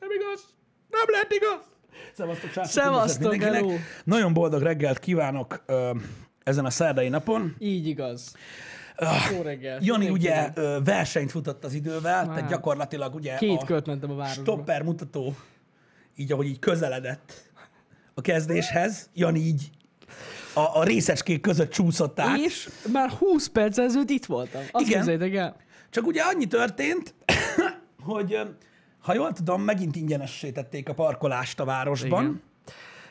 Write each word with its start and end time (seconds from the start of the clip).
Nem 0.00 0.10
igaz! 0.10 0.44
Nem 0.90 1.04
lehet 1.10 1.32
igaz! 1.32 1.60
Szevasztok, 2.16 2.50
srácok! 2.50 2.72
Szevasztok, 2.72 3.34
hello. 3.34 3.72
Nagyon 4.04 4.32
boldog 4.32 4.62
reggelt 4.62 4.98
kívánok 4.98 5.62
ö, 5.66 5.90
ezen 6.44 6.64
a 6.64 6.70
szerdai 6.70 7.08
napon. 7.08 7.56
Így 7.58 7.86
igaz. 7.86 8.34
Jó 9.32 9.42
reggel. 9.42 9.78
Jani 9.82 10.08
ugye 10.08 10.50
ö, 10.54 10.78
versenyt 10.84 11.30
futott 11.30 11.64
az 11.64 11.72
idővel, 11.72 12.00
tehát 12.24 12.40
Már. 12.40 12.46
gyakorlatilag 12.48 13.14
ugye 13.14 13.36
Két 13.36 13.62
a 13.62 13.64
kört 13.64 13.86
mentem 13.86 14.10
a 14.10 14.14
városba. 14.14 14.42
stopper 14.42 14.82
mutató, 14.82 15.34
így 16.16 16.32
ahogy 16.32 16.46
így 16.46 16.58
közeledett 16.58 17.50
a 18.14 18.20
kezdéshez, 18.20 19.10
Jani 19.14 19.38
így 19.38 19.70
a, 20.54 20.60
a 20.78 20.82
részecskék 20.84 21.40
között 21.40 21.70
csúszott 21.70 22.20
át. 22.20 22.38
És 22.38 22.68
már 22.92 23.10
20 23.10 23.48
perc 23.48 23.78
ezelőtt 23.78 24.10
itt 24.10 24.26
voltam. 24.26 24.62
Azt 24.70 24.88
Igen. 24.88 25.36
el. 25.36 25.56
Csak 25.90 26.06
ugye 26.06 26.22
annyi 26.22 26.46
történt, 26.46 27.14
hogy 28.10 28.38
ha 29.00 29.14
jól 29.14 29.32
tudom, 29.32 29.62
megint 29.62 29.96
ingyenessé 29.96 30.50
tették 30.50 30.88
a 30.88 30.94
parkolást 30.94 31.60
a 31.60 31.64
városban. 31.64 32.22
Igen. 32.22 32.42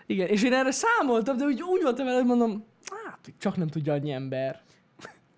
Igen, 0.05 0.27
és 0.27 0.43
én 0.43 0.53
erre 0.53 0.71
számoltam, 0.71 1.38
de 1.38 1.45
úgy, 1.45 1.62
úgy 1.62 1.81
voltam 1.81 2.05
vele, 2.05 2.17
hogy 2.17 2.27
mondom, 2.27 2.66
hát 3.05 3.20
csak 3.39 3.57
nem 3.57 3.67
tudja 3.67 3.93
annyi 3.93 4.12
ember. 4.12 4.62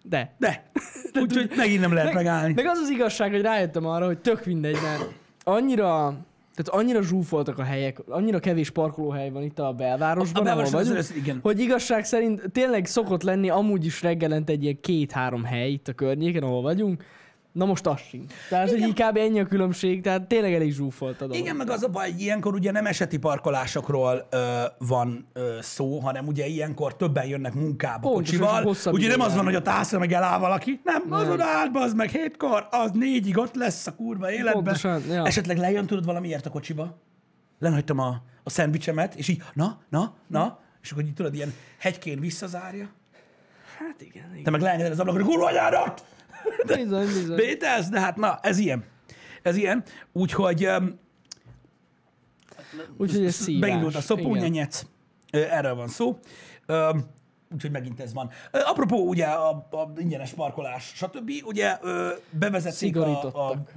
De. 0.03 0.35
De, 0.38 0.71
úgyhogy 1.21 1.51
megint 1.55 1.81
nem 1.81 1.93
lehet 1.93 2.13
megállni. 2.13 2.53
Meg 2.53 2.65
az 2.65 2.77
az 2.77 2.89
igazság, 2.89 3.31
hogy 3.31 3.41
rájöttem 3.41 3.85
arra, 3.85 4.05
hogy 4.05 4.19
tök 4.19 4.45
mindegy, 4.45 4.77
mert 4.83 5.05
annyira, 5.43 6.15
tehát 6.55 6.81
annyira 6.81 7.02
zsúfoltak 7.02 7.57
a 7.57 7.63
helyek, 7.63 7.99
annyira 8.07 8.39
kevés 8.39 8.69
parkolóhely 8.69 9.29
van 9.29 9.43
itt 9.43 9.59
a 9.59 9.73
belvárosban, 9.73 10.41
A 10.41 10.45
belvárosban 10.45 10.81
ahol 10.81 10.93
vagyunk, 10.93 11.09
az 11.09 11.16
igen. 11.16 11.39
hogy 11.41 11.59
igazság 11.59 12.05
szerint 12.05 12.52
tényleg 12.52 12.85
szokott 12.85 13.23
lenni 13.23 13.49
amúgy 13.49 13.85
is 13.85 14.02
reggelente 14.02 14.52
egy 14.52 14.63
ilyen 14.63 14.79
két-három 14.81 15.43
hely 15.43 15.71
itt 15.71 15.88
a 15.88 15.93
környéken, 15.93 16.43
ahol 16.43 16.61
vagyunk, 16.61 17.03
Na 17.52 17.66
most 17.66 17.85
az 17.88 17.99
sincs. 17.99 18.34
Tehát, 18.49 18.70
hogy 18.70 18.80
így 18.80 18.94
kb. 18.94 19.17
ennyi 19.17 19.39
a 19.39 19.45
különbség, 19.45 20.02
tehát 20.02 20.27
tényleg 20.27 20.53
elég 20.53 20.71
zsúfolt 20.71 21.21
a 21.21 21.26
dolog. 21.26 21.35
Igen, 21.35 21.55
meg 21.55 21.70
az 21.70 21.84
a 21.84 21.88
baj, 21.88 22.12
hogy 22.12 22.22
ilyenkor 22.22 22.53
ugye 22.53 22.72
nem 22.72 22.85
eseti 22.85 23.17
parkolásokról 23.17 24.27
ö, 24.30 24.64
van 24.78 25.28
ö, 25.33 25.58
szó, 25.61 26.00
hanem 26.00 26.28
ugye 26.28 26.45
ilyenkor 26.45 26.95
többen 26.95 27.25
jönnek 27.25 27.53
munkába 27.53 28.09
Pontosan, 28.09 28.33
és 28.33 28.64
kocsival. 28.64 28.94
Ugye 28.94 29.08
nem 29.08 29.19
az 29.19 29.36
van, 29.36 29.44
hogy 29.44 29.56
a 29.56 29.61
tászra 29.61 30.00
meg 30.00 30.11
eláll 30.11 30.39
valaki. 30.39 30.80
Nem, 30.83 31.03
nem. 31.09 31.19
azon 31.19 31.41
át, 31.41 31.69
az 31.73 31.94
meg 31.94 32.09
hétkor, 32.09 32.67
az 32.72 32.91
négyig 32.91 33.38
ott 33.38 33.56
lesz 33.56 33.88
a 33.88 33.95
kurva 33.95 34.31
életben. 34.31 34.53
Pontosan, 34.53 35.02
ja. 35.09 35.25
Esetleg 35.25 35.58
lejön 35.58 35.86
tudod 35.86 36.06
valamiért 36.06 36.45
a 36.45 36.50
kocsiba? 36.50 36.97
Lenhagytam 37.59 38.00
a, 38.00 38.22
a 38.44 38.50
szendvicsemet, 38.50 39.16
és 39.16 39.28
így, 39.28 39.44
na, 39.53 39.81
na, 39.89 40.13
na, 40.28 40.59
és 40.81 40.91
akkor 40.91 41.03
így 41.03 41.13
tudod, 41.13 41.34
ilyen 41.36 41.53
hegykén 41.80 42.19
visszazárja. 42.19 42.89
Hát 43.78 44.02
igen, 44.02 44.30
igen. 44.31 44.44
Te 44.44 44.52
meg 44.52 44.61
leengeded 44.61 44.91
az 44.91 45.00
ablakon, 45.00 45.22
hogy 45.22 45.31
kurva! 45.31 45.50
Bizony, 46.65 47.05
bizony. 47.05 47.35
Bételsz, 47.35 47.89
de 47.89 47.99
hát 47.99 48.15
na, 48.15 48.39
ez 48.41 48.57
ilyen. 48.57 48.83
Ez 49.43 49.55
ilyen. 49.55 49.83
Úgyhogy 50.11 50.65
um, 50.65 50.99
Úgyhogy 52.97 53.25
ez 53.25 53.33
szívás. 53.35 53.69
beindult 53.69 53.95
a 53.95 54.01
Igen. 54.01 54.01
szopónyenyec, 54.01 54.85
Ö, 55.31 55.37
erről 55.37 55.75
van 55.75 55.87
szó. 55.87 56.19
Öm, 56.65 57.05
Úgyhogy 57.53 57.71
megint 57.71 57.99
ez 57.99 58.13
van. 58.13 58.29
Apropó, 58.51 59.07
ugye 59.07 59.25
a, 59.25 59.49
a 59.49 59.91
ingyenes 59.97 60.31
parkolás, 60.31 60.91
stb. 60.95 61.31
Ugye 61.45 61.77
bevezették 62.31 62.95
a, 62.95 62.99
a 62.99 63.03
Szigorítottak. 63.05 63.71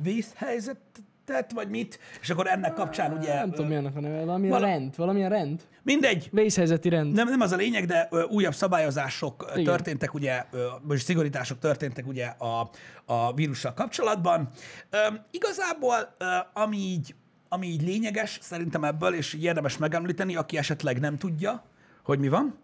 Vészhelyzetet, 1.27 1.53
vagy 1.53 1.69
mit, 1.69 1.99
és 2.21 2.31
akkor 2.31 2.47
ennek 2.47 2.73
kapcsán 2.75 3.13
ugye... 3.17 3.35
Nem 3.35 3.51
tudom, 3.51 3.67
mi 3.67 3.75
annak 3.77 3.97
a 3.97 4.01
neve. 4.01 4.25
Valamilyen 4.25 4.53
vala- 4.53 4.69
rend. 4.71 4.97
Valamilyen 4.97 5.31
rend. 5.31 5.61
Mindegy, 5.83 6.29
Vészhelyzeti 6.33 6.89
rend. 6.89 7.13
nem, 7.13 7.29
nem 7.29 7.41
az 7.41 7.53
a 7.53 7.57
lényeg, 7.57 7.85
de 7.87 8.09
ö, 8.11 8.23
újabb 8.23 8.55
szabályozások 8.55 9.47
Igen. 9.53 9.65
történtek, 9.65 10.15
ugye, 10.15 10.45
ö, 10.51 10.67
vagy 10.83 10.99
szigorítások 10.99 11.59
történtek 11.59 12.07
ugye 12.07 12.27
a, 12.27 12.71
a 13.05 13.35
vírussal 13.35 13.75
kapcsolatban. 13.75 14.49
Ö, 14.91 14.97
igazából, 15.31 16.15
ö, 16.19 16.25
ami 16.53 16.77
így, 16.77 17.15
ami 17.49 17.67
így 17.67 17.83
lényeges 17.83 18.39
szerintem 18.43 18.85
ebből, 18.85 19.15
és 19.15 19.33
így 19.35 19.43
érdemes 19.45 19.79
megemlíteni, 19.79 20.37
aki 20.37 20.57
esetleg 20.57 21.01
nem 21.01 21.19
tudja, 21.19 21.65
hogy 22.05 22.19
mi 22.19 22.29
van, 22.29 22.59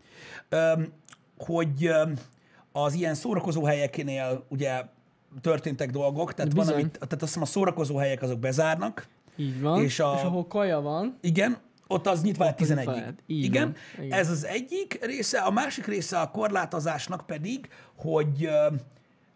ö, 0.48 0.72
hogy 1.37 1.84
ö, 1.87 2.03
az 2.72 2.94
ilyen 2.94 3.15
szórakozó 3.15 3.65
helyeknél 3.65 4.44
ugye 4.49 4.82
történtek 5.41 5.91
dolgok, 5.91 6.34
tehát, 6.34 6.53
van, 6.53 6.69
amit, 6.69 6.93
tehát 6.93 7.12
azt 7.12 7.22
hiszem 7.22 7.43
a 7.43 7.47
szórakozó 7.47 7.97
helyek 7.97 8.22
azok 8.22 8.39
bezárnak, 8.39 9.06
Így 9.37 9.61
van. 9.61 9.83
És 9.83 10.00
a- 10.00 10.15
és 10.16 10.22
ahol 10.22 10.47
kaja 10.47 10.81
van, 10.81 11.19
igen, 11.21 11.56
ott 11.87 12.06
az 12.06 12.22
nyitva 12.22 12.44
nyitva 12.44 12.59
11 12.59 12.87
lehet. 12.87 13.22
Így 13.27 13.44
Igen. 13.44 13.75
Igen. 13.99 14.19
ez 14.19 14.31
az 14.31 14.44
egyik 14.47 14.99
része. 15.05 15.38
A 15.38 15.50
másik 15.50 15.87
része 15.87 16.19
a 16.21 16.31
korlátozásnak 16.31 17.27
pedig, 17.27 17.69
hogy, 17.97 18.49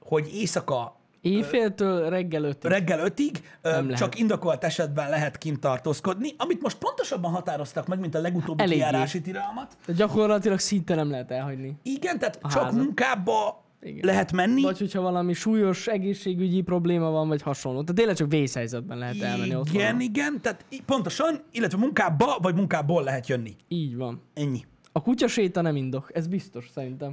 hogy 0.00 0.31
éjszaka 0.34 0.97
éjféltől 1.20 2.08
reggel 2.10 2.44
ötig. 2.44 2.70
reggel 2.70 3.00
5-ig 3.08 3.32
Nem 3.62 3.88
csak 3.88 3.98
lehet. 3.98 4.14
indokolt 4.14 4.64
esetben 4.64 5.10
lehet 5.10 5.38
kint 5.38 5.60
tartózkodni, 5.60 6.28
amit 6.36 6.62
most 6.62 6.78
pontosabban 6.78 7.31
határoztak 7.32 7.86
meg, 7.86 7.98
mint 8.00 8.14
a 8.14 8.20
legutóbbi 8.20 8.62
Eléggé. 8.62 8.76
kijárási 8.78 9.20
tilalmat. 9.20 9.76
De 9.86 9.92
gyakorlatilag 9.92 10.58
szinte 10.58 10.94
nem 10.94 11.10
lehet 11.10 11.31
elhagyni. 11.31 11.76
Igen, 11.82 12.19
tehát 12.19 12.38
A 12.42 12.48
csak 12.48 12.62
házat. 12.62 12.81
munkába 12.82 13.61
Igen. 13.82 14.00
lehet 14.04 14.32
menni. 14.32 14.62
Vagy 14.62 14.78
hogyha 14.78 15.00
valami 15.00 15.32
súlyos 15.32 15.87
egészségügyi 15.87 16.60
probléma 16.60 17.10
van, 17.10 17.28
vagy 17.28 17.43
hasonló. 17.43 17.81
Tehát 17.81 17.94
tényleg 17.94 18.16
csak 18.16 18.31
vészhelyzetben 18.31 18.98
lehet 18.98 19.20
elmenni 19.20 19.54
ott 19.54 19.69
igen, 19.69 20.00
igen, 20.00 20.41
tehát 20.41 20.65
pontosan, 20.87 21.41
illetve 21.53 21.78
munkába 21.78 22.38
vagy 22.43 22.54
munkából 22.54 23.03
lehet 23.03 23.28
jönni. 23.28 23.56
Így 23.69 23.97
van. 23.97 24.22
Ennyi. 24.34 24.65
A 24.93 25.03
kutya 25.03 25.28
séta 25.28 25.60
nem 25.60 25.76
indok. 25.76 26.10
Ez 26.15 26.26
biztos, 26.26 26.69
szerintem. 26.75 27.12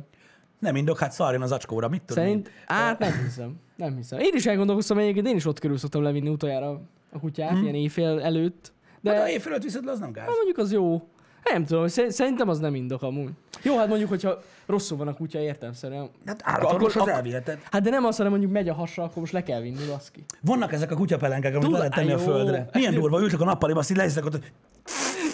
Nem 0.59 0.75
indok, 0.75 0.99
hát 0.99 1.11
szarjon 1.11 1.41
az 1.41 1.51
acskóra, 1.51 1.87
mit 1.87 2.01
tudom 2.01 2.23
én. 2.23 2.29
Szerint, 2.29 2.51
hát 2.65 2.99
nem 2.99 3.11
hiszem. 3.23 3.55
Nem 3.75 3.95
hiszem. 3.95 4.19
Én 4.19 4.33
is 4.33 4.45
elgondolkoztam 4.45 4.97
egyébként, 4.97 5.27
én 5.27 5.35
is 5.35 5.45
ott 5.45 5.59
körül 5.59 5.77
szoktam 5.77 6.01
levinni 6.01 6.29
utoljára 6.29 6.81
a 7.11 7.19
kutyát, 7.19 7.51
hmm. 7.51 7.61
ilyen 7.61 7.75
éjfél 7.75 8.19
előtt. 8.19 8.73
De 9.01 9.11
De 9.11 9.19
ha 9.19 9.29
éjfél 9.29 9.53
öt 9.53 9.63
viszed 9.63 9.85
le, 9.85 9.91
az 9.91 9.99
nem 9.99 10.11
gáz. 10.11 10.25
hát 10.25 10.35
mondjuk 10.35 10.57
az 10.57 10.71
jó. 10.71 11.07
Nem 11.43 11.65
tudom, 11.65 11.87
szer- 11.87 12.11
szerintem 12.11 12.49
az 12.49 12.59
nem 12.59 12.75
indok 12.75 13.01
amúgy. 13.01 13.29
Jó, 13.63 13.77
hát 13.77 13.87
mondjuk, 13.87 14.09
hogyha 14.09 14.41
rosszul 14.65 14.97
van 14.97 15.07
a 15.07 15.13
kutya, 15.13 15.39
értelmszerűen. 15.39 16.09
Hát 16.25 16.41
állatorvos 16.43 16.95
az 16.95 17.07
elviheted. 17.07 17.59
Hát 17.71 17.81
de 17.81 17.89
nem 17.89 18.05
azt, 18.05 18.17
hanem 18.17 18.31
mondjuk 18.31 18.51
megy 18.51 18.69
a 18.69 18.73
hasra, 18.73 19.03
akkor 19.03 19.17
most 19.17 19.33
le 19.33 19.43
kell 19.43 19.61
vinni, 19.61 19.85
baszki. 19.87 20.23
Vannak 20.41 20.73
ezek 20.73 20.91
a 20.91 20.95
kutyapelenkek, 20.95 21.55
amit 21.55 21.71
le 21.71 21.77
lehet 21.77 21.93
tenni 21.93 22.11
a 22.11 22.17
földre. 22.17 22.69
Milyen 22.73 22.93
durva, 22.93 23.21
ültek 23.21 23.39
a 23.41 23.45
nappaliba, 23.45 23.79
azt 23.79 23.91
így 23.91 23.97
lehisznek 23.97 24.25
ott, 24.25 24.31
hogy 24.31 24.51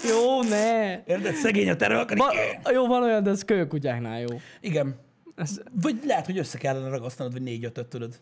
Jó, 0.09 0.41
ne! 0.41 0.91
érted, 1.05 1.33
szegény 1.35 1.69
a 1.69 1.75
terül, 1.75 1.97
akkor 1.97 2.17
Va- 2.17 2.33
így- 2.33 2.73
jó, 2.73 2.87
van 2.87 3.03
olyan, 3.03 3.23
de 3.23 3.29
ez 3.29 3.45
kölyökutyáknál 3.45 4.19
jó. 4.19 4.27
Igen. 4.61 4.95
Ez, 5.35 5.61
Vagy 5.81 5.99
lehet, 6.05 6.25
hogy 6.25 6.37
össze 6.37 6.57
kellene 6.57 6.89
ragasztanod, 6.89 7.31
vagy 7.31 7.41
négy-ötöt, 7.41 7.87
tudod. 7.87 8.15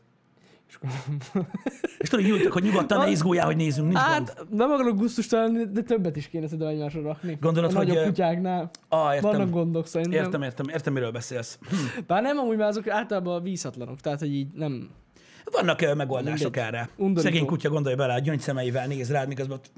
És 1.98 2.10
tudod, 2.10 2.26
így 2.26 2.32
ültök, 2.32 2.52
hogy 2.52 2.64
nyugodtan 2.64 3.00
ne 3.00 3.10
izguljál, 3.10 3.46
hogy 3.46 3.56
nézzünk, 3.56 3.88
nincs 3.88 4.04
gond. 4.04 4.14
hát 4.14 4.46
nem 4.50 4.72
akarok 4.72 4.98
gusztustalan, 4.98 5.74
de 5.74 5.82
többet 5.82 6.16
is 6.16 6.28
kéne 6.28 6.44
szerintem 6.44 6.68
egymásra 6.68 7.02
rakni. 7.02 7.38
Gondolod, 7.42 7.74
a 7.74 7.78
hogy, 7.78 7.88
nagyobb 7.88 8.06
kutyáknál. 8.06 8.70
Ah, 8.90 9.16
értem. 9.16 9.32
Vannak 9.32 9.50
gondok 9.50 9.88
szerintem. 9.88 10.24
Értem, 10.24 10.42
értem, 10.42 10.68
értem, 10.70 10.94
miről 10.94 11.12
beszélsz. 11.12 11.60
Bár 12.08 12.22
nem, 12.22 12.38
amúgy 12.38 12.58
már 12.58 12.68
azok 12.68 12.88
általában 12.88 13.44
vízhatlanok, 13.44 14.00
tehát 14.00 14.20
hogy 14.20 14.34
így 14.34 14.48
nem... 14.54 14.90
Vannak 15.52 15.96
megoldások 15.96 16.56
Mindegy. 16.56 16.74
erre. 16.74 16.90
Undorító. 16.96 17.22
Szegény 17.22 17.46
kutya 17.46 17.70
gondolja 17.70 17.98
bele, 17.98 18.14
a 18.14 18.20
gyöngyszemeivel 18.20 18.88
néz 18.88 19.12
rád, 19.12 19.28
miközben 19.28 19.58
ott, 19.58 19.72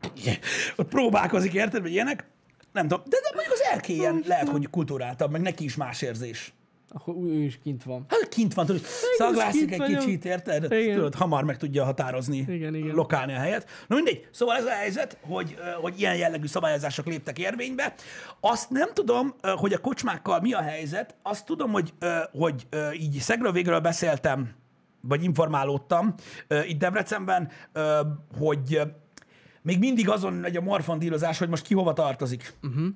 ott 0.76 0.88
próbálkozik, 0.88 1.52
érted, 1.52 1.82
vagy 1.82 1.92
ilyenek. 1.92 2.26
Nem 2.72 2.88
tudom, 2.88 3.04
de, 3.08 3.16
de 3.22 3.30
mondjuk 3.34 3.54
az 3.54 3.60
erkélyen 3.72 4.22
lehet, 4.26 4.48
hogy 4.48 4.70
kultúráltabb, 4.70 5.30
meg 5.30 5.40
neki 5.40 5.64
is 5.64 5.76
más 5.76 6.02
érzés. 6.02 6.54
Akkor 6.96 7.14
ő 7.16 7.42
is 7.42 7.58
kint 7.62 7.82
van. 7.82 8.04
Hát 8.08 8.28
kint 8.28 8.54
van, 8.54 8.66
tudod, 8.66 8.82
szaglászik 9.16 9.72
egy 9.72 9.96
kicsit, 9.96 10.24
érted? 10.24 10.68
Tudod, 10.94 11.14
hamar 11.14 11.44
meg 11.44 11.56
tudja 11.56 11.84
határozni, 11.84 12.36
Igen, 12.36 12.74
igen. 12.74 12.94
lokálni 12.94 13.32
a 13.32 13.38
helyet. 13.38 13.68
Na 13.86 13.94
mindegy, 13.94 14.28
szóval 14.30 14.56
ez 14.56 14.64
a 14.64 14.70
helyzet, 14.70 15.18
hogy, 15.20 15.56
hogy 15.80 16.00
ilyen 16.00 16.16
jellegű 16.16 16.46
szabályozások 16.46 17.06
léptek 17.06 17.38
érvénybe. 17.38 17.94
Azt 18.40 18.70
nem 18.70 18.88
tudom, 18.92 19.34
hogy 19.42 19.72
a 19.72 19.78
kocsmákkal 19.78 20.40
mi 20.40 20.52
a 20.52 20.60
helyzet, 20.60 21.14
azt 21.22 21.46
tudom, 21.46 21.72
hogy, 21.72 21.94
hogy 22.32 22.66
így 22.92 23.18
szegről 23.18 23.52
végről 23.52 23.80
beszéltem, 23.80 24.50
vagy 25.00 25.24
informálódtam 25.24 26.14
itt 26.66 26.78
Debrecenben, 26.78 27.50
hogy 28.38 28.80
még 29.62 29.78
mindig 29.78 30.08
azon 30.08 30.32
megy 30.32 30.56
a 30.56 30.60
morfondírozás, 30.60 31.38
hogy 31.38 31.48
most 31.48 31.66
ki 31.66 31.74
hova 31.74 31.92
tartozik. 31.92 32.54
Uh-huh. 32.62 32.86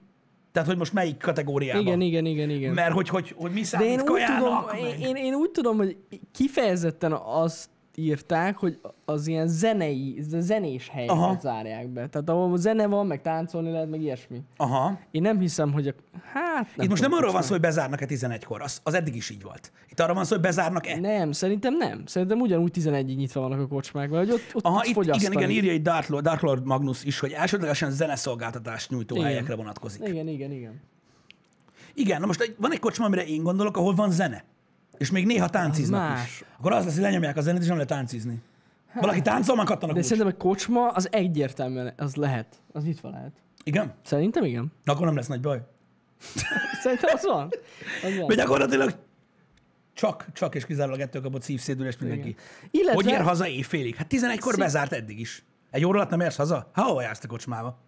Tehát, 0.53 0.69
hogy 0.69 0.79
most 0.79 0.93
melyik 0.93 1.19
kategóriában. 1.19 1.83
Igen, 1.83 2.01
igen, 2.01 2.27
igen, 2.27 2.51
igen. 2.51 2.75
Mert 2.75 2.93
hogy, 2.93 3.09
hogy, 3.09 3.35
hogy 3.37 3.53
mi 3.53 3.61
De 3.61 3.67
számít 3.67 3.89
én 3.89 4.01
úgy, 4.01 4.05
kajának, 4.05 4.39
tudom, 4.39 4.83
meg- 4.83 5.01
én, 5.01 5.07
én, 5.07 5.25
én 5.25 5.35
úgy 5.35 5.51
tudom, 5.51 5.77
hogy 5.77 5.97
kifejezetten 6.33 7.13
azt 7.13 7.69
írták, 7.95 8.57
hogy 8.57 8.81
az 9.05 9.27
ilyen 9.27 9.49
zenei, 9.49 10.19
zenés 10.21 10.89
helyeket 10.89 11.17
Aha. 11.17 11.39
zárják 11.41 11.89
be. 11.89 12.09
Tehát 12.09 12.29
ahol 12.29 12.57
zene 12.57 12.87
van, 12.87 13.07
meg 13.07 13.23
táncolni 13.23 13.71
lehet, 13.71 13.91
meg 13.91 14.01
ilyesmi. 14.01 14.43
Aha. 14.57 14.99
Én 15.11 15.23
nem 15.23 15.39
hiszem, 15.39 15.73
hogy 15.73 15.87
a... 15.89 15.95
Hát, 16.33 16.69
Itt 16.77 16.89
most 16.89 17.03
nem 17.03 17.13
arról 17.13 17.33
van 17.33 17.43
szó, 17.43 17.51
hogy 17.51 17.61
bezárnak-e 17.61 18.07
11-kor, 18.09 18.63
az, 18.63 18.81
az 18.83 18.95
eddig 18.95 19.17
is 19.17 19.31
így 19.31 19.43
volt. 19.43 19.73
Itt 19.91 20.01
arról 20.01 20.15
van 20.15 20.25
szó, 20.25 20.35
hogy 20.35 20.45
bezárnak-e. 20.45 21.01
Nem, 21.01 21.33
szerintem 21.33 21.77
nem. 21.77 22.07
Szerintem 22.07 22.41
ugyanúgy 22.41 22.73
11-ig 22.79 23.17
nyitva 23.17 23.41
vannak 23.41 23.61
a 23.61 23.67
kocsmák, 23.67 24.09
vagy 24.09 24.31
ott, 24.31 24.51
ott 24.53 24.65
Aha, 24.65 24.85
itt, 24.85 25.05
igen, 25.05 25.33
igen, 25.33 25.51
írja 25.51 25.73
egy 25.73 25.83
Dark 25.83 26.09
Lord, 26.09 26.25
Dark 26.25 26.41
Lord 26.41 26.67
Magnus 26.67 27.05
is, 27.05 27.19
hogy 27.19 27.33
elsődlegesen 27.33 27.91
zeneszolgáltatást 27.91 28.91
nyújtó 28.91 29.15
Igen. 29.15 29.27
helyekre 29.27 29.55
vonatkozik. 29.55 30.01
Igen. 30.01 30.29
Igen, 30.29 30.51
igen, 30.53 30.81
igen. 31.95 32.21
na 32.21 32.27
most 32.27 32.55
van 32.59 32.73
egy 32.73 32.79
kocsma, 32.79 33.05
amire 33.05 33.25
én 33.25 33.43
gondolok, 33.43 33.77
ahol 33.77 33.95
van 33.95 34.11
zene. 34.11 34.45
És 35.01 35.11
még 35.11 35.27
néha 35.27 35.49
tánciznak 35.49 36.01
más. 36.09 36.25
is. 36.27 36.45
Akkor 36.59 36.73
az 36.73 36.85
lesz, 36.85 36.95
hogy 36.95 37.03
lenyomják 37.03 37.37
a 37.37 37.41
zenét, 37.41 37.61
és 37.61 37.67
nem 37.67 37.75
lehet 37.75 37.91
táncizni. 37.91 38.43
Valaki 38.95 39.23
táncol, 39.23 39.57
már 39.57 39.67
kattan 39.67 39.83
a 39.85 39.87
De 39.87 39.93
kulcs. 39.93 40.05
szerintem 40.07 40.33
egy 40.33 40.39
kocsma 40.39 40.89
az 40.89 41.09
egyértelműen, 41.13 41.93
az 41.97 42.15
lehet. 42.15 42.57
Az 42.73 42.85
nyitva 42.85 43.11
lehet. 43.11 43.33
Igen? 43.65 43.95
Szerintem 44.03 44.45
igen. 44.45 44.73
Na, 44.85 44.93
akkor 44.93 45.07
nem 45.07 45.15
lesz 45.17 45.27
nagy 45.27 45.41
baj. 45.41 45.63
Szerintem 46.83 47.11
az 47.15 47.25
van. 47.25 47.49
Az 48.05 48.17
van. 48.17 48.27
Mert 48.27 48.41
gyakorlatilag 48.41 48.95
csak, 49.93 50.27
csak 50.33 50.55
és 50.55 50.67
kizárólag 50.67 51.01
ettől 51.01 51.23
kapott 51.23 51.43
szívszédülést 51.43 52.01
mindenki. 52.01 52.29
Igen. 52.29 52.41
Illetve- 52.71 52.95
Hogy 52.95 53.07
ér 53.13 53.21
haza 53.23 53.47
éjfélig? 53.49 53.95
Hát 53.97 54.07
11-kor 54.15 54.53
Szí- 54.53 54.63
bezárt 54.63 54.93
eddig 54.93 55.21
is. 55.21 55.45
Egy 55.71 55.85
óra 55.85 55.99
alatt 55.99 56.11
nem 56.11 56.21
érsz 56.21 56.37
haza? 56.37 56.71
Ha 56.73 56.83
hova 56.83 57.03
jársz 57.03 57.19
te 57.19 57.27
kocsmába? 57.27 57.79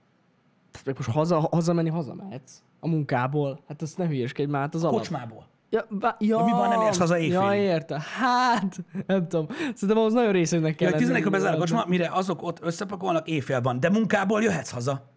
Tehát 0.82 0.98
most 0.98 1.10
haza, 1.10 1.38
hazamenni 1.40 1.88
hazamehetsz. 1.88 2.52
A 2.80 2.88
munkából. 2.88 3.60
Hát 3.68 3.82
azt 3.82 3.98
ne 3.98 4.06
hülyeskedj 4.06 4.50
már, 4.50 4.60
hát 4.60 4.74
az 4.74 4.84
alap. 4.84 4.96
Kocsmából. 4.96 5.46
Ja, 5.72 5.86
bá, 5.88 6.16
ja, 6.18 6.44
mi 6.44 6.50
van, 6.50 6.68
nem 6.68 6.80
érsz 6.80 6.98
haza 6.98 7.18
éjfélig? 7.18 7.42
Ja, 7.42 7.54
érte. 7.54 8.02
Hát, 8.18 8.76
nem 9.06 9.28
tudom. 9.28 9.46
Szerintem 9.50 9.98
ahhoz 9.98 10.12
nagyon 10.12 10.32
részünknek 10.32 10.74
kell 10.74 10.90
Ja, 10.90 10.96
hogy 10.96 11.06
11-kor 11.06 11.30
bezár 11.30 11.54
a 11.54 11.56
kocsma, 11.56 11.84
mire 11.86 12.10
azok 12.12 12.42
ott 12.42 12.58
összepakolnak, 12.62 13.28
éjfél 13.28 13.60
van. 13.60 13.80
De 13.80 13.90
munkából 13.90 14.42
jöhetsz 14.42 14.70
haza. 14.70 15.10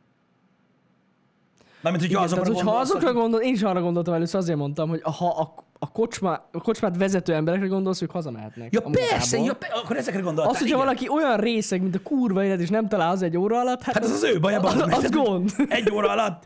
Mármint, 1.81 2.03
hogyha 2.03 2.17
Igen, 2.17 2.33
azokra 2.33 2.43
tehát, 2.43 2.61
hogyha 2.61 2.79
azokra 2.79 3.13
gondol, 3.13 3.41
én 3.41 3.53
is 3.53 3.63
arra 3.63 3.81
gondoltam 3.81 4.13
először, 4.13 4.39
azért 4.39 4.57
mondtam, 4.57 4.89
hogy 4.89 5.01
ha 5.01 5.27
a, 5.27 5.41
a, 5.41 5.53
kocsma, 5.95 6.31
a 6.51 6.62
kocsmát 6.62 6.97
vezető 6.97 7.33
emberekre 7.33 7.68
gondolsz, 7.68 8.01
ők 8.01 8.12
hazamehetnek. 8.12 8.74
Ja 8.74 8.81
persze, 8.81 9.38
ja, 9.38 9.53
pe- 9.53 9.71
akkor 9.74 9.97
ezekre 9.97 10.19
gondoltál. 10.19 10.51
Az, 10.51 10.59
hogyha 10.59 10.75
igen. 10.75 10.86
valaki 10.86 11.09
olyan 11.09 11.38
részeg, 11.38 11.81
mint 11.81 11.95
a 11.95 12.00
kurva 12.03 12.44
élet, 12.44 12.59
és 12.59 12.69
nem 12.69 12.88
talál 12.88 13.12
az 13.12 13.21
egy 13.21 13.38
óra 13.38 13.59
alatt, 13.59 13.81
hát, 13.81 13.94
Hát 13.94 14.03
az 14.03 14.12
az 14.12 14.24
ő 14.24 14.39
baja, 14.39 14.59
az, 14.59 14.75
meg. 14.75 14.94
az 14.94 15.09
gond. 15.09 15.51
Egy 15.69 15.92
óra 15.92 16.09
alatt 16.09 16.44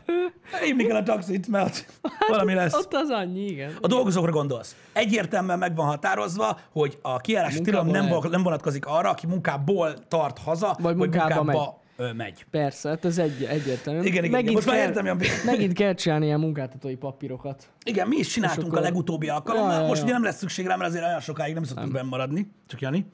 hívni 0.64 0.84
kell 0.84 0.96
a 0.96 1.02
taxit, 1.02 1.48
mert 1.48 1.86
valami 2.28 2.54
lesz. 2.54 2.74
Ott 2.74 2.94
az 2.94 3.08
annyi, 3.08 3.44
igen. 3.44 3.72
A 3.80 3.86
dolgozókra 3.86 4.30
gondolsz. 4.30 4.76
Egyértelműen 4.92 5.58
meg 5.58 5.76
van 5.76 5.86
határozva, 5.86 6.58
hogy 6.72 6.98
a 7.02 7.20
Munkából 7.20 7.60
tilalom 7.60 7.86
nem, 7.86 8.08
nem 8.30 8.42
vonatkozik 8.42 8.86
arra, 8.86 9.10
aki 9.10 9.26
munkából 9.26 9.94
tart 10.08 10.38
haza, 10.38 10.76
vagy, 10.80 10.96
munkába 10.96 11.34
munkába 11.34 11.79
megy. 12.16 12.46
Persze, 12.50 12.88
hát 12.88 13.04
ez 13.04 13.18
egy, 13.18 13.42
egyértelmű. 13.44 14.00
Igen, 14.00 14.24
igen, 14.24 14.40
igen. 14.40 14.52
Most 14.52 14.66
már 14.66 14.76
értem, 14.76 15.06
Jambi. 15.06 15.26
megint 15.44 15.72
kell 15.72 15.94
csinálni 15.94 16.24
ilyen 16.26 16.40
munkáltatói 16.40 16.96
papírokat. 16.96 17.70
Igen, 17.84 18.08
mi 18.08 18.16
is 18.16 18.28
csináltunk 18.28 18.66
akkor- 18.66 18.78
a 18.78 18.82
legutóbbi 18.82 19.28
alkalommal. 19.28 19.72
Ja, 19.74 19.80
ja, 19.80 19.86
Most 19.86 20.02
ugye 20.02 20.12
nem 20.12 20.22
lesz 20.22 20.36
szükség 20.36 20.66
rá, 20.66 20.76
mert 20.76 20.90
azért 20.90 21.04
olyan 21.04 21.20
sokáig 21.20 21.54
nem 21.54 21.62
szoktunk 21.64 21.92
benn 21.92 22.06
maradni. 22.06 22.52
Csak 22.66 22.80
Jani. 22.80 23.06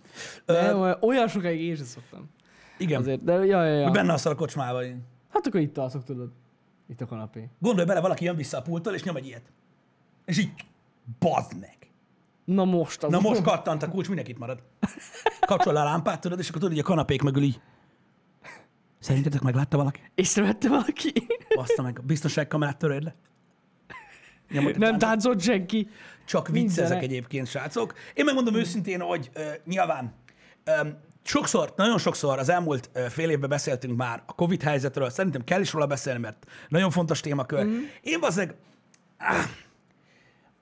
De 0.46 0.70
Ö, 0.70 0.94
olyan- 1.00 1.28
sokáig 1.28 1.60
én 1.60 1.76
sem 1.76 1.84
szoktam. 1.84 2.30
igen, 2.78 3.00
Azért, 3.00 3.24
de 3.24 3.32
ja, 3.32 3.64
ja, 3.64 3.78
ja. 3.78 3.90
benne 3.90 4.12
a 4.24 4.34
kocsmában 4.34 4.84
én. 4.84 5.02
Hát 5.32 5.46
akkor 5.46 5.60
itt 5.60 5.78
alszok, 5.78 6.04
tudod. 6.04 6.30
Itt 6.88 7.00
a 7.00 7.06
kanapé. 7.06 7.48
Gondolj 7.58 7.86
bele, 7.86 8.00
valaki 8.00 8.24
jön 8.24 8.36
vissza 8.36 8.58
a 8.58 8.62
pulttól, 8.62 8.94
és 8.94 9.02
nyom 9.02 9.16
egy 9.16 9.26
ilyet. 9.26 9.52
És 10.24 10.38
így, 10.38 10.50
bazd 11.18 11.52
meg. 11.60 11.76
Na 12.44 12.64
most 12.64 13.02
az. 13.02 13.10
Na 13.10 13.20
most 13.20 13.42
kattant 13.50 13.82
a 13.82 13.88
kulcs, 13.88 14.06
mindenkit 14.06 14.38
marad. 14.38 14.62
Kapcsol 15.40 15.76
a 15.76 15.84
lámpát, 15.84 16.20
tudod, 16.20 16.38
és 16.38 16.48
akkor 16.48 16.60
tudod, 16.60 16.74
hogy 16.76 16.84
a 16.84 16.88
kanapék 16.88 17.22
mögül 17.22 17.42
így. 17.42 17.60
Szerintetek 19.06 19.40
meglátta 19.40 19.76
valaki? 19.76 20.00
Észrevette 20.14 20.68
valaki? 20.68 21.12
Baszta 21.56 21.82
meg, 21.82 21.98
a 21.98 22.02
biztonságkamerát 22.02 22.76
töröd 22.76 23.02
le. 23.02 23.14
Nyomod 24.50 24.78
nem 24.78 24.98
táncolt 24.98 25.40
senki. 25.40 25.88
Csak 26.24 26.48
viccezek 26.48 27.02
egyébként, 27.02 27.46
srácok. 27.46 27.94
Én 28.14 28.24
megmondom 28.24 28.54
őszintén, 28.54 29.00
hogy 29.00 29.30
uh, 29.36 29.42
nyilván 29.64 30.14
um, 30.82 30.98
sokszor, 31.22 31.72
nagyon 31.76 31.98
sokszor 31.98 32.38
az 32.38 32.48
elmúlt 32.48 32.90
fél 33.08 33.30
évben 33.30 33.48
beszéltünk 33.48 33.96
már 33.96 34.22
a 34.26 34.34
Covid 34.34 34.62
helyzetről, 34.62 35.10
szerintem 35.10 35.44
kell 35.44 35.60
is 35.60 35.72
róla 35.72 35.86
beszélni, 35.86 36.20
mert 36.20 36.46
nagyon 36.68 36.90
fontos 36.90 37.20
témakör. 37.20 37.64
Mm. 37.64 37.78
Én 38.00 38.20
valószínűleg 38.20 38.56
áh, 39.16 39.44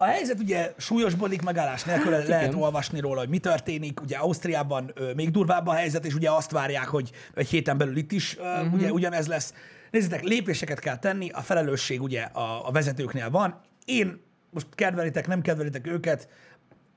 a 0.04 0.08
helyzet 0.10 0.40
ugye 0.40 0.72
súlyosbodik, 0.76 1.42
megállás 1.42 1.84
nélkül 1.84 2.10
lehet 2.10 2.28
Hát 2.28 2.42
igen. 2.42 2.54
olvasni 2.54 3.00
róla, 3.00 3.18
hogy 3.20 3.28
mi 3.28 3.38
történik. 3.38 4.00
Ugye 4.00 4.16
Ausztriában 4.16 4.90
ö, 4.94 5.12
még 5.14 5.30
durvább 5.30 5.66
a 5.66 5.72
helyzet, 5.72 6.04
és 6.04 6.14
ugye 6.14 6.30
azt 6.30 6.50
várják, 6.50 6.86
hogy 6.86 7.10
egy 7.34 7.48
héten 7.48 7.78
belül 7.78 7.96
itt 7.96 8.12
is 8.12 8.36
ö, 8.38 8.62
Mhm. 8.62 8.74
ugye 8.74 8.92
ugyanez 8.92 9.26
lesz. 9.26 9.54
Nézzétek, 9.90 10.22
lépéseket 10.22 10.78
kell 10.78 10.98
tenni, 10.98 11.28
a 11.30 11.40
felelősség 11.40 12.02
ugye 12.02 12.20
a, 12.22 12.68
a 12.68 12.72
vezetőknél 12.72 13.30
van. 13.30 13.60
Én 13.84 14.20
most 14.50 14.66
kedvelitek, 14.74 15.26
nem 15.26 15.40
kedvelitek 15.40 15.86
őket, 15.86 16.28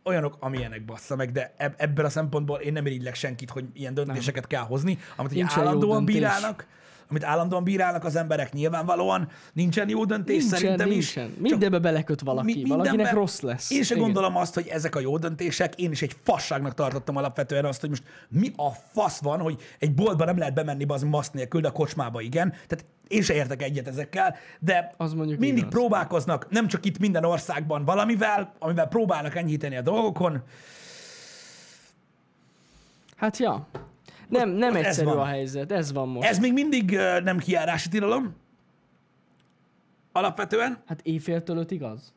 olyanok, 0.04 0.38
amilyenek 0.39 0.86
bassza 0.86 1.15
meg, 1.15 1.31
de 1.31 1.54
eb- 1.57 1.81
ebből 1.81 2.06
a 2.06 2.09
szempontból 2.09 2.59
én 2.59 2.74
nem 2.74 2.86
irigylek 2.86 3.15
senkit, 3.15 3.50
hogy 3.50 3.65
ilyen 3.74 3.94
döntéseket 3.94 4.48
kell 4.48 4.62
hozni, 4.62 4.98
amit 5.15 5.33
jó 5.33 5.45
állandóan 5.50 5.98
döntés. 5.98 6.15
bírálnak, 6.15 6.68
amit 7.09 7.24
állandóan 7.24 7.63
bírálnak 7.63 8.04
az 8.04 8.15
emberek 8.15 8.54
nyilvánvalóan, 8.54 9.30
nincsen 9.54 9.89
jó 9.89 10.06
döntés 10.06 10.38
Nincsen, 10.42 10.59
szerintem 10.59 10.89
nincsen. 10.89 11.30
is. 11.30 11.50
Mindenbe 11.50 11.80
beleköt 11.80 12.21
valaki. 12.21 12.45
mi- 12.45 12.54
mindenben- 12.54 12.86
Valakinek 12.86 13.13
rossz 13.13 13.39
lesz. 13.39 13.71
Én 13.71 13.83
sem 13.83 13.98
Igen. 13.98 14.12
gondolom 14.12 14.38
azt, 14.38 14.54
hogy 14.54 14.68
ezek 14.68 14.95
a 14.95 15.00
jó 15.00 15.18
döntések. 15.18 15.75
Én 15.75 15.92
is 15.92 16.01
egy 16.01 16.15
fasságnak 16.24 16.74
tartottam 16.74 17.15
alapvetően 17.15 17.65
azt, 17.65 17.80
hogy 17.80 17.89
most 17.89 18.04
mi 18.30 18.51
a 18.56 18.69
fasz 18.94 19.21
van, 19.21 19.39
hogy 19.39 19.62
egy 19.80 19.94
boltba 19.94 20.25
nem 20.25 20.38
lehet 20.38 20.54
bemenni 20.54 20.86
az 20.88 21.04
maszk 21.04 21.33
nélkül, 21.33 21.62
de 21.62 21.68
a 21.68 21.71
kocsmába 21.71 22.21
igen. 22.21 22.50
Tehát 22.51 22.86
én 23.07 23.21
se 23.21 23.33
értek 23.33 23.62
egyet 23.62 23.88
ezekkel, 23.88 24.36
de 24.59 24.94
Az 24.98 25.13
mondjuk 25.13 25.39
mindig 25.39 25.57
igaz. 25.57 25.71
próbálkoznak, 25.71 26.50
nem 26.50 26.68
csak 26.68 26.86
itt 26.86 27.00
minden 27.00 27.24
országban 27.24 27.86
valamivel, 27.86 28.54
amivel 28.59 28.88
próbálnak 28.88 29.36
enyhíteni 29.36 29.75
a 29.77 29.81
dolgokon. 29.81 30.42
Hát 33.15 33.38
ja. 33.38 33.68
Nem, 34.29 34.50
nem 34.50 34.75
ez 34.75 34.85
egyszerű 34.85 35.09
a 35.09 35.25
helyzet. 35.25 35.71
Ez 35.71 35.94
van 35.94 36.07
most. 36.07 36.29
Ez 36.29 36.39
még 36.39 36.53
mindig 36.53 36.94
ö, 36.94 37.19
nem 37.19 37.38
kiárási 37.38 37.89
tilalom. 37.89 38.35
Alapvetően. 40.12 40.77
Hát 40.85 41.00
éjféltől 41.03 41.57
ötig 41.57 41.83
az? 41.83 42.13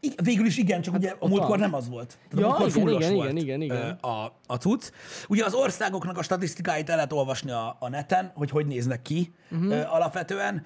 Igen, 0.00 0.16
végül 0.22 0.46
is 0.46 0.56
igen, 0.58 0.80
csak 0.80 0.94
ugye 0.94 1.14
a 1.18 1.28
múltkor 1.28 1.58
nem 1.58 1.74
az 1.74 1.88
volt. 1.88 2.18
Tehát 2.30 2.58
Ja, 2.58 2.64
a 2.64 2.68
igen, 2.68 2.88
igen, 2.88 3.14
volt 3.14 3.30
igen, 3.30 3.36
igen, 3.36 3.60
igen. 3.60 3.90
A, 3.90 4.32
a 4.46 4.54
cucc. 4.54 4.90
Ugye 5.28 5.44
az 5.44 5.54
országoknak 5.54 6.18
a 6.18 6.22
statisztikáit 6.22 6.88
el 6.88 6.94
lehet 6.94 7.12
olvasni 7.12 7.50
a, 7.50 7.76
a 7.78 7.88
neten, 7.88 8.32
hogy 8.34 8.50
hogy 8.50 8.66
néznek 8.66 9.02
ki 9.02 9.32
uh-huh. 9.50 9.94
alapvetően. 9.94 10.62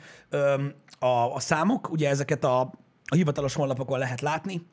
A, 0.98 1.34
a 1.34 1.40
számok, 1.40 1.90
ugye 1.90 2.08
ezeket 2.08 2.44
a, 2.44 2.60
a 3.04 3.14
hivatalos 3.14 3.54
honlapokon 3.54 3.98
lehet 3.98 4.20
látni. 4.20 4.66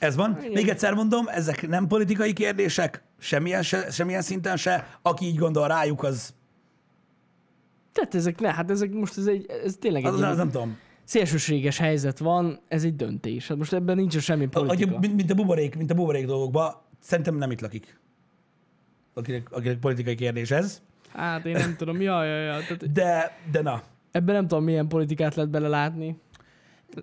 Ez 0.00 0.16
van. 0.16 0.36
Igen. 0.40 0.52
Még 0.52 0.68
egyszer 0.68 0.94
mondom, 0.94 1.28
ezek 1.28 1.68
nem 1.68 1.86
politikai 1.86 2.32
kérdések, 2.32 3.02
semmilyen, 3.18 3.62
se, 3.62 3.90
semmilyen 3.90 4.22
szinten 4.22 4.56
se. 4.56 4.98
Aki 5.02 5.24
így 5.24 5.36
gondol 5.36 5.68
rájuk, 5.68 6.02
az, 6.02 6.34
Tehát 7.92 8.14
ezek, 8.14 8.40
ne, 8.40 8.52
hát 8.52 8.70
ezek 8.70 8.92
most 8.92 9.18
ez, 9.18 9.26
egy, 9.26 9.46
ez 9.64 9.76
tényleg 9.80 10.04
egy 10.04 10.12
az, 10.12 10.20
az 10.20 10.36
nem 10.36 10.50
tudom. 10.50 10.78
szélsőséges 11.04 11.78
helyzet 11.78 12.18
van, 12.18 12.60
ez 12.68 12.84
egy 12.84 12.96
döntés. 12.96 13.48
Hát 13.48 13.56
most 13.56 13.72
ebben 13.72 13.96
nincs 13.96 14.18
semmi 14.18 14.46
politika. 14.46 14.90
Ahogy, 14.90 15.00
mint, 15.00 15.16
mint, 15.16 15.30
a 15.30 15.34
buborék, 15.34 15.76
mint 15.76 15.90
a 15.90 15.94
buborék 15.94 16.26
dolgokban, 16.26 16.74
szerintem 17.00 17.36
nem 17.36 17.50
itt 17.50 17.60
lakik. 17.60 17.98
Akinek, 19.14 19.52
akinek 19.52 19.78
politikai 19.78 20.14
kérdés 20.14 20.50
ez. 20.50 20.82
Hát 21.12 21.44
én 21.44 21.52
nem 21.52 21.76
tudom, 21.76 22.00
ja, 22.00 22.24
ja, 22.24 22.36
ja. 22.36 22.52
Tehát 22.60 22.92
De, 22.92 23.38
de 23.50 23.62
na, 23.62 23.82
ebben 24.10 24.34
nem 24.34 24.46
tudom, 24.46 24.64
milyen 24.64 24.88
politikát 24.88 25.34
lehet 25.34 25.50
belelátni. 25.50 26.16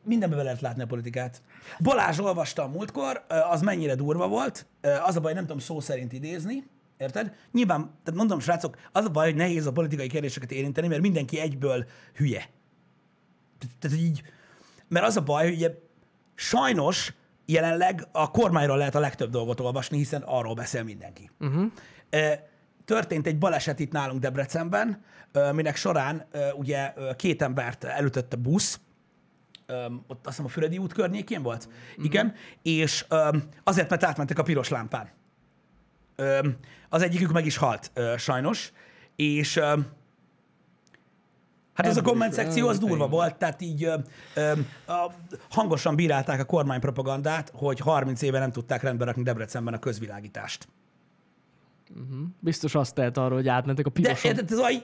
mindenbe 0.03 0.35
be 0.35 0.43
lehet 0.43 0.61
látni 0.61 0.81
a 0.81 0.85
politikát. 0.85 1.41
Balázs 1.79 2.19
olvasta 2.19 2.63
a 2.63 2.67
múltkor, 2.67 3.25
az 3.49 3.61
mennyire 3.61 3.95
durva 3.95 4.27
volt. 4.27 4.65
Az 5.05 5.15
a 5.15 5.19
baj, 5.19 5.33
nem 5.33 5.43
tudom 5.43 5.59
szó 5.59 5.79
szerint 5.79 6.13
idézni. 6.13 6.63
Érted? 6.97 7.35
Nyilván, 7.51 7.79
tehát 7.79 8.19
mondom, 8.19 8.39
srácok, 8.39 8.77
az 8.91 9.05
a 9.05 9.09
baj, 9.09 9.25
hogy 9.25 9.35
nehéz 9.35 9.65
a 9.65 9.71
politikai 9.71 10.07
kérdéseket 10.07 10.51
érinteni, 10.51 10.87
mert 10.87 11.01
mindenki 11.01 11.39
egyből 11.39 11.85
hülye. 12.15 12.49
Tehát, 13.79 13.97
így, 13.97 14.21
mert 14.87 15.05
az 15.05 15.17
a 15.17 15.21
baj, 15.21 15.43
hogy 15.43 15.55
ugye 15.55 15.71
sajnos 16.35 17.13
jelenleg 17.45 18.07
a 18.11 18.31
kormányról 18.31 18.77
lehet 18.77 18.95
a 18.95 18.99
legtöbb 18.99 19.29
dolgot 19.29 19.59
olvasni, 19.59 19.97
hiszen 19.97 20.21
arról 20.21 20.53
beszél 20.53 20.83
mindenki. 20.83 21.29
Uh-huh. 21.39 21.71
Történt 22.85 23.27
egy 23.27 23.37
baleset 23.37 23.79
itt 23.79 23.91
nálunk 23.91 24.21
Debrecenben, 24.21 25.03
minek 25.51 25.75
során 25.75 26.27
ugye 26.55 26.93
két 27.15 27.41
embert 27.41 27.83
elütött 27.83 28.33
a 28.33 28.37
busz, 28.37 28.79
öm, 29.67 30.03
ott 30.07 30.17
azt 30.17 30.27
hiszem 30.27 30.45
a 30.45 30.49
Füredi 30.49 30.77
út 30.77 30.93
környékén 30.93 31.41
volt, 31.41 31.67
mm-hmm. 31.67 32.03
igen, 32.03 32.33
és 32.61 33.05
öm, 33.09 33.43
azért, 33.63 33.89
mert 33.89 34.03
átmentek 34.03 34.39
a 34.39 34.43
piros 34.43 34.69
lámpán. 34.69 35.09
Öm, 36.15 36.57
az 36.89 37.01
egyikük 37.01 37.31
meg 37.31 37.45
is 37.45 37.57
halt, 37.57 37.91
ö, 37.93 38.13
sajnos, 38.17 38.71
és 39.15 39.55
öm, 39.55 39.85
hát 41.73 41.87
az 41.87 41.97
a 41.97 42.01
komment 42.01 42.33
szekció 42.33 42.67
az 42.67 42.79
durva 42.79 43.07
volt, 43.07 43.35
tehát 43.35 43.61
így 43.61 43.83
öm, 43.83 44.03
öm, 44.33 44.67
a, 44.87 45.11
hangosan 45.49 45.95
bírálták 45.95 46.39
a 46.39 46.45
kormánypropagandát, 46.45 47.51
hogy 47.55 47.79
30 47.79 48.21
éve 48.21 48.39
nem 48.39 48.51
tudták 48.51 48.81
rendbe 48.81 49.05
rakni 49.05 49.23
Debrecenben 49.23 49.73
a 49.73 49.79
közvilágítást. 49.79 50.67
Biztos 52.39 52.75
azt 52.75 52.93
tehet 52.93 53.17
arról, 53.17 53.37
hogy 53.37 53.47
átmentek 53.47 53.85
a 53.85 53.89
De 53.89 54.01
piroson. 54.01 54.31
érted, 54.31 54.51
ez 54.51 54.57
aj, 54.57 54.81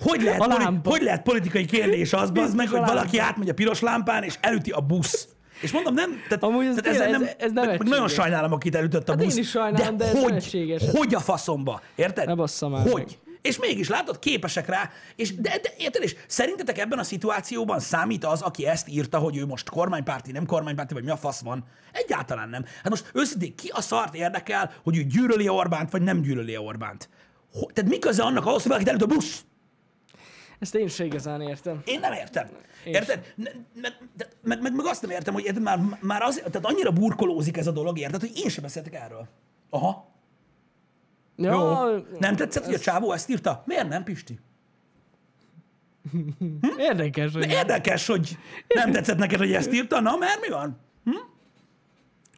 hogy 0.00 0.22
lehet, 0.22 0.40
A 0.40 0.46
lámpa. 0.46 0.90
hogy 0.90 1.02
lehet 1.02 1.22
politikai 1.22 1.64
kérdés 1.64 2.12
az, 2.12 2.30
az 2.34 2.54
meg, 2.54 2.68
hogy 2.68 2.80
valaki 2.80 3.18
átmegy 3.18 3.48
a 3.48 3.54
piros 3.54 3.80
lámpán, 3.80 4.22
és 4.22 4.34
elüti 4.40 4.70
a 4.70 4.80
busz. 4.80 5.28
És 5.60 5.72
mondom, 5.72 5.94
nem, 5.94 6.10
tehát, 6.28 6.42
Amúgy 6.42 6.66
ez 6.66 6.74
tehát 6.74 6.90
tényleg- 6.98 7.10
nem, 7.10 7.22
ez- 7.22 7.34
ez 7.38 7.52
meg, 7.52 7.68
meg 7.68 7.82
nagyon 7.88 8.08
sajnálom, 8.08 8.52
akit 8.52 8.74
elütött 8.74 9.08
a 9.08 9.12
Hát 9.12 9.20
én 9.20 9.26
busz. 9.26 9.36
is 9.36 9.48
sajnálom, 9.50 9.96
de 9.96 10.04
ez 10.04 10.12
hogy, 10.12 10.22
nevetséges. 10.22 10.82
hogy 10.92 11.14
a 11.14 11.20
faszomba, 11.20 11.80
érted? 11.94 12.26
Ne 12.26 12.34
bassza 12.34 12.68
már 12.68 12.82
Hogy? 12.82 12.92
meg. 12.94 13.06
És 13.42 13.58
mégis 13.58 13.88
látod, 13.88 14.18
képesek 14.18 14.66
rá, 14.68 14.90
és 15.16 15.34
de, 15.34 15.58
de 15.62 15.68
érted, 15.78 16.02
és 16.02 16.16
szerintetek 16.26 16.78
ebben 16.78 16.98
a 16.98 17.02
szituációban 17.02 17.80
számít 17.80 18.24
az, 18.24 18.40
aki 18.42 18.66
ezt 18.66 18.88
írta, 18.88 19.18
hogy 19.18 19.36
ő 19.36 19.46
most 19.46 19.68
kormánypárti, 19.70 20.32
nem 20.32 20.46
kormánypárti, 20.46 20.94
vagy 20.94 21.04
mi 21.04 21.10
a 21.10 21.16
fasz 21.16 21.40
van? 21.40 21.64
Egyáltalán 21.92 22.48
nem. 22.48 22.64
Hát 22.64 22.88
most 22.88 23.10
őszintén, 23.14 23.54
ki 23.56 23.68
a 23.74 23.80
szart 23.80 24.14
érdekel, 24.14 24.70
hogy 24.82 24.96
ő 24.96 25.02
gyűlöli 25.02 25.48
Orbánt, 25.48 25.90
vagy 25.90 26.02
nem 26.02 26.20
gyűlöli 26.20 26.56
Orbánt? 26.56 27.08
Ho- 27.52 27.72
Tehát 27.72 27.90
mi 27.90 27.98
köze 27.98 28.22
annak 28.22 28.46
ahhoz, 28.46 28.62
hogy 28.62 28.70
valaki 28.70 28.88
előtt 28.88 29.02
a 29.02 29.06
busz? 29.06 29.44
Ezt 30.60 30.74
én 30.74 30.88
se 30.88 31.04
igazán 31.04 31.40
értem. 31.40 31.82
Én 31.84 32.00
nem 32.00 32.12
értem. 32.12 32.48
Én 32.84 32.94
érted? 32.94 33.34
Meg, 34.42 34.62
meg, 34.62 34.74
meg 34.76 34.86
azt 34.86 35.02
nem 35.02 35.10
értem, 35.10 35.34
hogy 35.34 35.44
érted, 35.44 35.62
már, 35.62 35.78
már 36.00 36.22
az, 36.22 36.36
tehát 36.36 36.66
annyira 36.66 36.90
burkolózik 36.92 37.56
ez 37.56 37.66
a 37.66 37.70
dolog, 37.70 37.98
érted, 37.98 38.20
hogy 38.20 38.32
én 38.34 38.48
sem 38.48 38.62
beszéltek 38.62 38.94
erről. 38.94 39.28
Aha. 39.70 40.08
Ja, 41.36 41.52
Jó. 41.52 42.18
Nem 42.18 42.36
tetszett, 42.36 42.64
hogy 42.64 42.74
a 42.74 42.78
csávó 42.78 43.12
ezt 43.12 43.28
írta? 43.28 43.62
Miért 43.66 43.88
nem, 43.88 44.04
Pisti? 44.04 44.38
Érdekes, 46.78 47.32
hogy 47.32 47.50
Érdekes, 47.50 48.06
hogy 48.06 48.38
nem 48.68 48.92
tetszett 48.92 49.18
neked, 49.18 49.38
hogy 49.38 49.52
ezt 49.52 49.72
írta. 49.72 50.00
Na, 50.00 50.16
mert 50.16 50.40
mi 50.40 50.48
van? 50.48 50.78
Hm? 51.04 51.16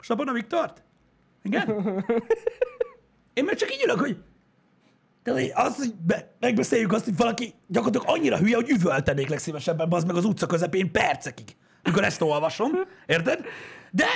Sabona 0.01 0.33
Viktort? 0.33 0.83
Igen? 1.43 1.69
Én 3.35 3.45
meg 3.45 3.55
csak 3.55 3.73
így 3.73 3.83
ülök, 3.85 3.99
hogy 3.99 4.17
tehát 5.23 5.51
az, 5.55 5.77
hogy 5.77 5.95
be, 5.95 6.33
megbeszéljük 6.41 6.93
azt, 6.93 7.05
hogy 7.05 7.17
valaki 7.17 7.55
gyakorlatilag 7.67 8.17
annyira 8.17 8.37
hülye, 8.39 8.55
hogy 8.57 8.71
üvöltenék 8.71 9.29
legszívesebben, 9.29 9.93
az 9.93 10.05
meg 10.05 10.17
az 10.17 10.25
utca 10.25 10.47
közepén 10.47 10.91
percekig, 10.93 11.57
mikor 11.83 12.05
ezt 12.05 12.21
olvasom, 12.21 12.71
érted? 13.07 13.41
De 13.91 14.07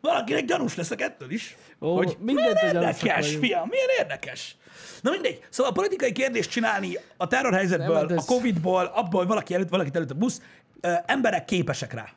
valakinek 0.00 0.44
gyanús 0.44 0.76
leszek 0.76 1.00
ettől 1.00 1.30
is. 1.30 1.56
Ó, 1.80 1.96
hogy 1.96 2.16
milyen 2.20 2.56
érdekes, 2.64 3.36
fiam, 3.36 3.68
milyen 3.68 3.88
érdekes. 3.98 4.56
Na 5.02 5.10
mindegy. 5.10 5.40
Szóval 5.50 5.72
a 5.72 5.74
politikai 5.74 6.12
kérdést 6.12 6.50
csinálni 6.50 6.98
a 7.16 7.26
terrorhelyzetből, 7.26 7.86
Nem, 7.94 7.96
hát 8.08 8.10
a 8.10 8.14
ez- 8.14 8.24
Covidból, 8.24 8.84
abból, 8.84 9.18
hogy 9.20 9.28
valaki 9.28 9.54
előtt, 9.54 9.68
valakit 9.68 9.96
előtt 9.96 10.10
a 10.10 10.14
busz, 10.14 10.40
ö, 10.80 10.92
emberek 11.06 11.44
képesek 11.44 11.92
rá. 11.92 12.08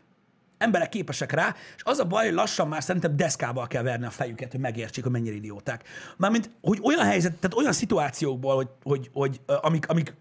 Emberek 0.60 0.89
képesek 0.89 1.32
rá, 1.32 1.56
és 1.75 1.82
az 1.84 2.00
a 2.00 2.06
baj, 2.06 2.25
hogy 2.25 2.34
lassan 2.34 2.68
már 2.68 2.84
szerintem 2.84 3.16
deszkával 3.16 3.68
kell 3.68 3.84
verni 3.84 4.06
a 4.06 4.10
fejüket, 4.10 4.51
hogy 4.51 4.60
megértsék, 4.60 5.04
hogy 5.04 5.13
mennyire 5.13 5.36
idióták. 5.36 5.88
Mármint, 6.18 6.50
hogy 6.62 6.80
olyan 6.84 7.06
helyzet, 7.06 7.34
tehát 7.34 7.58
olyan 7.58 7.74
szituációkból, 7.74 8.56
hogy, 8.56 8.70
hogy, 8.84 9.10
hogy 9.13 9.42
amik, 9.46 9.88
amik 9.88 10.13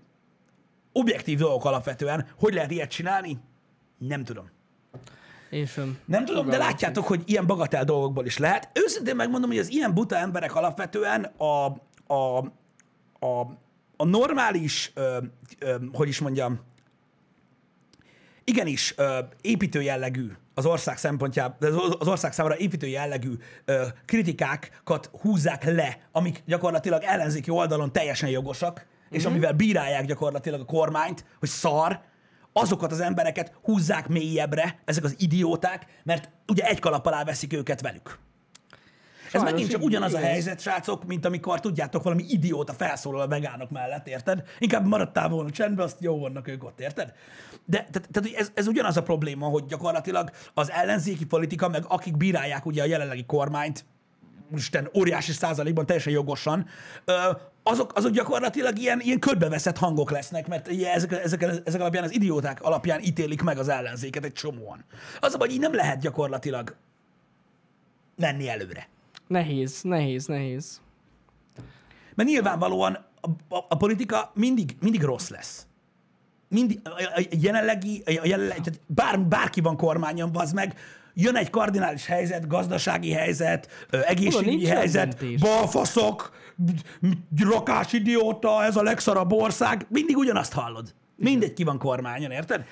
objektív 0.92 1.38
dolgok 1.38 1.64
alapvetően, 1.64 2.26
hogy 2.38 2.54
lehet 2.54 2.70
ilyet 2.70 2.90
csinálni, 2.90 3.38
nem 3.98 4.24
tudom. 4.24 4.50
Én 5.50 5.66
sem. 5.66 5.98
Nem 6.04 6.24
tudom, 6.24 6.48
de 6.48 6.56
látjátok, 6.56 7.06
hogy 7.06 7.22
ilyen 7.26 7.46
bagatel 7.46 7.84
dolgokból 7.84 8.26
is 8.26 8.38
lehet. 8.38 8.68
Őszintén 8.72 9.16
megmondom, 9.16 9.50
hogy 9.50 9.58
az 9.58 9.70
ilyen 9.70 9.94
buta 9.94 10.16
emberek 10.16 10.54
alapvetően 10.54 11.24
a, 11.24 11.66
a, 12.14 12.38
a, 13.18 13.40
a 13.96 14.04
normális, 14.04 14.92
ö, 14.94 15.18
ö, 15.58 15.76
hogy 15.92 16.08
is 16.08 16.20
mondjam, 16.20 16.60
igenis 18.48 18.94
ö, 18.96 19.18
építő 19.40 19.82
jellegű 19.82 20.30
az 20.54 20.66
ország 20.66 20.98
szempontjából, 20.98 21.96
az 21.98 22.08
ország 22.08 22.32
számára 22.32 22.56
építő 22.56 22.86
jellegű 22.86 23.32
ö, 23.64 23.86
kritikákat 24.04 25.10
húzzák 25.20 25.64
le, 25.64 25.98
amik 26.12 26.42
gyakorlatilag 26.46 27.02
ellenzéki 27.02 27.50
oldalon 27.50 27.92
teljesen 27.92 28.28
jogosak, 28.28 28.86
és 29.10 29.24
amivel 29.24 29.52
bírálják 29.52 30.04
gyakorlatilag 30.04 30.60
a 30.60 30.64
kormányt, 30.64 31.24
hogy 31.38 31.48
szar, 31.48 32.00
azokat 32.52 32.92
az 32.92 33.00
embereket 33.00 33.52
húzzák 33.62 34.08
mélyebbre, 34.08 34.78
ezek 34.84 35.04
az 35.04 35.14
idióták, 35.18 35.86
mert 36.04 36.30
ugye 36.48 36.64
egy 36.64 36.78
kalap 36.78 37.06
alá 37.06 37.24
veszik 37.24 37.52
őket 37.52 37.80
velük. 37.80 38.18
Ez 39.28 39.40
Sajnos 39.40 39.50
megint 39.50 39.70
csak 39.70 39.82
ugyanaz 39.82 40.14
a 40.14 40.18
helyzet, 40.18 40.60
srácok, 40.60 41.04
mint 41.04 41.24
amikor 41.24 41.60
tudjátok, 41.60 42.02
valami 42.02 42.24
idióta 42.28 42.72
felszólal 42.72 43.20
a 43.20 43.28
vegánok 43.28 43.70
mellett, 43.70 44.08
érted? 44.08 44.42
Inkább 44.58 44.86
maradtál 44.86 45.28
volna 45.28 45.50
csendben, 45.50 45.84
azt 45.84 45.96
jó 46.00 46.18
vannak 46.18 46.48
ők 46.48 46.64
ott, 46.64 46.80
érted? 46.80 47.12
De 47.64 47.86
tehát, 47.90 48.08
tehát 48.12 48.38
ez, 48.38 48.50
ez 48.54 48.66
ugyanaz 48.66 48.96
a 48.96 49.02
probléma, 49.02 49.46
hogy 49.46 49.64
gyakorlatilag 49.66 50.30
az 50.54 50.70
ellenzéki 50.70 51.26
politika, 51.26 51.68
meg 51.68 51.84
akik 51.88 52.16
bírálják 52.16 52.66
ugye 52.66 52.82
a 52.82 52.86
jelenlegi 52.86 53.24
kormányt, 53.24 53.84
Isten, 54.56 54.90
óriási 54.94 55.32
százalékban 55.32 55.86
teljesen 55.86 56.12
jogosan, 56.12 56.66
azok, 57.62 57.92
azok 57.94 58.12
gyakorlatilag 58.12 58.78
ilyen, 58.78 59.00
ilyen 59.00 59.18
körbeveszett 59.18 59.76
hangok 59.76 60.10
lesznek, 60.10 60.46
mert 60.48 60.68
ugye 60.68 60.92
ezek, 60.92 61.12
ezek, 61.12 61.42
ezek 61.64 61.80
alapján, 61.80 62.04
az 62.04 62.14
idióták 62.14 62.62
alapján 62.62 63.00
ítélik 63.02 63.42
meg 63.42 63.58
az 63.58 63.68
ellenzéket 63.68 64.24
egy 64.24 64.32
csomóan. 64.32 64.84
Az 65.20 65.34
a 65.34 65.36
baj, 65.36 65.46
hogy 65.46 65.56
így 65.56 65.62
nem 65.62 65.74
lehet 65.74 66.00
gyakorlatilag 66.00 66.76
menni 68.16 68.48
előre. 68.48 68.88
Nehéz, 69.28 69.82
nehéz, 69.82 70.26
nehéz. 70.26 70.80
Mert 72.14 72.28
nyilvánvalóan 72.28 73.06
a, 73.20 73.54
a, 73.54 73.64
a 73.68 73.76
politika 73.76 74.30
mindig, 74.34 74.76
mindig 74.80 75.02
rossz 75.02 75.28
lesz. 75.28 75.66
Mindig, 76.48 76.80
a, 76.84 76.88
a, 76.88 77.22
jelenlegi, 77.40 78.02
a 78.04 78.10
jelenlegi 78.24 78.60
tehát 78.60 78.80
bár, 78.86 79.20
bárki 79.20 79.60
van 79.60 79.76
kormányon, 79.76 80.30
az 80.32 80.52
meg, 80.52 80.74
jön 81.14 81.36
egy 81.36 81.50
kardinális 81.50 82.06
helyzet, 82.06 82.46
gazdasági 82.46 83.12
helyzet, 83.12 83.88
egészségügyi 83.90 84.64
olyan 84.64 84.76
helyzet, 84.76 85.24
balfaszok, 85.38 86.32
rakás 87.36 87.92
idióta, 87.92 88.64
ez 88.64 88.76
a 88.76 88.82
legszarabb 88.82 89.32
ország, 89.32 89.86
mindig 89.88 90.16
ugyanazt 90.16 90.52
hallod. 90.52 90.94
Mindegy 91.16 91.52
ki 91.52 91.64
van 91.64 91.78
kormányon, 91.78 92.30
érted? 92.30 92.64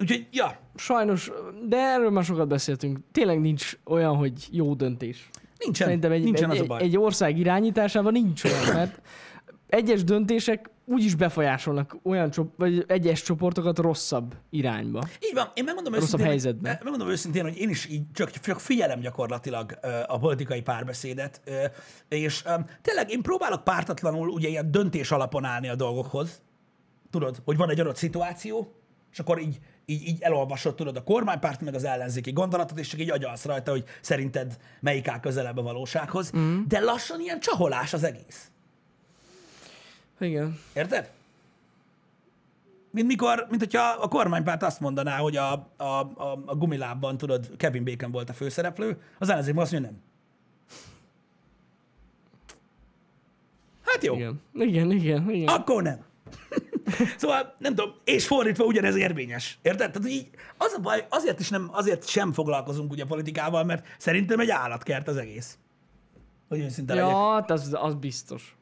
Úgyhogy, 0.00 0.26
ja, 0.30 0.58
Sajnos, 0.74 1.30
de 1.68 1.76
erről 1.76 2.10
már 2.10 2.24
sokat 2.24 2.48
beszéltünk. 2.48 2.98
Tényleg 3.12 3.40
nincs 3.40 3.78
olyan, 3.84 4.16
hogy 4.16 4.32
jó 4.50 4.74
döntés. 4.74 5.30
Nincsen, 5.58 5.86
Szerintem 5.86 6.12
egy, 6.12 6.22
nincsen 6.22 6.50
egy, 6.50 6.56
az 6.56 6.62
a 6.62 6.66
baj. 6.66 6.82
egy 6.82 6.96
ország 6.96 7.38
irányításában 7.38 8.12
nincs 8.12 8.44
olyan, 8.44 8.74
mert 8.74 9.00
egyes 9.66 10.04
döntések 10.04 10.70
úgyis 10.84 11.14
befolyásolnak 11.14 11.96
olyan 12.02 12.30
csop- 12.30 12.56
vagy 12.56 12.84
egyes 12.86 13.22
csoportokat 13.22 13.78
rosszabb 13.78 14.34
irányba. 14.50 15.08
Így 15.24 15.34
van, 15.34 15.50
én 15.54 15.64
megmondom 15.64 15.92
Rosszabb 15.92 16.06
őszintén, 16.08 16.26
helyzetben. 16.28 16.72
Hogy, 16.74 16.82
megmondom 16.82 17.08
őszintén, 17.08 17.42
hogy 17.42 17.56
én 17.56 17.68
is 17.68 17.88
így 17.88 18.02
csak, 18.12 18.30
csak 18.30 18.60
figyelem 18.60 19.00
gyakorlatilag 19.00 19.78
ö, 19.82 19.88
a 20.06 20.18
politikai 20.18 20.62
párbeszédet, 20.62 21.40
ö, 21.44 21.64
és 22.08 22.44
tényleg 22.82 23.10
én 23.10 23.22
próbálok 23.22 23.64
pártatlanul 23.64 24.28
ugye 24.28 24.48
ilyen 24.48 24.70
döntés 24.70 25.10
alapon 25.10 25.44
állni 25.44 25.68
a 25.68 25.74
dolgokhoz. 25.74 26.42
Tudod, 27.10 27.42
hogy 27.44 27.56
van 27.56 27.70
egy 27.70 27.80
adott 27.80 27.96
szituáció, 27.96 28.74
és 29.16 29.22
akkor 29.22 29.40
így, 29.40 29.58
így, 29.84 30.06
így 30.08 30.22
elolvasod, 30.22 30.74
tudod, 30.74 30.96
a 30.96 31.02
kormánypárt 31.02 31.60
meg 31.60 31.74
az 31.74 31.84
ellenzéki 31.84 32.32
gondolatot, 32.32 32.78
és 32.78 32.88
csak 32.88 33.00
így 33.00 33.10
agyalsz 33.10 33.44
rajta, 33.44 33.70
hogy 33.70 33.84
szerinted 34.00 34.56
melyik 34.80 35.08
áll 35.08 35.20
közelebb 35.20 35.56
a 35.56 35.62
valósághoz. 35.62 36.32
Mm. 36.36 36.60
De 36.68 36.80
lassan 36.80 37.20
ilyen 37.20 37.40
csaholás 37.40 37.92
az 37.92 38.02
egész. 38.02 38.50
Igen. 40.20 40.58
Érted? 40.74 41.10
Mint 42.90 43.06
mikor, 43.06 43.46
mint 43.48 43.60
hogyha 43.60 43.88
a 43.88 44.08
kormánypárt 44.08 44.62
azt 44.62 44.80
mondaná, 44.80 45.16
hogy 45.16 45.36
a, 45.36 45.52
a, 45.76 45.84
a, 45.84 46.42
a 46.46 46.54
gumilábban, 46.54 47.16
tudod, 47.16 47.56
Kevin 47.56 47.84
Bacon 47.84 48.10
volt 48.10 48.30
a 48.30 48.32
főszereplő, 48.32 49.00
az 49.18 49.28
ellenzék 49.28 49.56
azt 49.56 49.72
mondja, 49.72 49.90
nem. 49.90 50.00
Hát 53.82 54.04
jó, 54.04 54.14
Igen. 54.14 54.40
Igen, 54.52 54.90
igen, 54.90 55.30
igen. 55.30 55.48
akkor 55.48 55.82
nem. 55.82 56.04
Szóval 57.16 57.54
nem 57.58 57.74
tudom, 57.74 57.94
és 58.04 58.26
fordítva 58.26 58.64
ugyanez 58.64 58.96
érvényes. 58.96 59.58
Érted? 59.62 59.92
Tehát 59.92 60.08
így 60.08 60.28
az 60.56 60.74
a 60.76 60.80
baj, 60.80 61.06
azért 61.10 61.40
is 61.40 61.48
nem, 61.48 61.68
azért 61.72 62.08
sem 62.08 62.32
foglalkozunk 62.32 62.90
ugye 62.90 63.04
politikával, 63.04 63.64
mert 63.64 63.86
szerintem 63.98 64.40
egy 64.40 64.50
állatkert 64.50 65.08
az 65.08 65.16
egész. 65.16 65.58
Hogy 66.48 66.60
őszinte 66.60 66.94
legyek. 66.94 67.10
Ja, 67.10 67.32
hát 67.32 67.50
az, 67.50 67.76
az 67.80 67.94
biztos. 67.94 68.56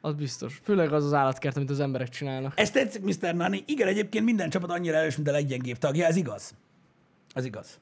Az 0.00 0.14
biztos. 0.14 0.60
Főleg 0.62 0.92
az 0.92 1.04
az 1.04 1.12
állatkert, 1.12 1.56
amit 1.56 1.70
az 1.70 1.80
emberek 1.80 2.08
csinálnak. 2.08 2.52
Ez 2.56 2.70
tetszik, 2.70 3.02
Mr. 3.02 3.34
Nani. 3.34 3.64
Igen, 3.66 3.88
egyébként 3.88 4.24
minden 4.24 4.50
csapat 4.50 4.70
annyira 4.70 4.96
erős, 4.96 5.16
mint 5.16 5.28
a 5.28 5.32
leggyengébb 5.32 5.78
tagja, 5.78 6.06
ez 6.06 6.16
igaz. 6.16 6.54
Ez 7.32 7.44
igaz. 7.44 7.80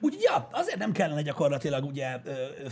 Úgyhogy, 0.00 0.22
ja, 0.22 0.48
azért 0.52 0.78
nem 0.78 0.92
kellene 0.92 1.22
gyakorlatilag 1.22 1.84
ugye 1.84 2.20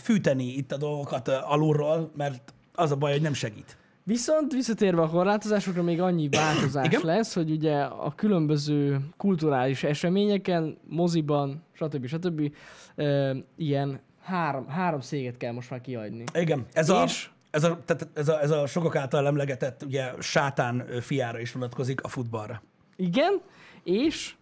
fűteni 0.02 0.44
itt 0.44 0.72
a 0.72 0.76
dolgokat 0.76 1.28
alulról, 1.28 2.10
mert 2.16 2.54
az 2.74 2.90
a 2.90 2.96
baj, 2.96 3.12
hogy 3.12 3.22
nem 3.22 3.32
segít. 3.32 3.76
Viszont 4.08 4.52
visszatérve 4.52 5.02
a 5.02 5.08
korlátozásokra 5.08 5.82
még 5.82 6.00
annyi 6.00 6.28
változás 6.28 6.86
Igen? 6.86 7.00
lesz, 7.04 7.34
hogy 7.34 7.50
ugye 7.50 7.82
a 7.82 8.12
különböző 8.14 9.00
kulturális 9.16 9.82
eseményeken, 9.82 10.78
moziban, 10.88 11.62
stb. 11.72 12.06
stb. 12.06 12.52
ö, 12.94 13.36
ilyen 13.56 14.00
három, 14.22 14.68
három 14.68 15.00
széget 15.00 15.36
kell 15.36 15.52
most 15.52 15.70
már 15.70 15.80
kiadni. 15.80 16.24
Igen, 16.34 16.66
ez 16.72 16.90
a, 16.90 17.02
És? 17.04 17.30
ez 17.50 17.64
a, 17.64 17.78
tehát 17.84 18.08
ez 18.14 18.28
a, 18.28 18.40
ez 18.42 18.50
a 18.50 18.66
sokak 18.66 18.96
által 18.96 19.26
emlegetett 19.26 19.82
ugye 19.82 20.12
sátán 20.20 20.86
fiára 21.00 21.40
is 21.40 21.52
vonatkozik 21.52 22.02
a 22.02 22.08
futballra. 22.08 22.62
Igen, 22.96 23.40
és 23.84 24.34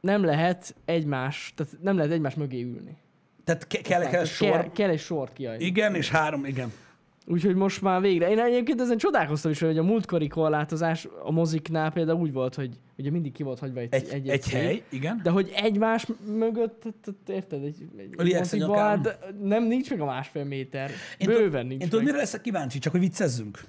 nem 0.00 0.24
lehet 0.24 0.74
egymás, 0.84 1.52
tehát 1.56 1.72
nem 1.82 1.96
lehet 1.96 2.12
egymás 2.12 2.34
mögé 2.34 2.62
ülni. 2.62 2.96
Tehát 3.44 3.66
ke- 3.66 3.82
kell, 3.82 4.00
kell 4.00 4.10
Tehát 4.10 4.26
sor. 4.26 4.50
kell, 4.50 4.70
kell 4.72 4.90
egy 4.90 5.00
sort 5.00 5.32
kiadni. 5.32 5.64
Igen, 5.64 5.94
és 5.94 6.10
három, 6.10 6.44
igen. 6.44 6.72
Úgyhogy 7.26 7.54
most 7.54 7.82
már 7.82 8.00
végre. 8.00 8.30
Én 8.30 8.38
egyébként 8.38 8.80
ezen 8.80 8.98
csodálkoztam 8.98 9.50
is, 9.50 9.60
hogy 9.60 9.78
a 9.78 9.82
múltkori 9.82 10.28
korlátozás 10.28 11.08
a 11.22 11.30
moziknál 11.30 11.92
például 11.92 12.20
úgy 12.20 12.32
volt, 12.32 12.54
hogy 12.54 12.78
ugye 12.98 13.10
mindig 13.10 13.32
ki 13.32 13.42
volt 13.42 13.58
hagyva 13.58 13.80
egy, 13.80 13.94
Egy, 13.94 14.08
egy, 14.08 14.28
egy 14.28 14.42
szék, 14.42 14.52
hely, 14.52 14.82
igen. 14.88 15.20
De 15.22 15.30
hogy 15.30 15.52
egymás 15.56 16.06
mögött, 16.38 16.82
érted, 17.26 17.64
egy, 17.64 17.88
egy 18.16 18.32
hát 18.74 19.18
nem 19.42 19.64
nincs 19.66 19.90
meg 19.90 20.00
a 20.00 20.04
másfél 20.04 20.44
méter. 20.44 20.90
Én 21.18 21.28
Bőven 21.28 21.66
nincs 21.66 21.82
Én 21.82 21.88
tudod, 21.88 22.04
mire 22.04 22.16
leszek 22.16 22.40
kíváncsi? 22.40 22.78
Csak 22.78 22.92
hogy 22.92 23.00
viccezzünk. 23.00 23.64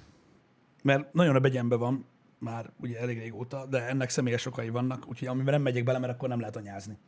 mert 0.82 1.12
nagyon 1.12 1.36
a 1.36 1.40
begyenben 1.40 1.78
van, 1.78 2.06
már 2.38 2.70
ugye 2.80 2.98
elég 2.98 3.18
régóta, 3.18 3.66
de 3.66 3.88
ennek 3.88 4.08
személyes 4.08 4.46
okai 4.46 4.68
vannak, 4.68 5.08
úgyhogy 5.08 5.28
amiben 5.28 5.54
nem 5.54 5.62
megyek 5.62 5.84
bele, 5.84 5.98
mert 5.98 6.12
akkor 6.12 6.28
nem 6.28 6.40
lehet 6.40 6.56
anyázni. 6.56 6.98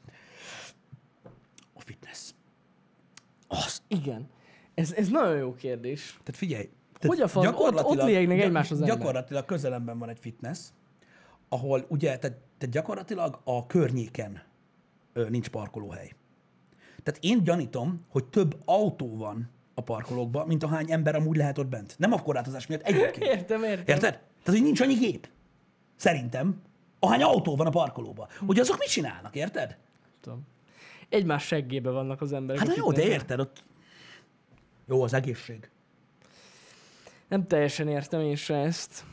A 1.74 1.80
fitness. 1.80 2.30
Az. 3.48 3.82
Igen. 3.88 4.28
Ez, 4.78 4.92
ez 4.92 5.08
nagyon 5.08 5.36
jó 5.36 5.54
kérdés. 5.54 6.10
Tehát 6.22 6.36
figyelj. 6.40 6.68
Hogy 7.06 7.20
a 7.20 7.28
fan- 7.28 7.54
ott- 7.58 7.82
ott 7.84 8.02
liegnek 8.02 8.40
egymáshoz. 8.40 8.80
Gyakorlatilag 8.80 9.44
közelemben 9.44 9.98
van 9.98 10.08
egy 10.08 10.18
fitness, 10.20 10.58
ahol 11.48 11.84
ugye, 11.88 12.18
tehát, 12.18 12.36
tehát 12.58 12.74
gyakorlatilag 12.74 13.40
a 13.44 13.66
környéken 13.66 14.42
ö, 15.12 15.28
nincs 15.28 15.48
parkolóhely. 15.48 16.10
Tehát 17.02 17.20
én 17.24 17.44
gyanítom, 17.44 18.04
hogy 18.08 18.24
több 18.24 18.56
autó 18.64 19.16
van 19.16 19.50
a 19.74 19.80
parkolókban, 19.80 20.46
mint 20.46 20.62
ahány 20.62 20.90
ember 20.92 21.14
amúgy 21.14 21.36
lehet 21.36 21.58
ott 21.58 21.66
bent. 21.66 21.94
Nem 21.98 22.12
a 22.12 22.22
korlátozás 22.22 22.66
miatt 22.66 22.82
egyébként. 22.82 23.16
Értem, 23.32 23.62
értem. 23.62 23.84
Érted? 23.94 24.10
Tehát, 24.12 24.20
hogy 24.44 24.62
nincs 24.62 24.80
annyi 24.80 24.94
gép. 24.94 25.28
Szerintem. 25.96 26.60
Ahány 26.98 27.22
autó 27.22 27.56
van 27.56 27.66
a 27.66 27.70
parkolóban. 27.70 28.26
Ugye 28.46 28.60
azok 28.60 28.78
mit 28.78 28.88
csinálnak, 28.88 29.34
érted? 29.36 29.76
Tudom. 30.20 30.46
Egymás 31.08 31.46
seggébe 31.46 31.90
vannak 31.90 32.20
az 32.20 32.32
emberek. 32.32 32.66
Hát 32.66 32.76
jó, 32.76 32.92
de 32.92 33.02
érted, 33.04 33.40
ott 33.40 33.64
jó 34.88 35.02
az 35.02 35.14
egészség. 35.14 35.70
Nem 37.28 37.46
teljesen 37.46 37.88
értem 37.88 38.20
én 38.20 38.36
se 38.36 38.56
ezt. 38.56 39.04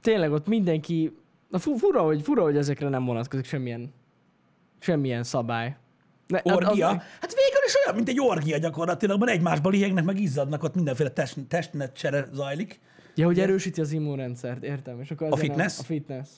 Tényleg 0.00 0.32
ott 0.32 0.46
mindenki... 0.46 1.16
Na 1.48 1.58
fu- 1.58 1.78
fura, 1.78 2.02
hogy, 2.02 2.22
fura, 2.22 2.42
hogy 2.42 2.56
ezekre 2.56 2.88
nem 2.88 3.04
vonatkozik 3.04 3.44
semmilyen, 3.44 3.92
semmilyen 4.78 5.22
szabály. 5.22 5.76
Ne, 6.26 6.36
hát 6.36 6.46
Orgia? 6.56 6.88
Az, 6.88 6.94
Hát 7.20 7.34
végül 7.34 7.62
is 7.66 7.74
olyan, 7.84 7.94
mint 7.96 8.08
egy 8.08 8.20
orgia 8.20 8.58
gyakorlatilag, 8.58 9.18
mert 9.18 9.30
egymásba 9.32 9.68
liegnek, 9.68 10.04
meg 10.04 10.20
izzadnak, 10.20 10.62
ott 10.62 10.74
mindenféle 10.74 11.10
test, 11.10 11.36
testnetcsere 11.48 12.28
zajlik. 12.32 12.80
ja, 13.14 13.26
hogy 13.26 13.40
erősíti 13.40 13.80
az 13.80 13.92
immunrendszert, 13.92 14.62
értem. 14.62 15.00
És 15.00 15.10
akkor 15.10 15.26
A 15.30 15.36
fitness? 15.36 15.76
Nem, 15.76 15.80
a 15.80 15.84
fitness. 15.84 16.28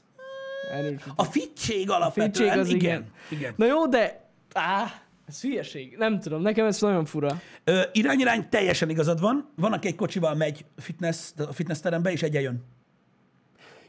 Erősíti. 0.73 1.11
A 1.17 1.25
fittség 1.25 1.91
alapvetően, 1.91 2.33
fittség 2.51 2.59
az 2.59 2.69
igen. 2.69 2.79
igen. 2.79 3.11
igen. 3.31 3.55
Na 3.57 3.67
jó, 3.67 3.87
de... 3.87 4.29
Á, 4.53 5.03
ez 5.31 5.41
hülyeség. 5.41 5.97
Nem 5.97 6.21
tudom, 6.21 6.43
nekem 6.43 6.67
ez 6.67 6.81
nagyon 6.81 7.05
fura. 7.05 7.41
Ö, 7.65 7.83
irány-irány 7.93 8.49
teljesen 8.49 8.91
igazad 8.91 9.21
van. 9.21 9.49
Van, 9.57 9.73
aki 9.73 9.87
egy 9.87 9.95
kocsival 9.95 10.35
megy 10.35 10.65
fitness, 10.77 11.31
a 11.37 11.53
fitness 11.53 11.81
terembe, 11.81 12.13
és 12.13 12.23
egyen 12.23 12.43
jön. 12.43 12.65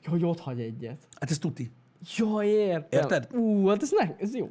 Ja, 0.03 0.09
hogy 0.09 0.23
ott 0.23 0.39
hagy 0.39 0.59
egyet. 0.59 1.07
Hát 1.19 1.31
ez 1.31 1.37
tuti. 1.37 1.71
Jó, 2.17 2.41
értem. 2.43 2.99
Érted? 2.99 3.27
Ú, 3.33 3.67
hát 3.67 3.81
ez, 3.81 3.91
ne, 3.91 4.15
ez 4.19 4.35
jó. 4.35 4.49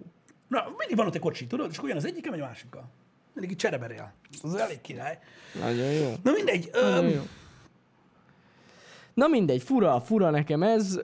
Na, 0.48 0.64
mindig 0.78 0.96
van 0.96 1.06
ott 1.06 1.14
egy 1.14 1.20
kocsi, 1.20 1.46
tudod? 1.46 1.70
És 1.70 1.76
akkor 1.76 1.88
jön 1.88 1.98
az 1.98 2.04
egyik, 2.04 2.30
megy 2.30 2.40
a 2.40 2.44
másikkal. 2.44 2.90
Mindig 3.32 3.50
így 3.50 3.56
csereberél. 3.56 4.12
Az 4.42 4.54
elég 4.54 4.80
király. 4.80 5.18
Nagyon 5.60 5.92
jó. 5.92 6.12
Na 6.22 6.30
mindegy. 6.32 6.70
Nagyon 6.72 7.04
Öm, 7.04 7.10
jó. 7.10 7.22
Na 9.14 9.26
mindegy, 9.26 9.62
fura, 9.62 10.00
fura 10.00 10.30
nekem 10.30 10.62
ez. 10.62 11.00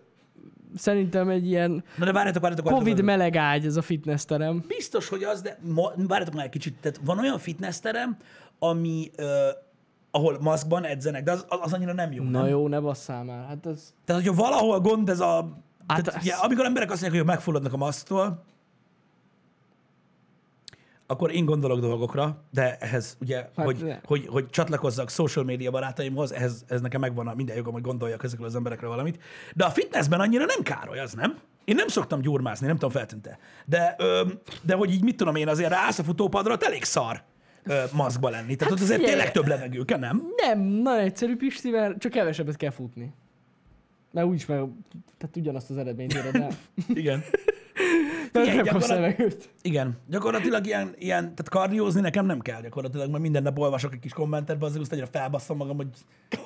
Szerintem 0.76 1.28
egy 1.28 1.46
ilyen 1.46 1.84
na 1.98 2.04
de 2.04 2.12
várjátok, 2.12 2.42
várjátok. 2.42 2.72
Covid 2.72 3.02
meleg 3.02 3.36
ágy 3.36 3.66
ez 3.66 3.76
a 3.76 3.82
fitness 3.82 4.24
terem. 4.24 4.64
Biztos, 4.68 5.08
hogy 5.08 5.22
az, 5.22 5.40
de 5.42 5.58
ma, 5.74 5.92
várjátok 5.96 6.34
már 6.34 6.44
egy 6.44 6.50
kicsit. 6.50 6.74
Tehát 6.80 7.00
van 7.04 7.18
olyan 7.18 7.38
fitness 7.38 7.80
terem, 7.80 8.16
ami, 8.58 9.10
ö, 9.16 9.48
ahol 10.10 10.38
maszkban 10.40 10.84
edzenek, 10.84 11.22
de 11.24 11.32
az, 11.32 11.44
az 11.48 11.72
annyira 11.72 11.92
nem 11.92 12.12
jó. 12.12 12.22
Na 12.24 12.40
nem? 12.40 12.48
jó, 12.48 12.68
ne 12.68 12.80
basszál 12.80 13.24
már. 13.24 13.46
Hát 13.46 13.66
ez... 13.66 13.94
Tehát, 14.04 14.22
hogyha 14.22 14.36
valahol 14.36 14.80
gond 14.80 15.08
ez 15.08 15.20
a... 15.20 15.48
Hát 15.86 16.02
tehát, 16.02 16.20
ez- 16.20 16.22
ugye, 16.22 16.34
amikor 16.34 16.64
emberek 16.64 16.90
azt 16.90 17.00
mondják, 17.00 17.22
hogy 17.22 17.32
megfulladnak 17.34 17.72
a 17.72 17.76
maszktól, 17.76 18.44
akkor 21.06 21.34
én 21.34 21.44
gondolok 21.44 21.80
dolgokra, 21.80 22.42
de 22.50 22.76
ehhez 22.80 23.16
ugye, 23.20 23.36
hát 23.36 23.50
Hát 23.56 23.66
hogy, 23.66 23.84
ne. 23.84 23.98
hogy, 24.04 24.26
hogy 24.26 24.50
csatlakozzak 24.50 25.10
social 25.10 25.44
media 25.44 25.70
barátaimhoz, 25.70 26.32
ehhez, 26.32 26.64
ez 26.68 26.80
nekem 26.80 27.00
megvan 27.00 27.26
a 27.26 27.34
minden 27.34 27.56
jogom, 27.56 27.72
hogy 27.72 27.82
gondoljak 27.82 28.24
ezekről 28.24 28.46
az 28.46 28.56
emberekről 28.56 28.90
valamit. 28.90 29.22
De 29.54 29.64
a 29.64 29.70
fitnessben 29.70 30.20
annyira 30.20 30.44
nem 30.44 30.62
károly, 30.62 30.98
az 30.98 31.12
nem? 31.12 31.38
Én 31.64 31.74
nem 31.74 31.88
szoktam 31.88 32.20
gyurmászni, 32.20 32.66
nem 32.66 32.74
tudom, 32.76 32.90
feltűnte. 32.90 33.38
De, 33.64 33.94
ö, 33.98 34.22
de 34.62 34.74
hogy 34.74 34.90
így 34.92 35.02
mit 35.02 35.16
tudom 35.16 35.36
én, 35.36 35.48
azért 35.48 35.70
ráállsz 35.70 35.98
a 35.98 36.02
futópadra, 36.02 36.56
elég 36.60 36.84
szar 36.84 37.22
ö, 37.64 37.82
maszkba 37.92 38.28
lenni. 38.28 38.56
Tehát 38.56 38.72
ott 38.72 38.80
azért 38.80 38.98
figyelj! 39.00 39.14
tényleg 39.16 39.32
több 39.32 39.46
levegő 39.46 39.84
kell, 39.84 39.98
nem? 39.98 40.22
Nem, 40.36 40.60
nagyon 40.60 41.04
egyszerű 41.04 41.36
Pisti, 41.36 41.70
mert 41.70 41.98
csak 41.98 42.12
kevesebbet 42.12 42.56
kell 42.56 42.70
futni. 42.70 43.12
Mert 44.12 44.26
úgyis 44.26 44.46
meg, 44.46 44.58
tehát 45.18 45.36
ugyanazt 45.36 45.70
az 45.70 45.76
eredményt 45.76 46.14
éred 46.14 46.34
el. 46.34 46.50
Igen. 46.88 47.24
Figyelj, 48.40 48.56
nem 48.56 48.66
kapsz 48.66 48.88
levegőt. 48.88 49.48
Igen, 49.62 49.98
gyakorlatilag 50.08 50.66
ilyen, 50.66 50.94
ilyen, 50.98 51.20
tehát 51.22 51.48
kardiózni 51.48 52.00
nekem 52.00 52.26
nem 52.26 52.40
kell 52.40 52.60
gyakorlatilag, 52.60 53.10
mert 53.10 53.22
minden 53.22 53.42
nap 53.42 53.58
olvasok 53.58 53.92
egy 53.92 53.98
kis 53.98 54.12
kommentet, 54.12 54.62
azért 54.62 54.80
azt 54.80 54.92
egyre 54.92 55.06
felbasszom 55.06 55.56
magam, 55.56 55.76
hogy 55.76 55.88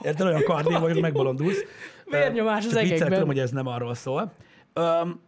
érted, 0.03 0.27
olyan 0.27 0.43
kardió 0.43 0.73
vagyok, 0.73 0.93
hogy 0.93 1.01
megbolondulsz. 1.01 1.59
Vérnyomás 2.11 2.67
az 2.67 2.73
Csak 2.73 2.81
viccelek, 2.81 2.91
egekben. 2.91 3.13
tudom, 3.19 3.27
hogy 3.35 3.39
ez 3.39 3.51
nem 3.51 3.67
arról 3.67 3.95
szól. 3.95 4.33
Um, 4.75 5.21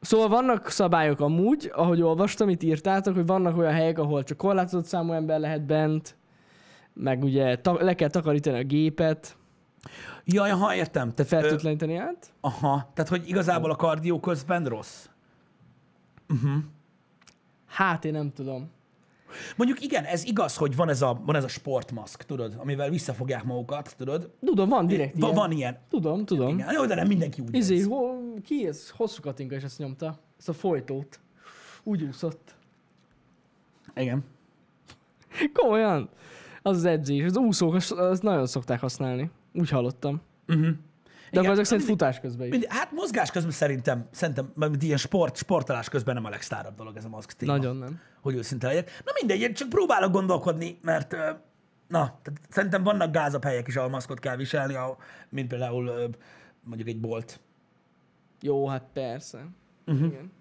Szóval 0.00 0.28
vannak 0.28 0.68
szabályok 0.68 1.20
amúgy, 1.20 1.70
ahogy 1.74 2.02
olvastam, 2.02 2.48
itt 2.48 2.62
írtátok, 2.62 3.14
hogy 3.14 3.26
vannak 3.26 3.56
olyan 3.56 3.72
helyek, 3.72 3.98
ahol 3.98 4.22
csak 4.22 4.36
korlátozott 4.36 4.84
számú 4.84 5.12
ember 5.12 5.40
lehet 5.40 5.62
bent, 5.66 6.16
meg 6.94 7.22
ugye 7.22 7.56
ta- 7.56 7.80
le 7.80 7.94
kell 7.94 8.08
takarítani 8.08 8.58
a 8.58 8.64
gépet, 8.64 9.36
jaj, 10.24 10.50
aha, 10.50 10.74
értem. 10.74 11.12
Ö, 11.16 11.22
fertőtleníteni 11.22 11.96
át. 11.96 12.32
aha, 12.40 12.90
tehát 12.94 13.10
hogy 13.10 13.28
igazából 13.28 13.70
a 13.70 13.76
kardió 13.76 14.20
közben 14.20 14.64
rossz. 14.64 15.08
Hát 17.66 18.04
én 18.04 18.12
nem 18.12 18.32
tudom. 18.32 18.70
Mondjuk 19.56 19.82
igen, 19.82 20.04
ez 20.04 20.24
igaz, 20.24 20.56
hogy 20.56 20.76
van 20.76 20.88
ez 20.88 21.02
a, 21.02 21.20
van 21.24 21.36
ez 21.36 21.44
a 21.44 21.48
sportmaszk, 21.48 22.22
tudod, 22.22 22.54
amivel 22.58 22.90
visszafogják 22.90 23.44
magukat, 23.44 23.94
tudod. 23.96 24.30
Tudom, 24.44 24.68
van 24.68 24.86
direkt 24.86 25.16
ilyen. 25.16 25.34
van 25.34 25.50
ilyen. 25.50 25.78
Tudom, 25.88 26.24
tudom. 26.24 26.48
Igen, 26.48 26.72
jó, 26.72 26.86
de 26.86 26.94
nem 26.94 27.06
mindenki 27.06 27.40
úgy 27.40 27.54
Izé, 27.54 27.80
ho, 27.80 27.98
ki 28.44 28.66
ez? 28.66 28.90
Hosszú 28.90 29.20
Katinka 29.22 29.54
is 29.54 29.62
ezt 29.62 29.78
nyomta. 29.78 30.18
Ezt 30.38 30.48
a 30.48 30.52
folytót. 30.52 31.20
Úgy 31.82 32.02
úszott. 32.02 32.54
Igen. 33.94 34.24
Komolyan. 35.52 36.08
Az 36.62 36.76
az 36.76 36.84
edzés. 36.84 37.24
Az 37.24 37.36
úszók 37.36 37.74
azt 37.74 38.22
nagyon 38.22 38.46
szokták 38.46 38.80
használni. 38.80 39.30
Úgy 39.54 39.70
hallottam. 39.70 40.20
Uh-huh. 40.48 40.64
De 40.64 41.40
Igen, 41.40 41.44
akkor 41.44 41.60
ezek 41.60 41.64
szerint 41.64 41.86
mindig- 41.86 42.06
futás 42.06 42.20
közben 42.20 42.46
is. 42.46 42.52
Mind- 42.52 42.66
Hát 42.68 42.92
mozgás 42.92 43.30
közben 43.30 43.52
szerintem, 43.52 44.08
szerintem, 44.10 44.52
mert 44.54 44.82
ilyen 44.82 44.96
sport, 44.96 45.36
sportolás 45.36 45.88
közben 45.88 46.14
nem 46.14 46.24
a 46.24 46.28
legsztárabb 46.28 46.74
dolog 46.74 46.96
ez 46.96 47.04
a 47.04 47.08
maszk 47.08 47.32
téma. 47.32 47.52
Nagyon 47.52 47.76
nem. 47.76 48.00
Hogy 48.20 48.34
őszinte 48.34 48.66
legyek. 48.66 49.02
Na 49.04 49.12
mindegy, 49.20 49.40
én 49.40 49.54
csak 49.54 49.68
próbálok 49.68 50.12
gondolkodni, 50.12 50.78
mert 50.82 51.10
na, 51.88 52.18
tehát 52.22 52.40
szerintem 52.48 52.82
vannak 52.82 53.12
gázabb 53.12 53.44
helyek 53.44 53.66
is, 53.68 53.76
ahol 53.76 53.88
maszkot 53.90 54.18
kell 54.20 54.36
viselni, 54.36 54.74
ahol, 54.74 54.96
mint 55.28 55.48
például 55.48 56.10
mondjuk 56.64 56.88
egy 56.88 57.00
bolt. 57.00 57.40
Jó, 58.40 58.66
hát 58.68 58.84
persze. 58.92 59.46
Uh-huh. 59.86 60.06
Igen. 60.06 60.32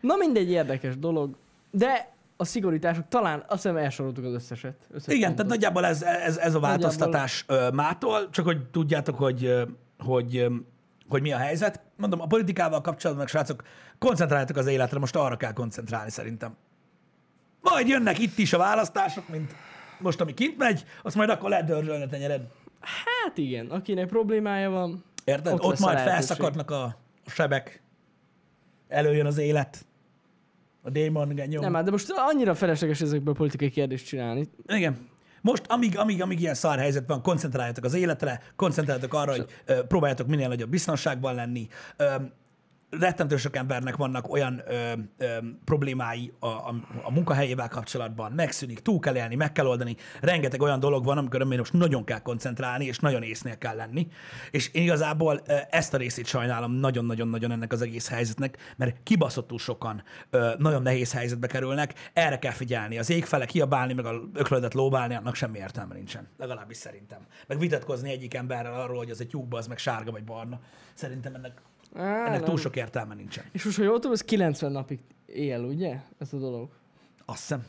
Na 0.00 0.16
mindegy 0.16 0.50
érdekes 0.50 0.98
dolog. 0.98 1.36
De 1.70 2.13
a 2.36 2.44
szigorítások 2.44 3.08
talán 3.08 3.44
azt 3.48 3.62
hiszem 3.62 3.76
elsoroltuk 3.76 4.24
az 4.24 4.32
összeset. 4.32 4.76
összes 4.90 5.14
Igen, 5.14 5.34
tehát 5.34 5.50
nagyjából 5.50 5.86
ez, 5.86 6.02
ez, 6.02 6.36
ez 6.36 6.54
a 6.54 6.60
változtatás 6.60 7.44
ö, 7.46 7.70
mától, 7.70 8.30
csak 8.30 8.44
hogy 8.44 8.66
tudjátok, 8.66 9.18
hogy, 9.18 9.52
hogy, 9.98 10.46
hogy 11.08 11.22
mi 11.22 11.32
a 11.32 11.36
helyzet. 11.36 11.80
Mondom, 11.96 12.20
a 12.20 12.26
politikával 12.26 12.80
kapcsolatban, 12.80 13.26
srácok, 13.26 13.62
koncentráljatok 13.98 14.56
az 14.56 14.66
életre, 14.66 14.98
most 14.98 15.16
arra 15.16 15.36
kell 15.36 15.52
koncentrálni 15.52 16.10
szerintem. 16.10 16.56
Majd 17.60 17.88
jönnek 17.88 18.18
itt 18.18 18.38
is 18.38 18.52
a 18.52 18.58
választások, 18.58 19.28
mint 19.28 19.54
most, 19.98 20.20
ami 20.20 20.34
kint 20.34 20.58
megy, 20.58 20.84
azt 21.02 21.14
majd 21.14 21.28
akkor 21.28 21.50
lehet 21.50 21.64
dörzsölni 21.66 22.04
a 22.04 22.08
tenyered. 22.08 22.42
Hát 22.80 23.38
igen, 23.38 23.66
akinek 23.66 24.06
problémája 24.06 24.70
van, 24.70 25.04
Érted? 25.24 25.52
Ott 25.52 25.64
Ott, 25.64 25.78
majd 25.78 25.98
felszakadnak 25.98 26.70
a 26.70 26.96
sebek, 27.26 27.82
előjön 28.88 29.26
az 29.26 29.38
élet, 29.38 29.86
a 30.84 30.90
démon 30.90 31.28
genyó. 31.28 31.60
nem, 31.60 31.74
hát 31.74 31.84
de 31.84 31.90
most 31.90 32.12
annyira 32.16 32.54
felesleges 32.54 33.00
ezekből 33.00 33.34
politikai 33.34 33.70
kérdést 33.70 34.06
csinálni. 34.06 34.48
Igen. 34.66 35.08
Most, 35.40 35.62
amíg, 35.66 35.98
amíg, 35.98 36.22
amíg 36.22 36.40
ilyen 36.40 36.54
szar 36.54 36.78
helyzet 36.78 37.06
van, 37.06 37.22
koncentráljatok 37.22 37.84
az 37.84 37.94
életre, 37.94 38.40
koncentráljatok 38.56 39.14
arra, 39.14 39.30
hogy 39.30 39.46
ö, 39.64 39.84
próbáljatok 39.84 40.26
minél 40.26 40.48
nagyobb 40.48 40.70
biztonságban 40.70 41.34
lenni. 41.34 41.68
Ö, 41.96 42.14
rettentő 43.00 43.36
sok 43.36 43.56
embernek 43.56 43.96
vannak 43.96 44.32
olyan 44.32 44.62
ö, 44.66 44.92
ö, 45.18 45.26
problémái 45.64 46.32
a, 46.38 46.46
a, 46.46 46.74
a 47.02 47.10
munkahelyével 47.10 47.68
kapcsolatban, 47.68 48.32
megszűnik, 48.32 48.80
túl 48.80 48.98
kell 48.98 49.16
élni, 49.16 49.34
meg 49.34 49.52
kell 49.52 49.66
oldani. 49.66 49.96
Rengeteg 50.20 50.62
olyan 50.62 50.80
dolog 50.80 51.04
van, 51.04 51.18
amikor 51.18 51.44
most 51.44 51.72
nagyon 51.72 52.04
kell 52.04 52.20
koncentrálni, 52.20 52.84
és 52.84 52.98
nagyon 52.98 53.22
észnél 53.22 53.58
kell 53.58 53.76
lenni. 53.76 54.08
És 54.50 54.68
én 54.68 54.82
igazából 54.82 55.40
ezt 55.70 55.94
a 55.94 55.96
részét 55.96 56.26
sajnálom 56.26 56.72
nagyon-nagyon-nagyon 56.72 57.50
ennek 57.50 57.72
az 57.72 57.82
egész 57.82 58.08
helyzetnek, 58.08 58.74
mert 58.76 58.96
kibaszottul 59.02 59.58
sokan 59.58 60.02
ö, 60.30 60.52
nagyon 60.58 60.82
nehéz 60.82 61.12
helyzetbe 61.12 61.46
kerülnek, 61.46 62.10
erre 62.12 62.38
kell 62.38 62.52
figyelni. 62.52 62.98
Az 62.98 63.10
ég 63.10 63.24
fele 63.24 63.46
kiabálni, 63.46 63.92
meg 63.92 64.06
a 64.06 64.22
öklödet 64.34 64.74
lóbálni, 64.74 65.14
annak 65.14 65.34
semmi 65.34 65.58
értelme 65.58 65.94
nincsen. 65.94 66.28
Legalábbis 66.38 66.76
szerintem. 66.76 67.18
Meg 67.46 67.58
vitatkozni 67.58 68.10
egyik 68.10 68.34
emberrel 68.34 68.80
arról, 68.80 68.96
hogy 68.96 69.10
az 69.10 69.20
egy 69.20 69.28
tyúkba, 69.28 69.58
az 69.58 69.66
meg 69.66 69.78
sárga 69.78 70.10
vagy 70.10 70.24
barna. 70.24 70.60
Szerintem 70.94 71.34
ennek, 71.34 71.62
Á, 71.94 72.26
ennek 72.26 72.40
nem. 72.40 72.44
túl 72.44 72.56
sok 72.56 72.76
értelme 72.76 73.14
nincsen. 73.14 73.44
És 73.52 73.64
most, 73.64 73.76
ha 73.76 73.82
jól 73.82 73.94
tudom, 73.94 74.12
ez 74.12 74.22
90 74.22 74.72
napig 74.72 74.98
él, 75.26 75.60
ugye? 75.60 76.00
Ez 76.18 76.32
a 76.32 76.38
dolog. 76.38 76.68
Azt 77.24 77.40
hiszem. 77.40 77.66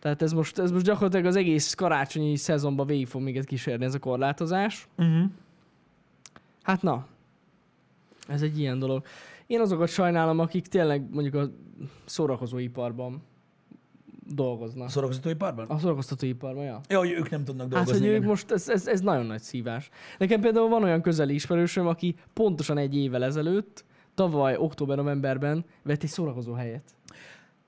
Tehát 0.00 0.22
ez 0.22 0.32
most, 0.32 0.58
ez 0.58 0.70
most 0.70 0.84
gyakorlatilag 0.84 1.26
az 1.26 1.36
egész 1.36 1.74
karácsonyi 1.74 2.36
szezonban 2.36 2.86
végig 2.86 3.06
fog 3.06 3.22
minket 3.22 3.44
kísérni 3.44 3.84
ez 3.84 3.94
a 3.94 3.98
korlátozás. 3.98 4.88
Uh-huh. 4.98 5.30
Hát 6.62 6.82
na, 6.82 7.06
ez 8.28 8.42
egy 8.42 8.58
ilyen 8.58 8.78
dolog. 8.78 9.04
Én 9.46 9.60
azokat 9.60 9.88
sajnálom, 9.88 10.38
akik 10.38 10.66
tényleg 10.66 11.02
mondjuk 11.10 11.34
a 11.34 11.50
szórakozóiparban 12.04 13.22
dolgoznak. 14.34 14.86
A 14.86 14.90
szórakoztatóiparban? 14.90 15.66
A 15.68 15.78
szórakoztatóiparban, 15.78 16.64
ja. 16.64 16.80
Ja, 16.88 16.98
hogy 16.98 17.10
ők 17.10 17.30
nem 17.30 17.44
tudnak 17.44 17.74
Hát, 17.74 17.84
dolgozni. 17.84 18.06
hogy 18.06 18.16
ők 18.16 18.24
most, 18.24 18.50
ez, 18.50 18.68
ez, 18.68 18.86
ez 18.86 19.00
nagyon 19.00 19.26
nagy 19.26 19.40
szívás. 19.40 19.88
Nekem 20.18 20.40
például 20.40 20.68
van 20.68 20.82
olyan 20.82 21.02
közeli 21.02 21.34
ismerősöm, 21.34 21.86
aki 21.86 22.14
pontosan 22.32 22.78
egy 22.78 22.96
évvel 22.96 23.24
ezelőtt, 23.24 23.84
tavaly 24.14 24.56
október-novemberben 24.56 25.64
vett 25.82 26.02
egy 26.02 26.08
szórakozó 26.08 26.52
helyet. 26.52 26.82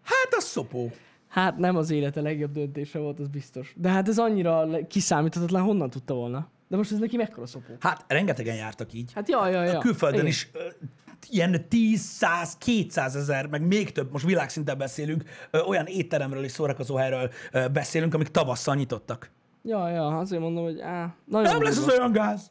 Hát 0.02 0.28
az 0.36 0.44
szopó. 0.44 0.90
Hát 1.28 1.56
nem 1.56 1.76
az 1.76 1.90
élete 1.90 2.20
legjobb 2.20 2.52
döntése 2.52 2.98
volt, 2.98 3.18
az 3.18 3.28
biztos. 3.28 3.74
De 3.76 3.88
hát 3.88 4.08
ez 4.08 4.18
annyira 4.18 4.68
kiszámíthatatlan, 4.88 5.62
honnan 5.62 5.90
tudta 5.90 6.14
volna? 6.14 6.48
De 6.68 6.76
most 6.76 6.92
ez 6.92 6.98
neki 6.98 7.16
mekkora 7.16 7.46
szopó? 7.46 7.74
Hát 7.80 8.04
rengetegen 8.08 8.54
jártak 8.54 8.92
így. 8.92 9.12
Hát 9.12 9.28
ja, 9.28 9.48
ja, 9.48 9.62
ja. 9.64 9.78
Külföldön 9.78 10.18
Igen. 10.18 10.30
is 10.30 10.50
ilyen 11.30 11.68
10, 11.68 12.00
100, 12.00 12.56
200 12.58 13.16
ezer, 13.16 13.46
meg 13.46 13.66
még 13.66 13.92
több, 13.92 14.12
most 14.12 14.24
világszinten 14.24 14.78
beszélünk, 14.78 15.22
olyan 15.66 15.86
étteremről 15.86 16.44
és 16.44 16.50
szórakozóhelyről 16.50 17.30
beszélünk, 17.72 18.14
amik 18.14 18.28
tavasszal 18.28 18.74
nyitottak. 18.74 19.30
Ja, 19.62 19.88
ja, 19.88 20.18
azért 20.18 20.42
mondom, 20.42 20.64
hogy 20.64 20.80
á, 20.80 21.14
nagyon, 21.24 21.52
Nem 21.52 21.62
lesz 21.62 21.78
az 21.78 21.88
olyan 21.88 22.12
gáz. 22.12 22.50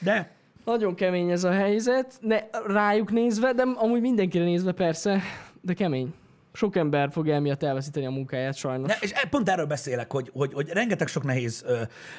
De 0.00 0.32
nagyon 0.64 0.94
kemény 0.94 1.30
ez 1.30 1.44
a 1.44 1.50
helyzet, 1.50 2.18
ne, 2.20 2.38
rájuk 2.66 3.10
nézve, 3.10 3.52
de 3.52 3.62
amúgy 3.62 4.00
mindenkire 4.00 4.44
nézve 4.44 4.72
persze, 4.72 5.20
de 5.60 5.74
kemény. 5.74 6.14
Sok 6.56 6.76
ember 6.76 7.08
fog 7.12 7.28
emiatt 7.28 7.62
elveszíteni 7.62 8.06
a 8.06 8.10
munkáját 8.10 8.54
sajnos. 8.54 8.88
Ne, 8.88 8.96
és 9.00 9.12
e- 9.12 9.28
pont 9.30 9.48
erről 9.48 9.66
beszélek, 9.66 10.12
hogy, 10.12 10.30
hogy, 10.32 10.52
hogy 10.52 10.68
rengeteg 10.68 11.08
sok 11.08 11.24
nehéz, 11.24 11.64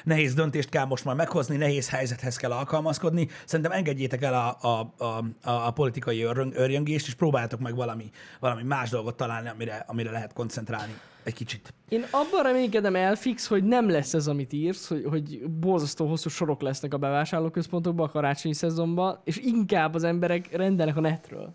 nehéz 0.04 0.34
döntést 0.34 0.68
kell 0.68 0.84
most 0.84 1.04
már 1.04 1.14
meghozni, 1.14 1.56
nehéz 1.56 1.88
helyzethez 1.88 2.36
kell 2.36 2.50
alkalmazkodni. 2.50 3.28
Szerintem 3.44 3.72
engedjétek 3.72 4.22
el 4.22 4.34
a, 4.34 4.68
a, 4.68 5.04
a, 5.04 5.24
a, 5.50 5.70
politikai 5.70 6.22
örjöngést, 6.52 7.06
és 7.06 7.14
próbáljátok 7.14 7.60
meg 7.60 7.74
valami, 7.74 8.10
valami 8.40 8.62
más 8.62 8.90
dolgot 8.90 9.16
találni, 9.16 9.48
amire, 9.48 9.84
amire 9.86 10.10
lehet 10.10 10.32
koncentrálni 10.32 10.94
egy 11.22 11.34
kicsit. 11.34 11.74
Én 11.88 12.04
abban 12.10 12.42
reménykedem 12.42 12.96
elfix, 12.96 13.46
hogy 13.46 13.64
nem 13.64 13.88
lesz 13.90 14.14
ez, 14.14 14.26
amit 14.26 14.52
írsz, 14.52 14.88
hogy, 14.88 15.04
hogy 15.04 15.48
borzasztó 15.50 16.06
hosszú 16.06 16.28
sorok 16.28 16.60
lesznek 16.60 16.94
a 16.94 16.96
bevásárlóközpontokban 16.96 18.06
a 18.06 18.10
karácsonyi 18.10 18.54
szezonban, 18.54 19.20
és 19.24 19.36
inkább 19.36 19.94
az 19.94 20.04
emberek 20.04 20.56
rendelnek 20.56 20.96
a 20.96 21.00
netről. 21.00 21.54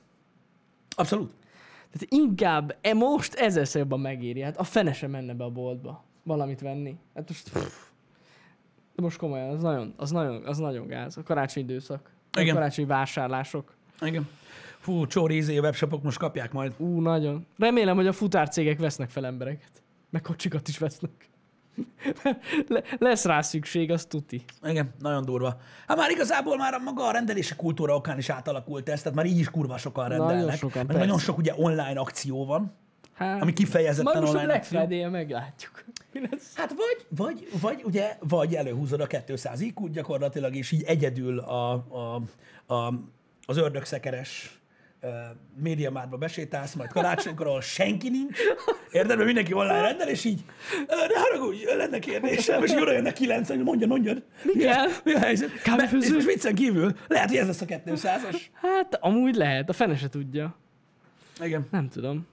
Abszolút. 0.95 1.39
Tehát 1.91 2.07
inkább 2.09 2.77
e 2.81 2.93
most 2.93 3.33
ezerszer 3.33 3.81
jobban 3.81 3.99
megéri. 3.99 4.41
Hát 4.41 4.57
a 4.57 4.63
fene 4.63 4.93
sem 4.93 5.11
menne 5.11 5.33
be 5.33 5.43
a 5.43 5.49
boltba 5.49 6.03
valamit 6.23 6.61
venni. 6.61 6.95
Hát 7.15 7.27
most... 7.27 7.49
Pff. 7.49 7.89
De 8.95 9.01
most 9.01 9.17
komolyan, 9.17 9.49
az 9.49 9.61
nagyon, 9.61 9.93
az 9.97 10.11
nagyon, 10.11 10.45
az 10.45 10.57
nagyon 10.57 10.87
gáz. 10.87 11.17
A 11.17 11.23
karácsonyi 11.23 11.65
időszak. 11.65 12.11
A 12.31 12.39
Igen. 12.39 12.53
karácsonyi 12.53 12.87
vásárlások. 12.87 13.75
Igen. 14.01 14.27
Fú, 14.79 15.05
csóri 15.05 15.35
ízé 15.35 15.59
webshopok 15.59 16.03
most 16.03 16.17
kapják 16.17 16.51
majd. 16.51 16.73
Ú, 16.77 17.01
nagyon. 17.01 17.45
Remélem, 17.57 17.95
hogy 17.95 18.07
a 18.07 18.11
futárcégek 18.11 18.79
vesznek 18.79 19.09
fel 19.09 19.25
embereket. 19.25 19.83
Meg 20.09 20.21
kocsikat 20.21 20.67
is 20.67 20.77
vesznek. 20.77 21.29
Le- 22.67 22.83
lesz 22.97 23.25
rá 23.25 23.41
szükség, 23.41 23.91
az 23.91 24.05
tuti. 24.05 24.43
Igen, 24.63 24.93
nagyon 24.99 25.25
durva. 25.25 25.57
Hát 25.87 25.97
már 25.97 26.09
igazából 26.09 26.57
már 26.57 26.73
a 26.73 26.77
maga 26.79 27.03
a 27.07 27.11
rendelési 27.11 27.55
kultúra 27.55 27.95
okán 27.95 28.17
is 28.17 28.29
átalakult 28.29 28.89
ez, 28.89 29.01
tehát 29.01 29.17
már 29.17 29.25
így 29.25 29.39
is 29.39 29.49
kurva 29.49 29.77
sokan 29.77 30.07
Nagyon 30.07 30.27
rendelnek. 30.27 30.57
sokan, 30.57 30.77
meg 30.77 30.85
persze. 30.85 31.01
nagyon 31.01 31.19
sok 31.19 31.37
ugye 31.37 31.53
online 31.55 31.99
akció 31.99 32.45
van, 32.45 32.73
Hát, 33.13 33.41
ami 33.41 33.53
kifejezetten 33.53 34.21
most 34.21 34.33
a 34.33 34.35
online 34.35 34.45
Black 34.45 34.59
akció. 34.63 34.79
Friday-en 34.79 35.11
meglátjuk. 35.11 35.83
Hát 36.55 36.73
vagy, 36.73 37.07
vagy, 37.09 37.47
vagy 37.61 37.81
ugye, 37.83 38.17
vagy 38.19 38.55
előhúzod 38.55 39.01
a 39.01 39.07
200 39.25 39.59
iq 39.61 39.89
gyakorlatilag, 39.91 40.55
és 40.55 40.71
így 40.71 40.83
egyedül 40.83 41.39
a, 41.39 41.71
a, 41.73 42.21
a, 42.73 42.93
az 43.45 43.57
ördögszekeres 43.57 44.60
médiamárba 45.55 46.17
besétálsz, 46.17 46.73
majd 46.73 46.89
karácsonykor, 46.89 47.47
ahol 47.47 47.61
senki 47.61 48.09
nincs, 48.09 48.37
érted, 48.91 49.13
mert 49.15 49.25
mindenki 49.25 49.53
online 49.53 49.81
rendel, 49.81 50.07
és 50.09 50.23
így, 50.25 50.41
"Ö, 50.87 50.95
ne 51.13 51.19
haragudj, 51.19 51.63
lenne 51.77 51.99
kérdésem, 51.99 52.63
és 52.63 52.71
oda 52.71 52.91
jönnek 52.91 53.13
kilenc, 53.13 53.47
hogy 53.47 53.63
mondja, 53.63 53.87
mondjad. 53.87 54.23
Mi 54.43 54.53
kell? 54.53 54.87
Mi 55.03 55.13
a 55.13 55.19
helyzet? 55.19 55.61
Kávéfőző? 55.61 56.17
És 56.17 56.25
viccen 56.25 56.55
kívül, 56.55 56.95
lehet, 57.07 57.27
hogy 57.27 57.37
ez 57.37 57.47
lesz 57.47 57.61
a 57.61 57.65
200-as. 57.65 58.41
Hát 58.53 58.97
amúgy 59.01 59.35
lehet, 59.35 59.69
a 59.69 59.73
fene 59.73 59.95
se 59.97 60.09
tudja. 60.09 60.55
Igen. 61.43 61.67
Nem 61.71 61.89
tudom. 61.89 62.27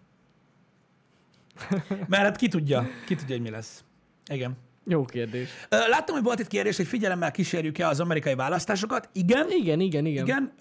Mert 2.08 2.22
hát 2.22 2.36
ki 2.36 2.48
tudja, 2.48 2.88
ki 3.06 3.14
tudja, 3.14 3.34
hogy 3.34 3.44
mi 3.44 3.50
lesz. 3.50 3.84
Igen. 4.32 4.56
Jó 4.84 5.04
kérdés. 5.04 5.48
Láttam, 5.68 6.14
hogy 6.14 6.24
volt 6.24 6.38
itt 6.38 6.46
kérdés, 6.46 6.76
hogy 6.76 6.86
figyelemmel 6.86 7.30
kísérjük-e 7.30 7.86
az 7.88 8.00
amerikai 8.00 8.34
választásokat. 8.34 9.08
Igen, 9.12 9.46
Igen, 9.50 9.80
igen, 9.80 10.06
igen. 10.06 10.24
igen. 10.24 10.52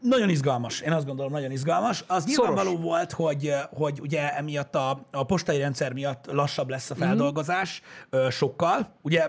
Nagyon 0.00 0.28
izgalmas, 0.28 0.80
én 0.80 0.92
azt 0.92 1.06
gondolom, 1.06 1.32
nagyon 1.32 1.50
izgalmas. 1.50 2.04
Az 2.06 2.24
nyilvánvaló 2.24 2.76
volt, 2.76 3.12
hogy, 3.12 3.46
ö, 3.46 3.56
hogy 3.70 4.00
ugye 4.00 4.36
emiatt 4.36 4.74
a, 4.74 5.06
a 5.10 5.24
postai 5.24 5.58
rendszer 5.58 5.92
miatt 5.92 6.26
lassabb 6.26 6.68
lesz 6.68 6.90
a 6.90 6.94
feldolgozás 6.94 7.82
ö, 8.10 8.30
sokkal. 8.30 8.96
Ugye 9.02 9.28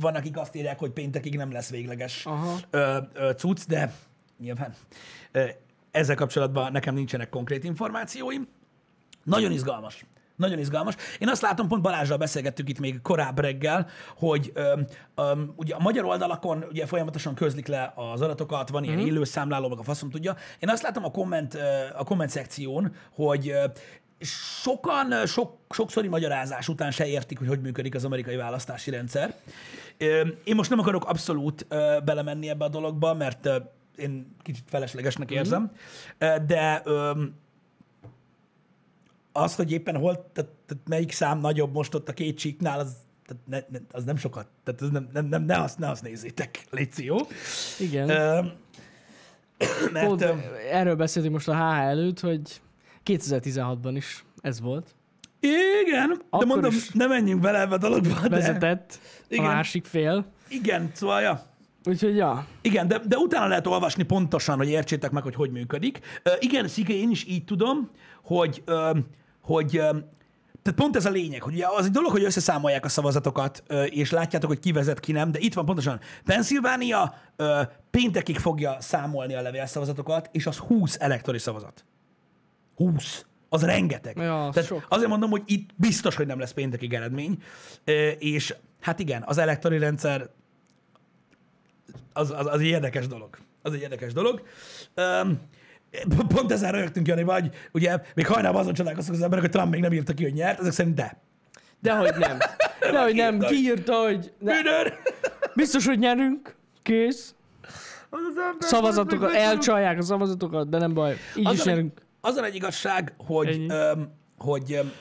van, 0.00 0.14
akik 0.14 0.36
azt 0.36 0.54
írják, 0.54 0.78
hogy 0.78 0.90
péntekig 0.90 1.36
nem 1.36 1.52
lesz 1.52 1.70
végleges 1.70 2.26
Aha. 2.26 2.56
ö, 2.70 2.96
ö, 3.14 3.30
cucc, 3.32 3.66
de 3.66 3.94
nyilván 4.38 4.74
ö, 5.32 5.44
ezzel 5.90 6.16
kapcsolatban 6.16 6.72
nekem 6.72 6.94
nincsenek 6.94 7.28
konkrét 7.28 7.64
információim. 7.64 8.48
Nagyon 9.24 9.52
izgalmas. 9.52 10.04
Nagyon 10.40 10.58
izgalmas. 10.58 10.94
Én 11.18 11.28
azt 11.28 11.42
látom, 11.42 11.68
pont 11.68 11.82
Balázsral 11.82 12.18
beszélgettük 12.18 12.68
itt 12.68 12.78
még 12.78 13.02
korább 13.02 13.38
reggel, 13.38 13.86
hogy 14.16 14.50
öm, 14.54 14.86
öm, 15.14 15.52
ugye 15.56 15.74
a 15.74 15.80
magyar 15.80 16.04
oldalakon 16.04 16.64
ugye 16.70 16.86
folyamatosan 16.86 17.34
közlik 17.34 17.66
le 17.66 17.92
az 17.94 18.20
adatokat, 18.20 18.68
van 18.68 18.84
ilyen 18.84 18.98
élő 18.98 19.24
számláló, 19.24 19.68
meg 19.68 19.78
a 19.78 19.82
faszom 19.82 20.10
tudja. 20.10 20.36
Én 20.58 20.68
azt 20.68 20.82
látom 20.82 21.04
a 21.04 21.10
komment, 21.10 21.58
a 21.96 22.04
komment 22.04 22.30
szekción, 22.30 22.94
hogy 23.14 23.54
sokan 24.62 25.26
sok, 25.26 25.56
sokszori 25.70 26.08
magyarázás 26.08 26.68
után 26.68 26.90
se 26.90 27.06
értik, 27.06 27.38
hogy 27.38 27.48
hogy 27.48 27.60
működik 27.60 27.94
az 27.94 28.04
amerikai 28.04 28.36
választási 28.36 28.90
rendszer. 28.90 29.34
Én 30.44 30.54
most 30.54 30.70
nem 30.70 30.78
akarok 30.78 31.04
abszolút 31.04 31.66
belemenni 32.04 32.48
ebbe 32.48 32.64
a 32.64 32.68
dologba, 32.68 33.14
mert 33.14 33.48
én 33.96 34.36
kicsit 34.42 34.64
feleslegesnek 34.68 35.30
érzem, 35.30 35.70
Ö, 36.18 36.36
de 36.46 36.82
az, 39.42 39.54
hogy 39.54 39.72
éppen 39.72 39.96
hol, 39.96 40.30
tehát, 40.32 40.50
tehát 40.66 40.88
melyik 40.88 41.12
szám 41.12 41.38
nagyobb 41.38 41.72
most 41.72 41.94
ott 41.94 42.08
a 42.08 42.12
két 42.12 42.38
csíknál, 42.38 42.78
az, 42.78 42.92
tehát 43.26 43.42
ne, 43.46 43.78
ne, 43.78 43.84
az 43.92 44.04
nem 44.04 44.16
sokat. 44.16 44.46
Tehát 44.64 44.82
ez 44.82 44.88
nem, 44.88 45.08
nem, 45.12 45.26
nem, 45.26 45.44
ne, 45.44 45.62
azt, 45.62 45.78
ne 45.78 45.90
azt 45.90 46.02
nézzétek, 46.02 46.64
légy 46.70 46.88
jó. 46.96 47.16
Igen. 47.78 48.08
Ö, 48.08 48.40
mert 49.92 50.06
Pont, 50.06 50.24
erről 50.70 50.96
beszéltünk 50.96 51.34
most 51.34 51.48
a 51.48 51.54
HH 51.54 51.80
előtt, 51.80 52.20
hogy 52.20 52.60
2016-ban 53.04 53.92
is 53.94 54.24
ez 54.40 54.60
volt. 54.60 54.94
igen, 55.86 56.08
de 56.08 56.14
Akkor 56.30 56.46
mondom, 56.46 56.74
ne 56.92 57.06
menjünk 57.06 57.40
bele 57.40 57.60
ebbe 57.60 57.74
a 57.74 57.78
dologba, 57.78 58.20
de 58.20 58.28
Vezetett 58.28 58.98
Igen. 59.28 59.44
a 59.44 59.48
másik 59.48 59.84
fél. 59.84 60.24
igen, 60.48 60.90
szóval, 60.94 61.20
ja. 61.20 61.48
Úgyhogy 61.84 62.16
ja, 62.16 62.46
Igen, 62.62 62.88
de, 62.88 63.00
de 63.08 63.16
utána 63.16 63.46
lehet 63.46 63.66
olvasni 63.66 64.02
pontosan, 64.02 64.56
hogy 64.56 64.68
értsétek 64.68 65.10
meg, 65.10 65.22
hogy 65.22 65.34
hogy 65.34 65.50
működik. 65.50 66.00
Uh, 66.24 66.32
igen, 66.38 66.68
Szike, 66.68 66.92
én 66.92 67.10
is 67.10 67.24
így 67.24 67.44
tudom, 67.44 67.90
hogy, 68.22 68.62
uh, 68.66 68.98
hogy 69.50 69.70
tehát 70.62 70.78
pont 70.78 70.96
ez 70.96 71.06
a 71.06 71.10
lényeg, 71.10 71.42
hogy 71.42 71.54
ugye 71.54 71.66
az 71.66 71.84
egy 71.84 71.90
dolog, 71.90 72.10
hogy 72.10 72.24
összeszámolják 72.24 72.84
a 72.84 72.88
szavazatokat, 72.88 73.62
és 73.86 74.10
látjátok, 74.10 74.50
hogy 74.50 74.58
ki 74.58 74.72
vezet, 74.72 75.00
ki 75.00 75.12
nem, 75.12 75.32
de 75.32 75.38
itt 75.38 75.54
van 75.54 75.64
pontosan. 75.64 76.00
Pennsylvania 76.24 77.14
péntekig 77.90 78.38
fogja 78.38 78.76
számolni 78.80 79.34
a 79.34 79.42
levélszavazatokat, 79.42 80.28
és 80.32 80.46
az 80.46 80.56
20 80.56 80.96
elektori 81.00 81.38
szavazat. 81.38 81.84
20. 82.76 83.24
Az 83.48 83.64
rengeteg. 83.64 84.16
Ja, 84.16 84.46
az 84.46 84.54
Tehát 84.54 84.68
sok. 84.68 84.86
azért 84.88 85.08
mondom, 85.08 85.30
hogy 85.30 85.42
itt 85.46 85.70
biztos, 85.76 86.14
hogy 86.14 86.26
nem 86.26 86.38
lesz 86.38 86.52
péntekig 86.52 86.94
eredmény, 86.94 87.42
és 88.18 88.54
hát 88.80 88.98
igen, 88.98 89.22
az 89.26 89.38
elektori 89.38 89.78
rendszer 89.78 90.28
az, 92.12 92.30
az, 92.30 92.46
az 92.46 92.60
egy 92.60 92.66
érdekes 92.66 93.06
dolog. 93.06 93.38
Az 93.62 93.72
egy 93.72 93.80
érdekes 93.80 94.12
dolog. 94.12 94.42
Um, 94.96 95.40
pont 96.28 96.52
ezzel 96.52 96.72
rögtünk, 96.72 97.06
Jani, 97.06 97.22
vagy 97.22 97.50
ugye 97.72 97.98
még 98.14 98.26
hajnalban 98.26 98.60
azon 98.60 98.74
csodálkoztak 98.74 99.14
az 99.14 99.22
emberek, 99.22 99.44
hogy 99.44 99.52
Trump 99.52 99.70
még 99.72 99.80
nem 99.80 99.92
írta 99.92 100.14
ki, 100.14 100.22
hogy 100.22 100.32
nyert, 100.32 100.60
ezek 100.60 100.72
szerint 100.72 100.94
de. 100.94 101.20
dehogy 101.80 102.14
nem. 102.18 102.38
Dehogy 102.80 103.14
nem, 103.14 103.38
Kiírta. 103.38 103.46
kiírta, 103.54 103.94
hogy 104.02 104.32
ne, 104.38 104.52
biztos, 105.54 105.86
hogy 105.86 105.98
nyerünk. 105.98 106.54
Kész. 106.82 107.34
Az 108.10 108.20
az 108.30 108.36
ember- 108.36 108.62
Szavazatokat, 108.68 109.34
elcsalják 109.34 109.98
a 109.98 110.02
szavazatokat, 110.02 110.68
de 110.68 110.78
nem 110.78 110.94
baj. 110.94 111.16
Így 111.36 111.42
is 111.42 111.46
Azon 111.46 111.60
egy, 111.60 111.74
nyerünk. 111.74 112.00
azon 112.20 112.44
egy 112.44 112.54
igazság, 112.54 113.14
hogy, 113.26 113.64
öm, 113.68 114.12
hogy 114.38 114.72
öm, 114.72 114.92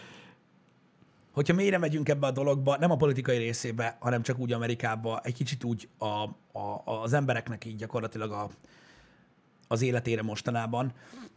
hogyha 1.31 1.53
mélyre 1.53 1.77
megyünk 1.77 2.09
ebbe 2.09 2.27
a 2.27 2.31
dologba, 2.31 2.77
nem 2.77 2.91
a 2.91 2.95
politikai 2.95 3.37
részébe, 3.37 3.97
hanem 3.99 4.21
csak 4.21 4.39
úgy 4.39 4.51
Amerikába, 4.53 5.19
egy 5.23 5.33
kicsit 5.33 5.63
úgy 5.63 5.89
a, 5.97 6.05
a, 6.59 6.81
az 7.01 7.13
embereknek 7.13 7.65
így 7.65 7.75
gyakorlatilag 7.75 8.31
a, 8.31 8.49
az 9.71 9.81
életére 9.81 10.21
mostanában, 10.21 10.93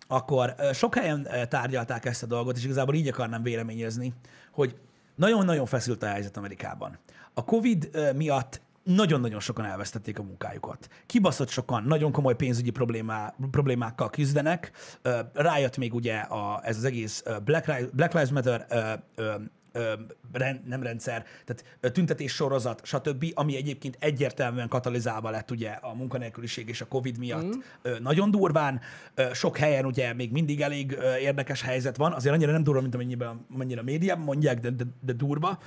akkor 0.07 0.55
sok 0.73 0.95
helyen 0.95 1.29
tárgyalták 1.49 2.05
ezt 2.05 2.23
a 2.23 2.27
dolgot, 2.27 2.57
és 2.57 2.65
igazából 2.65 2.95
így 2.95 3.09
akarnám 3.09 3.43
véleményezni, 3.43 4.13
hogy 4.51 4.77
nagyon-nagyon 5.15 5.67
feszült 5.67 6.03
a 6.03 6.07
helyzet 6.07 6.37
Amerikában. 6.37 6.99
A 7.35 7.45
COVID 7.45 7.91
miatt 8.17 8.61
nagyon-nagyon 8.83 9.41
sokan 9.41 9.65
elvesztették 9.65 10.19
a 10.19 10.23
munkájukat. 10.23 10.89
Kibaszott 11.07 11.49
sokan, 11.49 11.85
nagyon 11.85 12.13
komoly 12.13 12.37
pénzügyi 12.37 12.71
problémá, 12.71 13.35
problémákkal 13.51 14.11
küzdenek. 14.11 14.73
Rájött 15.33 15.77
még 15.77 15.95
ugye 15.95 16.17
a, 16.17 16.61
ez 16.65 16.77
az 16.77 16.85
egész 16.85 17.23
Black, 17.45 17.67
Lives 18.13 18.31
Matter 18.31 18.67
rend, 20.33 20.67
nem 20.67 20.83
rendszer, 20.83 21.25
tehát 21.45 21.93
tüntetés 21.93 22.33
sorozat, 22.33 22.81
stb., 22.85 23.25
ami 23.35 23.57
egyébként 23.57 23.97
egyértelműen 24.01 24.69
katalizálva 24.69 25.31
lett 25.31 25.51
ugye 25.51 25.71
a 25.71 25.95
munkanélküliség 25.95 26.69
és 26.69 26.81
a 26.81 26.87
Covid 26.87 27.19
miatt 27.19 27.57
mm. 27.57 27.91
nagyon 28.01 28.31
durván. 28.31 28.81
Sok 29.33 29.57
helyen 29.57 29.85
ugye 29.85 30.13
még 30.13 30.33
mindig 30.33 30.61
elég 30.61 30.99
érdekes 31.21 31.63
helyzet 31.63 31.97
van, 31.97 32.13
azért 32.13 32.35
annyira 32.35 32.53
nem 32.53 32.63
durva, 32.63 32.81
mint 32.81 32.95
amennyiben, 32.95 33.47
amennyire 33.55 33.81
a 33.81 33.85
médiában 33.85 34.25
mondják, 34.25 34.61
de, 34.61 34.71
de, 34.71 34.85
de 35.01 35.13
durva, 35.13 35.59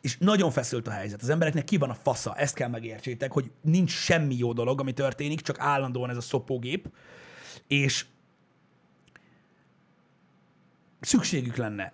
és 0.00 0.18
nagyon 0.18 0.50
feszült 0.50 0.88
a 0.88 0.90
helyzet. 0.90 1.22
Az 1.22 1.28
embereknek 1.28 1.64
ki 1.64 1.76
van 1.76 1.90
a 1.90 1.94
fasza, 1.94 2.34
ezt 2.34 2.54
kell 2.54 2.68
megértsétek, 2.68 3.32
hogy 3.32 3.50
nincs 3.60 3.90
semmi 3.90 4.36
jó 4.36 4.52
dolog, 4.52 4.80
ami 4.80 4.92
történik, 4.92 5.40
csak 5.40 5.58
állandóan 5.58 6.10
ez 6.10 6.16
a 6.16 6.20
szopógép, 6.20 6.88
és 7.66 8.06
szükségük 11.00 11.56
lenne 11.56 11.92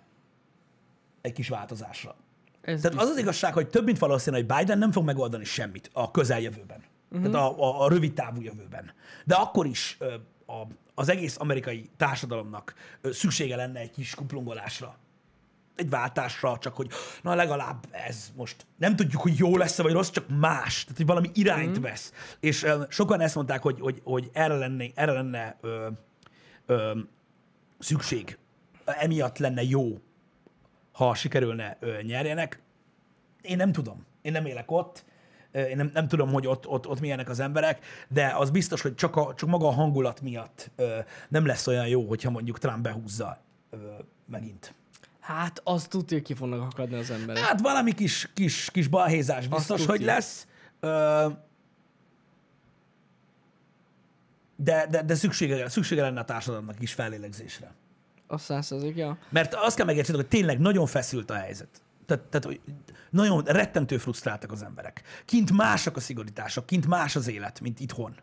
egy 1.21 1.33
kis 1.33 1.49
változásra. 1.49 2.15
Ez 2.61 2.81
Tehát 2.81 3.01
az 3.01 3.09
az 3.09 3.17
igazság, 3.17 3.53
hogy 3.53 3.67
több 3.67 3.85
mint 3.85 3.99
valószínű, 3.99 4.35
hogy 4.35 4.45
Biden 4.45 4.77
nem 4.77 4.91
fog 4.91 5.05
megoldani 5.05 5.43
semmit 5.43 5.89
a 5.93 6.11
közeljövőben. 6.11 6.83
Uh-huh. 7.11 7.31
Tehát 7.31 7.47
a, 7.47 7.63
a, 7.63 7.83
a 7.83 7.89
rövid 7.89 8.13
távú 8.13 8.41
jövőben. 8.41 8.93
De 9.25 9.35
akkor 9.35 9.65
is 9.65 9.97
ö, 9.99 10.13
a, 10.45 10.67
az 10.95 11.09
egész 11.09 11.35
amerikai 11.39 11.89
társadalomnak 11.97 12.73
ö, 13.01 13.11
szüksége 13.11 13.55
lenne 13.55 13.79
egy 13.79 13.91
kis 13.91 14.15
kuplungolásra. 14.15 14.95
Egy 15.75 15.89
váltásra, 15.89 16.57
csak 16.57 16.75
hogy 16.75 16.89
na 17.21 17.35
legalább 17.35 17.87
ez 17.91 18.31
most 18.35 18.65
nem 18.77 18.95
tudjuk, 18.95 19.21
hogy 19.21 19.37
jó 19.37 19.57
lesz 19.57 19.77
vagy 19.77 19.91
rossz, 19.91 20.09
csak 20.09 20.25
más. 20.39 20.83
Tehát, 20.83 20.97
hogy 20.97 21.05
valami 21.05 21.29
irányt 21.33 21.69
uh-huh. 21.69 21.83
vesz. 21.83 22.13
És 22.39 22.63
ö, 22.63 22.83
sokan 22.89 23.19
ezt 23.19 23.35
mondták, 23.35 23.61
hogy, 23.61 23.79
hogy, 23.79 24.01
hogy 24.03 24.29
erre 24.33 24.57
lenne, 24.57 24.85
erre 24.95 25.11
lenne 25.11 25.57
ö, 25.61 25.87
ö, 26.65 26.99
szükség. 27.79 28.37
Emiatt 28.85 29.37
lenne 29.37 29.63
jó 29.63 29.99
ha 30.91 31.15
sikerülne 31.15 31.77
nyerjenek. 32.01 32.61
Én 33.41 33.57
nem 33.57 33.71
tudom. 33.71 34.05
Én 34.21 34.31
nem 34.31 34.45
élek 34.45 34.71
ott. 34.71 35.03
Én 35.51 35.75
nem, 35.75 35.89
nem 35.93 36.07
tudom, 36.07 36.31
hogy 36.31 36.47
ott, 36.47 36.67
ott, 36.67 36.87
ott 36.87 36.99
milyenek 36.99 37.29
az 37.29 37.39
emberek, 37.39 37.85
de 38.07 38.33
az 38.35 38.49
biztos, 38.49 38.81
hogy 38.81 38.95
csak, 38.95 39.15
a, 39.15 39.33
csak 39.33 39.49
maga 39.49 39.67
a 39.67 39.71
hangulat 39.71 40.21
miatt 40.21 40.71
ö, 40.75 40.99
nem 41.27 41.45
lesz 41.45 41.67
olyan 41.67 41.87
jó, 41.87 42.07
hogyha 42.07 42.29
mondjuk 42.29 42.59
Trump 42.59 42.79
behúzza 42.79 43.41
ö, 43.69 43.77
megint. 44.25 44.73
Hát 45.19 45.61
azt 45.63 45.89
tudja, 45.89 46.17
hogy 46.17 46.25
ki 46.25 46.33
fognak 46.33 46.61
akadni 46.61 46.95
az 46.95 47.11
emberek. 47.11 47.43
Hát 47.43 47.61
valami 47.61 47.91
kis, 47.93 48.29
kis, 48.33 48.69
kis 48.71 48.87
balhézás 48.87 49.47
biztos, 49.47 49.85
hogy 49.85 50.01
lesz. 50.01 50.47
Ö, 50.79 51.27
de, 54.55 54.87
de, 54.89 55.03
de 55.03 55.15
szüksége, 55.15 55.69
szüksége 55.69 56.01
lenne 56.01 56.19
a 56.19 56.25
társadalomnak 56.25 56.81
is 56.81 56.93
fellélegzésre. 56.93 57.71
A 58.31 58.37
százszerzék, 58.37 58.95
ja. 58.95 59.17
Mert 59.29 59.53
azt 59.53 59.75
kell 59.75 59.85
megérteni, 59.85 60.17
hogy 60.17 60.27
tényleg 60.27 60.59
nagyon 60.59 60.85
feszült 60.85 61.29
a 61.29 61.33
helyzet. 61.33 61.81
Tehát, 62.05 62.23
tehát 62.23 62.45
hogy 62.45 62.61
nagyon 63.09 63.43
rettentő 63.43 63.97
frusztráltak 63.97 64.51
az 64.51 64.63
emberek. 64.63 65.01
Kint 65.25 65.51
másak 65.51 65.95
a 65.95 65.99
szigorítások, 65.99 66.65
kint 66.65 66.87
más 66.87 67.15
az 67.15 67.27
élet, 67.27 67.59
mint 67.59 67.79
itthon. 67.79 68.15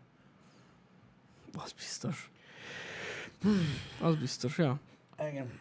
Az 1.53 1.71
biztos. 1.71 2.31
Az 4.01 4.15
biztos, 4.15 4.57
ja. 4.57 4.79
Igen. 5.29 5.51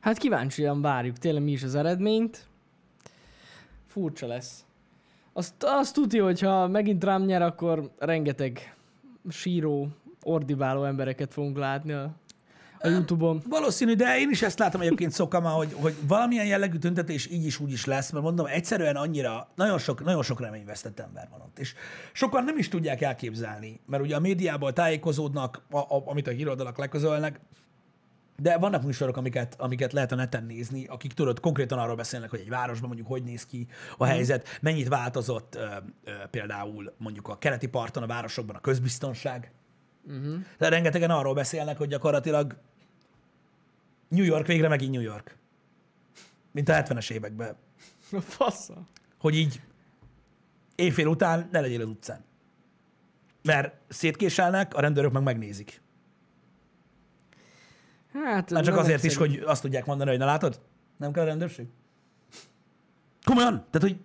Hát 0.00 0.18
kíváncsian 0.18 0.80
várjuk 0.80 1.18
tényleg 1.18 1.42
mi 1.42 1.50
is 1.50 1.62
az 1.62 1.74
eredményt. 1.74 2.46
Furcsa 3.86 4.26
lesz. 4.26 4.64
Azt, 5.32 5.54
azt 5.58 5.94
tudja, 5.94 6.24
hogy 6.24 6.40
ha 6.40 6.68
megint 6.68 6.98
Trump 7.00 7.26
nyer, 7.26 7.42
akkor 7.42 7.90
rengeteg 7.98 8.76
síró, 9.28 9.88
ordibáló 10.22 10.84
embereket 10.84 11.32
fogunk 11.32 11.58
látni 11.58 11.92
a, 11.92 12.19
a 12.82 12.88
Youtube-on. 12.88 13.42
Valószínű, 13.48 13.94
de 13.94 14.18
én 14.18 14.30
is 14.30 14.42
ezt 14.42 14.58
látom 14.58 14.80
egyébként 14.80 15.12
szokama, 15.12 15.48
hogy, 15.48 15.72
hogy 15.72 15.94
valamilyen 16.06 16.46
jellegű 16.46 16.78
tüntetés 16.78 17.30
így 17.30 17.44
is 17.44 17.60
úgy 17.60 17.72
is 17.72 17.84
lesz, 17.84 18.10
mert 18.10 18.24
mondom, 18.24 18.46
egyszerűen 18.46 18.96
annyira, 18.96 19.48
nagyon 19.54 19.78
sok, 19.78 20.04
nagyon 20.04 20.22
sok 20.22 20.40
reményvesztett 20.40 21.00
ember 21.00 21.28
van 21.30 21.40
ott. 21.40 21.58
És 21.58 21.74
sokan 22.12 22.44
nem 22.44 22.58
is 22.58 22.68
tudják 22.68 23.00
elképzelni, 23.00 23.80
mert 23.86 24.02
ugye 24.02 24.16
a 24.16 24.20
médiából 24.20 24.72
tájékozódnak, 24.72 25.62
a, 25.70 25.78
a, 25.78 26.02
amit 26.06 26.26
a 26.26 26.30
híroldalak 26.30 26.78
leközölnek, 26.78 27.40
de 28.36 28.58
vannak 28.58 28.82
műsorok, 28.82 29.16
amiket, 29.16 29.54
amiket 29.58 29.92
lehet 29.92 30.12
a 30.12 30.14
neten 30.14 30.44
nézni, 30.44 30.86
akik 30.86 31.12
tudod, 31.12 31.40
konkrétan 31.40 31.78
arról 31.78 31.96
beszélnek, 31.96 32.30
hogy 32.30 32.40
egy 32.40 32.48
városban 32.48 32.86
mondjuk 32.86 33.08
hogy 33.08 33.22
néz 33.22 33.46
ki 33.46 33.66
a 33.96 34.04
helyzet, 34.04 34.48
mennyit 34.60 34.88
változott 34.88 35.54
ö, 35.54 35.66
ö, 36.04 36.10
például 36.30 36.94
mondjuk 36.98 37.28
a 37.28 37.38
keleti 37.38 37.66
parton, 37.66 38.02
a 38.02 38.06
városokban 38.06 38.56
a 38.56 38.60
közbiztonság. 38.60 39.52
Uh-huh. 40.06 40.34
De 40.58 40.68
rengetegen 40.68 41.10
arról 41.10 41.34
beszélnek, 41.34 41.78
hogy 41.78 41.88
gyakorlatilag 41.88 42.56
New 44.10 44.24
York 44.24 44.46
végre 44.46 44.68
megint 44.68 44.92
New 44.92 45.02
York. 45.02 45.36
Mint 46.52 46.68
a 46.68 46.72
70-es 46.72 47.10
években. 47.10 47.56
A 48.12 48.20
fasza. 48.20 48.86
Hogy 49.18 49.36
így 49.36 49.60
éjfél 50.74 51.06
után 51.06 51.48
ne 51.52 51.60
legyél 51.60 51.80
az 51.80 51.88
utcán. 51.88 52.24
Mert 53.42 53.74
szétkéselnek, 53.88 54.74
a 54.74 54.80
rendőrök 54.80 55.12
meg 55.12 55.22
megnézik. 55.22 55.80
Hát, 58.12 58.50
Már 58.50 58.64
csak 58.64 58.76
azért 58.76 59.04
is, 59.04 59.16
hogy 59.16 59.42
azt 59.46 59.62
tudják 59.62 59.86
mondani, 59.86 60.10
hogy 60.10 60.18
na 60.18 60.24
látod, 60.24 60.60
nem 60.96 61.12
kell 61.12 61.22
a 61.22 61.26
rendőrség. 61.26 61.66
Komolyan? 63.24 63.64
Tehát, 63.70 63.88
hogy 63.88 63.96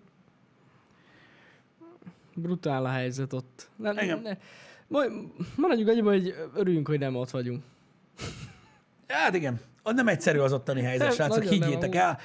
Brutál 2.33 2.85
a 2.85 2.89
helyzet 2.89 3.33
ott. 3.33 3.69
Ne, 3.75 3.91
ne, 3.91 4.37
majd 4.87 5.11
maradjunk 5.55 5.89
annyiban, 5.89 6.13
hogy 6.13 6.35
örüljünk, 6.53 6.87
hogy 6.87 6.99
nem 6.99 7.15
ott 7.15 7.29
vagyunk. 7.29 7.63
Hát 9.07 9.35
igen, 9.35 9.59
nem 9.83 10.07
egyszerű 10.07 10.39
az 10.39 10.53
ottani 10.53 10.81
helyzet, 10.81 11.07
Nem, 11.07 11.15
srácok, 11.15 11.43
nem, 11.43 11.51
higgyétek 11.51 11.95
el. 11.95 12.19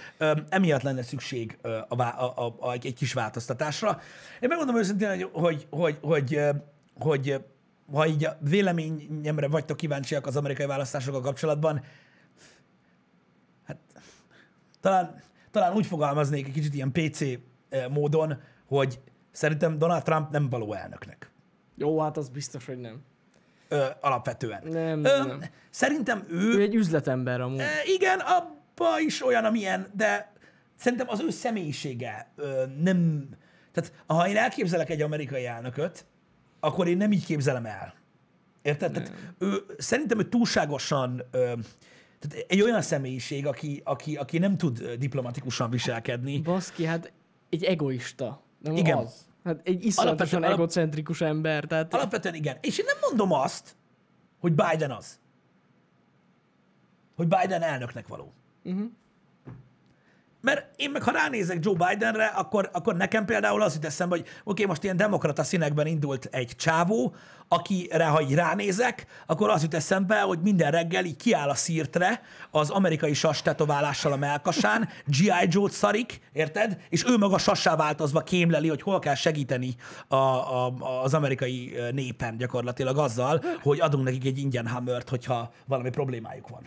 Emiatt 0.48 0.82
lenne 0.82 1.02
szükség 1.02 1.58
a, 1.62 1.68
a, 1.68 2.02
a, 2.36 2.56
a, 2.60 2.72
egy 2.72 2.94
kis 2.94 3.12
változtatásra. 3.12 4.00
Én 4.40 4.48
megmondom 4.48 4.76
őszintén, 4.76 5.08
hogy, 5.08 5.28
hogy, 5.32 5.66
hogy, 5.70 5.98
hogy, 6.00 6.40
hogy 6.98 7.40
ha 7.92 8.06
így 8.06 8.24
a 8.24 8.36
véleményemre 8.40 9.48
vagytok 9.48 9.76
kíváncsiak 9.76 10.26
az 10.26 10.36
amerikai 10.36 10.66
választásokkal 10.66 11.20
kapcsolatban, 11.20 11.84
hát 13.64 13.76
talán, 14.80 15.22
talán 15.50 15.72
úgy 15.72 15.86
fogalmaznék 15.86 16.46
egy 16.46 16.52
kicsit 16.52 16.74
ilyen 16.74 16.92
PC 16.92 17.20
módon, 17.90 18.40
hogy 18.66 19.00
szerintem 19.30 19.78
Donald 19.78 20.02
Trump 20.02 20.30
nem 20.30 20.48
való 20.48 20.72
elnöknek. 20.72 21.30
Jó, 21.76 22.00
hát 22.00 22.16
az 22.16 22.28
biztos, 22.28 22.66
hogy 22.66 22.78
nem. 22.78 23.02
Ö, 23.72 23.84
alapvetően. 24.00 24.62
Nem, 24.64 25.04
Ö, 25.04 25.24
nem. 25.24 25.44
Szerintem 25.70 26.24
ő... 26.28 26.54
Ő 26.54 26.60
egy 26.60 26.74
üzletember 26.74 27.40
amúgy. 27.40 27.58
E, 27.58 27.68
igen, 27.84 28.18
abba 28.18 29.00
is 29.00 29.26
olyan, 29.26 29.44
amilyen, 29.44 29.86
de 29.96 30.32
szerintem 30.76 31.08
az 31.08 31.20
ő 31.20 31.30
személyisége 31.30 32.30
ö, 32.36 32.64
nem... 32.82 33.28
Tehát 33.72 33.92
ha 34.06 34.28
én 34.28 34.36
elképzelek 34.36 34.90
egy 34.90 35.02
amerikai 35.02 35.46
elnököt, 35.46 36.04
akkor 36.60 36.88
én 36.88 36.96
nem 36.96 37.12
így 37.12 37.24
képzelem 37.24 37.66
el. 37.66 37.94
Érted? 38.62 38.92
Tehát 38.92 39.12
ő, 39.38 39.56
szerintem 39.78 40.18
ő 40.18 40.28
túlságosan... 40.28 41.22
Ö, 41.30 41.52
tehát 42.18 42.46
egy 42.48 42.62
olyan 42.62 42.82
személyiség, 42.82 43.46
aki, 43.46 43.80
aki, 43.84 44.16
aki 44.16 44.38
nem 44.38 44.56
tud 44.56 44.80
ö, 44.80 44.96
diplomatikusan 44.96 45.70
viselkedni. 45.70 46.40
Baszki, 46.40 46.84
hát 46.84 47.12
egy 47.50 47.64
egoista. 47.64 48.42
Nem 48.62 48.76
Igen. 48.76 48.98
az. 48.98 49.28
Hát 49.44 49.60
egy 49.64 49.84
iszonyatosan 49.84 50.44
egocentrikus 50.44 51.20
ember. 51.20 51.64
Tehát 51.64 51.94
Alapvetően 51.94 52.34
igen. 52.34 52.56
És 52.60 52.78
én 52.78 52.84
nem 52.84 52.96
mondom 53.00 53.32
azt, 53.32 53.76
hogy 54.40 54.52
Biden 54.54 54.90
az. 54.90 55.18
Hogy 57.16 57.28
Biden 57.28 57.62
elnöknek 57.62 58.08
való. 58.08 58.32
uh-huh. 58.64 58.90
Mert 60.40 60.66
én 60.76 60.90
meg, 60.90 61.02
ha 61.02 61.10
ránézek 61.10 61.58
Joe 61.60 61.74
Bidenre, 61.88 62.26
akkor, 62.26 62.70
akkor 62.72 62.96
nekem 62.96 63.24
például 63.24 63.62
az 63.62 63.74
jut 63.74 63.84
eszembe, 63.84 64.14
hogy 64.14 64.24
oké, 64.26 64.40
okay, 64.44 64.64
most 64.64 64.84
ilyen 64.84 64.96
demokrata 64.96 65.42
színekben 65.44 65.86
indult 65.86 66.28
egy 66.30 66.56
csávó, 66.56 67.14
akire, 67.52 68.06
ha 68.06 68.20
így 68.20 68.34
ránézek, 68.34 69.06
akkor 69.26 69.50
az 69.50 69.62
jut 69.62 69.74
eszembe, 69.74 70.20
hogy 70.20 70.38
minden 70.42 70.70
reggel 70.70 71.04
így 71.04 71.16
kiáll 71.16 71.48
a 71.48 71.54
szírtre 71.54 72.22
az 72.50 72.70
amerikai 72.70 73.14
sas 73.14 73.42
tetoválással 73.42 74.12
a 74.12 74.16
melkasán, 74.16 74.88
G.I. 75.06 75.46
Joe-t 75.48 75.72
szarik, 75.72 76.20
érted? 76.32 76.76
És 76.88 77.04
ő 77.06 77.16
maga 77.16 77.38
sassá 77.38 77.76
változva 77.76 78.20
kémleli, 78.20 78.68
hogy 78.68 78.82
hol 78.82 78.98
kell 78.98 79.14
segíteni 79.14 79.74
a, 80.08 80.14
a, 80.14 80.72
az 81.02 81.14
amerikai 81.14 81.76
népen 81.92 82.36
gyakorlatilag 82.36 82.98
azzal, 82.98 83.44
hogy 83.62 83.80
adunk 83.80 84.04
nekik 84.04 84.24
egy 84.24 84.38
ingyen 84.38 84.66
hammert, 84.66 85.08
hogyha 85.08 85.52
valami 85.66 85.90
problémájuk 85.90 86.48
van. 86.48 86.62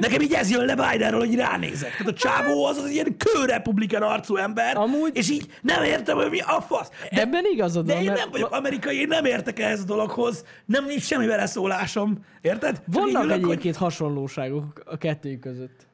Nekem 0.00 0.20
így 0.20 0.32
ez 0.32 0.50
jön 0.50 0.64
le 0.64 0.74
Bidenről, 0.74 1.20
hogy 1.20 1.34
ránézek. 1.34 1.90
Tehát 1.90 2.06
a 2.06 2.12
csávó 2.12 2.64
az 2.64 2.76
az 2.76 2.90
ilyen 2.90 3.16
kőrepublikán 3.16 4.02
arcú 4.02 4.36
ember, 4.36 4.76
Amúgy- 4.76 5.16
és 5.16 5.30
így 5.30 5.46
nem 5.62 5.82
értem, 5.82 6.16
hogy 6.16 6.30
mi 6.30 6.40
a 6.40 6.60
fasz. 6.60 6.88
De, 7.10 7.20
Ebben 7.20 7.44
igazad 7.52 7.86
de 7.86 7.92
van, 7.92 8.02
én 8.02 8.08
mert 8.08 8.20
nem 8.20 8.30
vagyok 8.30 8.52
amerikai, 8.52 9.00
én 9.00 9.08
nem 9.08 9.24
értek 9.24 9.58
ehhez 9.58 9.80
a 9.80 9.84
dologhoz, 9.84 10.44
nem 10.64 10.84
nincs 10.84 11.02
semmi 11.02 11.26
beleszólásom, 11.26 12.24
érted? 12.40 12.82
Vannak 12.86 13.24
ülök, 13.24 13.40
hogy 13.40 13.50
egyébként 13.50 13.76
hasonlóságok 13.76 14.82
a 14.84 14.96
kettőjük 14.98 15.40
között. 15.40 15.86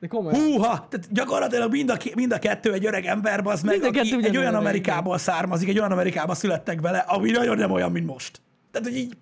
De 0.00 0.08
komolyan. 0.08 0.40
Húha! 0.40 0.86
Tehát 0.90 1.06
gyakorlatilag 1.10 1.70
mind 1.70 1.90
a, 1.90 1.96
mind 2.14 2.32
a 2.32 2.38
kettő 2.38 2.72
egy 2.72 2.86
öreg 2.86 3.04
ember, 3.04 3.40
az 3.44 3.62
meg, 3.62 3.82
aki 3.82 4.18
egy 4.22 4.36
olyan 4.36 4.54
Amerikából 4.54 5.18
származik, 5.18 5.68
egy 5.68 5.78
olyan 5.78 5.92
Amerikába 5.92 6.34
születtek 6.34 6.80
bele, 6.80 6.98
ami 6.98 7.30
nagyon 7.30 7.56
nem 7.56 7.70
olyan, 7.70 7.92
mint 7.92 8.06
most. 8.06 8.40
Tehát, 8.70 8.88
hogy 8.88 8.96
így... 8.96 9.16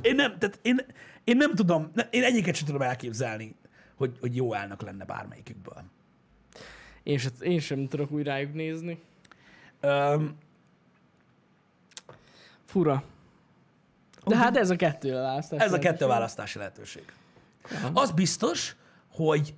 Én 0.00 0.14
nem, 0.14 0.38
tehát 0.38 0.58
én, 0.62 0.86
én 1.24 1.36
nem 1.36 1.54
tudom, 1.54 1.90
én 2.10 2.22
egyiket 2.22 2.54
sem 2.54 2.66
tudom 2.66 2.82
elképzelni, 2.82 3.54
hogy, 3.94 4.16
hogy 4.20 4.36
jó 4.36 4.52
elnök 4.52 4.82
lenne 4.82 5.04
bármelyikükből. 5.04 5.82
Én, 7.02 7.18
sem, 7.18 7.32
én 7.40 7.60
sem 7.60 7.88
tudok 7.88 8.10
úgy 8.10 8.22
rájuk 8.22 8.54
nézni. 8.54 9.02
Um, 9.82 10.38
Fura. 12.64 13.02
De 14.26 14.36
hát 14.36 14.56
ez 14.56 14.70
a 14.70 14.76
kettő 14.76 15.16
a 15.16 15.20
választás. 15.20 15.60
ez 15.60 15.72
a 15.72 15.78
kettő 15.78 15.82
lehetőség. 15.82 16.08
választási 16.08 16.58
lehetőség. 16.58 17.04
Az 17.92 18.10
biztos, 18.10 18.76
hogy, 19.12 19.54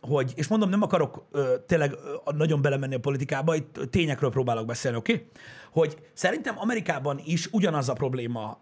hogy, 0.00 0.32
és 0.36 0.48
mondom, 0.48 0.68
nem 0.68 0.82
akarok 0.82 1.28
tényleg 1.66 1.94
nagyon 2.24 2.62
belemenni 2.62 2.94
a 2.94 3.00
politikába, 3.00 3.54
itt 3.54 3.80
tényekről 3.90 4.30
próbálok 4.30 4.66
beszélni, 4.66 4.96
oké? 4.96 5.12
Okay? 5.12 5.26
Hogy 5.70 6.08
szerintem 6.12 6.58
Amerikában 6.58 7.20
is 7.24 7.46
ugyanaz 7.46 7.88
a 7.88 7.92
probléma 7.92 8.58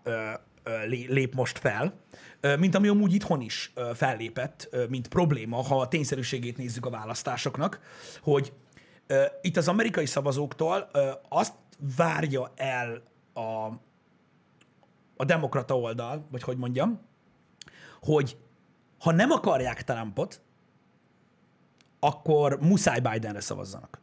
lép 0.88 1.34
most 1.34 1.58
fel, 1.58 1.94
mint 2.58 2.74
ami 2.74 2.88
amúgy 2.88 3.14
itthon 3.14 3.40
is 3.40 3.72
fellépett, 3.94 4.76
mint 4.88 5.08
probléma, 5.08 5.62
ha 5.62 5.80
a 5.80 5.88
tényszerűségét 5.88 6.56
nézzük 6.56 6.86
a 6.86 6.90
választásoknak, 6.90 7.80
hogy 8.22 8.52
itt 9.40 9.56
az 9.56 9.68
amerikai 9.68 10.06
szavazóktól 10.06 10.90
azt 11.28 11.54
várja 11.96 12.52
el 12.56 13.02
a, 13.32 13.40
a 15.16 15.24
demokrata 15.24 15.78
oldal, 15.78 16.26
vagy 16.30 16.42
hogy 16.42 16.56
mondjam, 16.56 17.00
hogy 18.00 18.36
ha 18.98 19.12
nem 19.12 19.30
akarják 19.30 19.84
Trumpot, 19.84 20.40
akkor 22.00 22.58
muszáj 22.60 23.00
Bidenre 23.00 23.40
szavazzanak. 23.40 24.00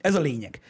Ez 0.00 0.14
a 0.14 0.20
lényeg. 0.20 0.60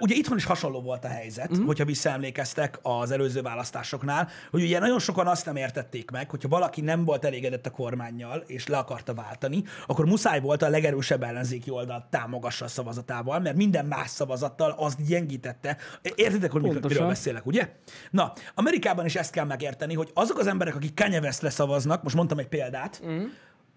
Ugye 0.00 0.14
itthon 0.14 0.36
is 0.36 0.44
hasonló 0.44 0.80
volt 0.80 1.04
a 1.04 1.08
helyzet, 1.08 1.58
mm. 1.58 1.64
hogyha 1.64 1.84
visszaemlékeztek 1.84 2.78
az 2.82 3.10
előző 3.10 3.42
választásoknál, 3.42 4.28
hogy 4.50 4.62
ugye 4.62 4.78
nagyon 4.78 4.98
sokan 4.98 5.26
azt 5.26 5.46
nem 5.46 5.56
értették 5.56 6.10
meg, 6.10 6.30
hogyha 6.30 6.48
valaki 6.48 6.80
nem 6.80 7.04
volt 7.04 7.24
elégedett 7.24 7.66
a 7.66 7.70
kormányjal, 7.70 8.44
és 8.46 8.66
le 8.66 8.76
akarta 8.76 9.14
váltani, 9.14 9.64
akkor 9.86 10.06
muszáj 10.06 10.40
volt 10.40 10.62
a 10.62 10.68
legerősebb 10.68 11.22
ellenzéki 11.22 11.70
oldalt 11.70 12.04
támogassa 12.04 12.64
a 12.64 12.68
szavazatával, 12.68 13.38
mert 13.38 13.56
minden 13.56 13.86
más 13.86 14.10
szavazattal 14.10 14.74
azt 14.78 15.06
gyengítette. 15.06 15.76
Értitek, 16.14 16.50
hogy 16.50 16.62
mikor- 16.62 16.88
miről 16.88 17.06
beszélek, 17.06 17.46
ugye? 17.46 17.72
Na, 18.10 18.32
Amerikában 18.54 19.04
is 19.04 19.16
ezt 19.16 19.30
kell 19.32 19.44
megérteni, 19.44 19.94
hogy 19.94 20.10
azok 20.14 20.38
az 20.38 20.46
emberek, 20.46 20.74
akik 20.74 20.94
Kanye 20.94 21.20
Westre 21.20 21.50
szavaznak, 21.50 22.02
most 22.02 22.14
mondtam 22.14 22.38
egy 22.38 22.48
példát, 22.48 23.02
mm. 23.06 23.24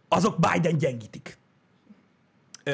azok 0.07 0.39
Biden 0.39 0.77
gyengítik 0.77 1.39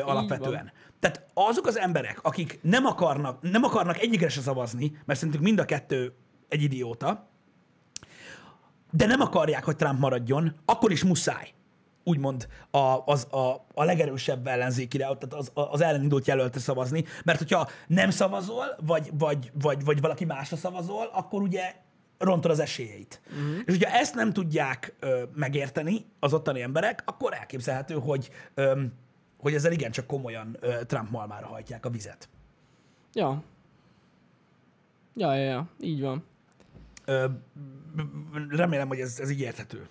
alapvetően. 0.03 0.71
Tehát 0.99 1.25
azok 1.33 1.65
az 1.67 1.77
emberek, 1.77 2.19
akik 2.23 2.59
nem 2.61 2.85
akarnak, 2.85 3.41
nem 3.41 3.63
akarnak 3.63 3.99
egyikre 3.99 4.29
se 4.29 4.41
szavazni, 4.41 4.97
mert 5.05 5.19
szerintük 5.19 5.43
mind 5.43 5.59
a 5.59 5.65
kettő 5.65 6.13
egy 6.49 6.61
idióta, 6.61 7.29
de 8.91 9.05
nem 9.05 9.21
akarják, 9.21 9.63
hogy 9.63 9.75
Trump 9.75 9.99
maradjon, 9.99 10.55
akkor 10.65 10.91
is 10.91 11.03
muszáj 11.03 11.51
úgymond 12.03 12.47
a, 12.71 12.97
az, 13.05 13.27
a, 13.33 13.65
a 13.73 13.83
legerősebb 13.83 14.47
ellenzékire, 14.47 15.03
tehát 15.03 15.33
az, 15.33 15.51
az 15.53 15.81
ellenindult 15.81 16.27
jelöltre 16.27 16.59
szavazni, 16.59 17.05
mert 17.23 17.37
hogyha 17.37 17.69
nem 17.87 18.09
szavazol, 18.09 18.65
vagy, 18.85 19.09
vagy, 19.13 19.51
vagy, 19.61 19.83
vagy 19.83 20.01
valaki 20.01 20.25
másra 20.25 20.57
szavazol, 20.57 21.09
akkor 21.13 21.41
ugye 21.41 21.73
rontod 22.17 22.51
az 22.51 22.59
esélyeit. 22.59 23.21
Uh-huh. 23.25 23.57
És 23.65 23.73
hogyha 23.77 23.97
ezt 23.97 24.15
nem 24.15 24.33
tudják 24.33 24.95
ö, 24.99 25.23
megérteni 25.33 26.05
az 26.19 26.33
ottani 26.33 26.61
emberek, 26.61 27.03
akkor 27.05 27.33
elképzelhető, 27.33 27.93
hogy, 27.93 28.29
ö, 28.53 28.81
hogy 29.37 29.53
ezzel 29.53 29.71
igencsak 29.71 30.07
komolyan 30.07 30.57
ö, 30.59 30.85
Trump 30.85 31.09
malmára 31.09 31.47
hajtják 31.47 31.85
a 31.85 31.89
vizet. 31.89 32.29
Ja. 33.13 33.43
Ja, 35.15 35.35
ja, 35.35 35.43
ja. 35.43 35.67
Így 35.79 36.01
van. 36.01 36.23
Ö, 37.05 37.25
remélem, 38.49 38.87
hogy 38.87 38.99
ez, 38.99 39.19
ez 39.19 39.29
így 39.29 39.39
érthető. 39.39 39.87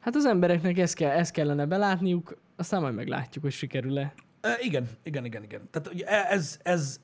Hát 0.00 0.14
az 0.14 0.24
embereknek 0.24 0.78
ezt, 0.78 0.94
kell, 0.94 1.10
ezt 1.10 1.32
kellene 1.32 1.66
belátniuk, 1.66 2.36
aztán 2.56 2.80
majd 2.80 2.94
meglátjuk, 2.94 3.44
hogy 3.44 3.52
sikerül-e. 3.52 4.14
E, 4.40 4.56
igen, 4.60 4.88
igen, 5.02 5.24
igen, 5.24 5.42
igen. 5.42 5.68
Tehát 5.70 5.92
ugye 5.92 6.06
ez, 6.06 6.58
ez, 6.62 7.00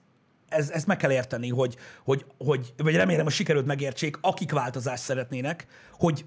ez, 0.48 0.70
ezt 0.70 0.86
meg 0.86 0.96
kell 0.96 1.12
érteni, 1.12 1.48
hogy, 1.48 1.76
hogy, 2.04 2.24
hogy, 2.38 2.74
vagy 2.76 2.94
remélem, 2.94 3.24
hogy 3.24 3.32
sikerült 3.32 3.66
megértsék, 3.66 4.18
akik 4.20 4.52
változást 4.52 5.02
szeretnének, 5.02 5.66
hogy 5.92 6.24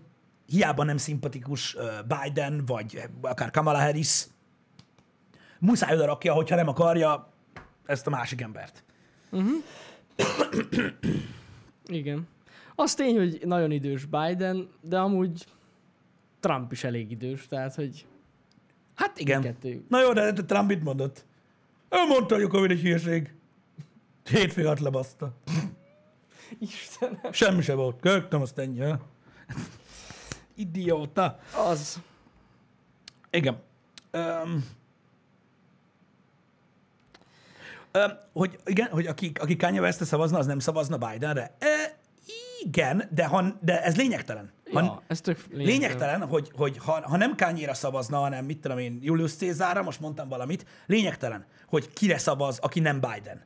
hiába 0.49 0.83
nem 0.83 0.97
szimpatikus 0.97 1.77
Biden, 2.07 2.65
vagy 2.65 3.01
akár 3.21 3.51
Kamala 3.51 3.79
Harris, 3.79 4.23
muszáj 5.59 5.93
oda 5.95 6.05
rakja, 6.05 6.33
hogyha 6.33 6.55
nem 6.55 6.67
akarja 6.67 7.33
ezt 7.85 8.07
a 8.07 8.09
másik 8.09 8.41
embert. 8.41 8.83
Igen. 11.85 12.27
Az 12.75 12.93
tény, 12.93 13.17
hogy 13.17 13.41
nagyon 13.45 13.71
idős 13.71 14.05
Biden, 14.05 14.69
de 14.81 14.99
amúgy 14.99 15.45
Trump 16.39 16.71
is 16.71 16.83
elég 16.83 17.12
idős, 17.12 17.47
tehát 17.47 17.75
hogy 17.75 18.05
Hát 18.95 19.19
igen. 19.19 19.41
kettő. 19.41 19.85
Na 19.88 20.01
jó, 20.01 20.13
de 20.13 20.31
Trump 20.33 20.67
mit 20.67 20.83
mondott? 20.83 21.25
Ő 21.89 21.97
mondta, 22.07 22.35
hogy 22.35 22.43
a 22.43 22.47
Covid 22.47 22.71
egy 22.71 22.79
hírség. 22.79 23.33
Hétfő 24.29 24.65
alatt 24.65 24.79
lebaszta. 24.79 25.33
Istenem. 26.59 27.31
Semmi 27.31 27.62
se 27.62 27.73
volt. 27.73 27.99
Kögtem, 27.99 28.41
azt 28.41 28.57
ennyi. 28.57 28.79
ha? 28.79 28.99
Idióta. 30.60 31.39
Az. 31.56 32.02
Igen. 33.30 33.62
Um, 34.13 34.65
um, 37.93 38.12
hogy 38.34 38.60
igen, 38.65 38.89
hogy 38.89 39.08
aki, 39.08 39.32
aki 39.39 39.56
Kanye 39.56 39.80
West 39.80 40.04
szavazna, 40.04 40.38
az 40.38 40.45
nem 40.45 40.60
szavazna 40.60 40.98
Bidenre? 40.98 41.56
E, 41.60 41.98
igen, 42.63 43.10
de, 43.12 43.26
ha, 43.26 43.43
de 43.62 43.84
ez 43.84 43.95
lényegtelen. 43.95 44.52
Ha, 44.72 44.82
Ja, 44.82 45.02
ez 45.08 45.22
tök 45.22 45.38
lényegtelen. 45.38 45.65
Lényegtelen, 45.65 46.28
hogy, 46.28 46.52
hogy 46.56 46.78
ha, 46.78 47.10
ha 47.10 47.17
nem 47.17 47.36
Kanye-ra 47.36 47.74
szavazna, 47.74 48.17
hanem 48.17 48.45
mit 48.45 48.62
tudom 48.62 48.78
én, 48.78 49.00
Julius 49.02 49.36
Caesarra, 49.36 49.84
most 49.84 50.00
mondtam 50.00 50.30
valamit, 50.30 50.65
lényegtelen, 50.86 51.45
hogy 51.67 51.93
kire 51.93 52.17
szavaz, 52.17 52.60
aki 52.60 52.80
nem 52.80 53.00
Biden. 53.00 53.45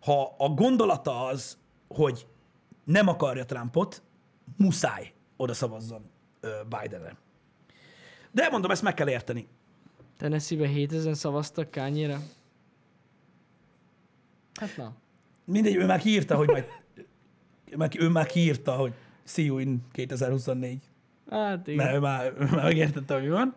Ha 0.00 0.34
a 0.38 0.48
gondolata 0.48 1.26
az, 1.26 1.58
hogy 1.88 2.26
nem 2.84 3.08
akarja 3.08 3.44
Trumpot, 3.44 4.02
muszáj 4.56 5.12
oda 5.36 5.54
szavazzon 5.54 6.14
Bidenre. 6.68 7.16
De 8.30 8.48
mondom, 8.48 8.70
ezt 8.70 8.82
meg 8.82 8.94
kell 8.94 9.08
érteni. 9.08 9.46
Tennessee-be 10.16 10.66
7000 10.66 11.16
szavaztak 11.16 11.70
Kányére. 11.70 12.18
Hát 14.54 14.76
na. 14.76 14.94
Mindegy, 15.44 15.74
ő 15.74 15.86
már 15.86 16.00
kiírta, 16.00 16.36
hogy 16.36 16.48
majd, 16.48 16.66
ő 18.04 18.08
már, 18.08 18.26
kiírta, 18.26 18.72
hogy 18.72 18.92
see 19.24 19.44
you 19.44 19.58
in 19.58 19.82
2024. 19.92 20.78
Hát 21.30 21.66
igen. 21.66 21.84
Mert 21.84 21.96
ő 21.96 22.00
már, 22.00 22.32
ő 22.38 22.44
már 22.44 22.64
megértette, 22.64 23.14
hogy 23.14 23.28
van. 23.28 23.54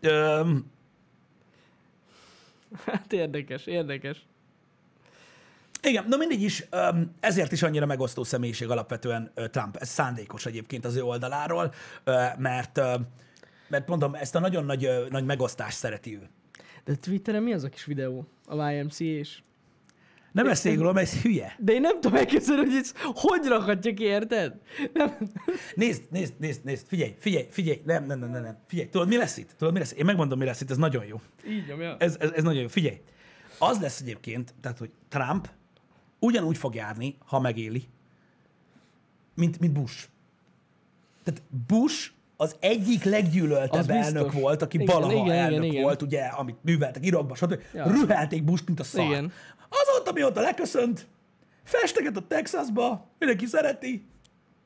Öm, 0.00 0.72
Hát 2.84 3.12
érdekes, 3.12 3.66
érdekes. 3.66 4.26
Igen, 5.84 6.04
no 6.08 6.16
mindegy 6.16 6.42
is, 6.42 6.64
ezért 7.20 7.52
is 7.52 7.62
annyira 7.62 7.86
megosztó 7.86 8.24
személyiség 8.24 8.70
alapvetően 8.70 9.32
Trump. 9.50 9.76
Ez 9.76 9.88
szándékos 9.88 10.46
egyébként 10.46 10.84
az 10.84 10.96
ő 10.96 11.02
oldaláról, 11.02 11.74
mert, 12.38 12.80
mert 13.68 13.88
mondom, 13.88 14.14
ezt 14.14 14.34
a 14.34 14.40
nagyon 14.40 14.64
nagy, 14.64 14.88
nagy 15.10 15.24
megosztást 15.24 15.76
szereti 15.76 16.16
ő. 16.16 16.28
De 16.84 16.94
Twitteren 16.94 17.42
mi 17.42 17.52
az 17.52 17.64
a 17.64 17.68
kis 17.68 17.84
videó? 17.84 18.26
A 18.46 18.70
YMCA 18.70 19.04
és 19.04 19.38
Nem 20.32 20.48
ezt 20.48 20.64
róla, 20.64 20.92
mert 20.92 21.06
ez 21.06 21.22
hülye. 21.22 21.56
De 21.58 21.72
én 21.72 21.80
nem 21.80 22.00
tudom 22.00 22.18
elképzelni, 22.18 22.64
hogy 22.64 22.74
ez 22.74 22.92
hogy 23.14 23.46
rakhatja 23.46 23.94
ki, 23.94 24.04
érted? 24.04 24.54
Nem. 24.92 25.16
Nézd, 25.74 26.02
nézd, 26.10 26.34
nézd, 26.38 26.64
nézd, 26.64 26.86
figyelj, 26.86 27.14
figyelj, 27.18 27.46
figyelj, 27.50 27.80
nem, 27.84 28.04
nem, 28.04 28.18
nem, 28.18 28.30
nem, 28.30 28.42
nem. 28.42 28.58
figyelj, 28.66 28.88
tudod, 28.88 29.08
mi 29.08 29.16
lesz 29.16 29.36
itt? 29.36 29.50
Tudod, 29.58 29.72
mi 29.72 29.78
lesz? 29.78 29.92
Én 29.92 30.04
megmondom, 30.04 30.38
mi 30.38 30.44
lesz 30.44 30.60
itt, 30.60 30.70
ez 30.70 30.76
nagyon 30.76 31.04
jó. 31.04 31.20
Így 31.48 31.66
nyomja. 31.66 31.96
Ez, 31.98 32.16
ez, 32.20 32.30
ez 32.30 32.42
nagyon 32.42 32.60
jó. 32.60 32.68
Figyelj, 32.68 33.00
az 33.58 33.80
lesz 33.80 34.00
egyébként, 34.00 34.54
tehát, 34.60 34.78
hogy 34.78 34.90
Trump 35.08 35.48
ugyanúgy 36.24 36.56
fog 36.56 36.74
járni, 36.74 37.16
ha 37.26 37.40
megéli, 37.40 37.84
mint, 39.34 39.60
mint 39.60 39.72
Bush. 39.72 40.08
Tehát 41.24 41.42
Bush 41.66 42.10
az 42.36 42.56
egyik 42.60 43.04
leggyűlöltebb 43.04 43.80
Az 43.80 43.86
biztos. 43.86 44.04
elnök 44.06 44.32
volt, 44.32 44.62
aki 44.62 44.80
Igen, 44.80 44.94
valaha 44.94 45.12
igen, 45.24 45.36
elnök 45.36 45.64
igen. 45.64 45.82
volt, 45.82 46.02
ugye, 46.02 46.24
amit 46.24 46.56
műveltek 46.60 47.06
Irakban, 47.06 47.36
stb. 47.36 47.58
Ja. 47.74 47.86
Rühelték 47.86 48.44
Bush, 48.44 48.62
mint 48.66 48.80
a 48.80 48.84
szar. 48.84 49.04
Igen. 49.04 49.32
Azóta, 49.68 50.12
mióta 50.12 50.40
leköszönt, 50.40 51.06
festeget 51.64 52.16
a 52.16 52.26
Texasba, 52.26 53.06
mindenki 53.18 53.46
szereti, 53.46 54.06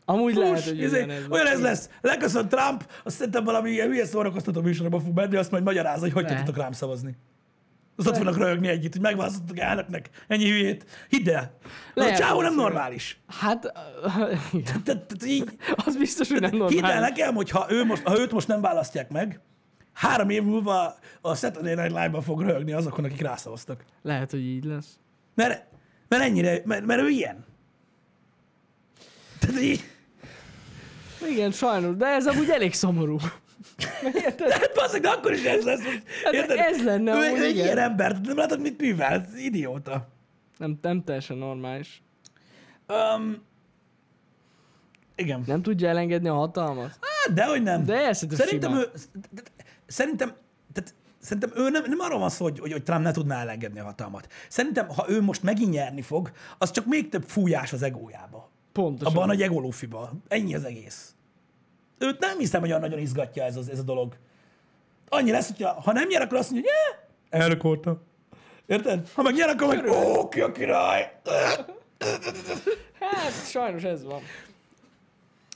Amúgy 0.04 0.34
Hús, 0.34 0.42
lehet, 0.42 0.64
hogy 0.64 0.78
izé, 0.80 1.00
van. 1.04 1.30
olyan 1.30 1.46
ez 1.46 1.60
lesz. 1.60 1.90
Leköszön 2.00 2.48
Trump, 2.48 2.90
azt 3.04 3.16
szerintem 3.16 3.44
valami 3.44 3.70
ilyen 3.70 3.88
hülye 3.88 4.06
szórakoztató 4.06 4.60
műsorba 4.60 5.00
fog 5.00 5.14
menni, 5.14 5.36
azt 5.36 5.50
majd 5.50 5.62
magyarázza, 5.64 6.00
hogy 6.00 6.12
hogy 6.12 6.26
tudtok 6.26 6.56
rám 6.56 6.72
szavazni. 6.72 7.16
Azt 7.98 8.08
ott 8.08 8.16
fognak 8.16 8.36
röhögni 8.36 8.68
együtt, 8.68 8.92
hogy 8.92 9.00
megválasztottak 9.00 9.58
elnöknek. 9.58 10.10
Ennyi 10.28 10.48
hülyét. 10.48 10.84
Hidd 11.08 11.30
el. 11.30 11.58
Az 11.94 12.04
a 12.04 12.14
csávó 12.14 12.42
nem 12.42 12.54
normális. 12.54 13.20
Hát. 13.26 13.62
Tehát, 14.64 14.82
tehát 14.82 15.24
így, 15.26 15.44
az 15.74 15.96
biztos, 15.96 16.28
hogy 16.28 16.40
nem 16.40 16.50
hidd 16.50 16.60
el 16.60 16.68
normális. 16.68 17.00
nekem, 17.00 17.34
hogy 17.34 17.50
ha, 17.50 17.66
ő 17.70 17.84
most, 17.84 18.02
ha 18.02 18.18
őt 18.18 18.32
most 18.32 18.48
nem 18.48 18.60
választják 18.60 19.10
meg, 19.10 19.40
három 19.92 20.30
év 20.30 20.42
múlva 20.42 20.98
a 21.20 21.34
Saturday 21.34 21.74
Night 21.74 21.88
Live-ban 21.88 22.22
fog 22.22 22.40
röhögni 22.40 22.72
azokon, 22.72 23.04
akik 23.04 23.20
rászavaztak. 23.20 23.84
Lehet, 24.02 24.30
hogy 24.30 24.44
így 24.44 24.64
lesz. 24.64 24.98
Mert, 25.34 25.64
mert 26.08 26.22
ennyire, 26.22 26.62
mert, 26.64 26.84
mert 26.84 27.00
ő 27.00 27.08
ilyen. 27.08 27.44
Tehát 29.38 29.60
így, 29.60 29.84
Igen, 31.30 31.50
sajnos, 31.50 31.96
de 31.96 32.06
ez 32.06 32.26
amúgy 32.26 32.50
elég 32.50 32.74
szomorú. 32.74 33.16
Érted? 34.24 34.52
hát 34.52 35.00
de 35.00 35.08
akkor 35.08 35.32
is 35.32 35.44
ez 35.44 35.64
lesz. 35.64 35.80
Hát 36.24 36.32
érted? 36.32 36.58
ez 36.58 36.84
lenne 36.84 37.12
ő, 37.12 37.36
ő 37.36 37.44
egy 37.44 37.56
ilyen 37.56 37.78
ember, 37.78 38.20
nem 38.20 38.36
látod, 38.36 38.60
mit 38.60 38.80
művel? 38.80 39.26
Idióta. 39.36 40.08
Nem, 40.58 40.78
nem 40.82 41.04
teljesen 41.04 41.36
normális. 41.36 42.02
Um, 42.88 43.46
igen. 45.16 45.42
Nem 45.46 45.62
tudja 45.62 45.88
elengedni 45.88 46.28
a 46.28 46.34
hatalmat? 46.34 46.98
Hát, 47.00 47.34
dehogy 47.34 47.62
nem. 47.62 47.84
De 47.84 48.04
el 48.04 48.12
szerintem 48.12 48.46
simán. 48.46 48.76
ő, 48.76 48.90
szerintem, 49.86 50.32
tehát, 50.72 50.94
szerintem 51.18 51.50
ő 51.54 51.70
nem, 51.70 51.82
nem 51.86 52.00
arról 52.00 52.18
van 52.18 52.30
szó, 52.30 52.44
hogy, 52.44 52.58
hogy, 52.58 52.72
hogy 52.72 52.82
Trump 52.82 53.02
ne 53.02 53.12
tudná 53.12 53.40
elengedni 53.40 53.80
a 53.80 53.84
hatalmat. 53.84 54.32
Szerintem, 54.48 54.88
ha 54.88 55.04
ő 55.08 55.22
most 55.22 55.42
megint 55.42 55.70
nyerni 55.70 56.02
fog, 56.02 56.30
az 56.58 56.70
csak 56.70 56.86
még 56.86 57.08
több 57.08 57.24
fújás 57.24 57.72
az 57.72 57.82
egójába. 57.82 58.50
Pontosan. 58.72 59.16
Abban 59.16 59.30
a 59.30 59.42
egolófiba. 59.42 60.12
Ennyi 60.28 60.54
az 60.54 60.64
egész. 60.64 61.14
Őt 61.98 62.18
nem 62.18 62.38
hiszem, 62.38 62.60
hogy 62.60 62.68
olyan 62.68 62.80
nagyon 62.80 62.98
izgatja 62.98 63.44
ez, 63.44 63.56
az, 63.56 63.68
ez 63.68 63.78
a 63.78 63.82
dolog. 63.82 64.16
Annyi 65.08 65.30
lesz, 65.30 65.46
hogyha 65.46 65.80
ha 65.80 65.92
nem 65.92 66.08
nyer, 66.08 66.22
akkor 66.22 66.38
azt 66.38 66.50
mondja, 66.50 66.72
hogy 67.30 67.58
voltam. 67.60 68.00
Érted? 68.66 69.08
Ha 69.14 69.22
meg 69.22 69.34
nyer, 69.34 69.48
akkor 69.48 69.66
meg, 69.66 69.88
ó, 69.88 70.28
ki 70.28 70.40
a 70.40 70.52
király. 70.52 71.12
Hát, 73.00 73.48
sajnos 73.48 73.82
ez 73.82 74.04
van. 74.04 74.20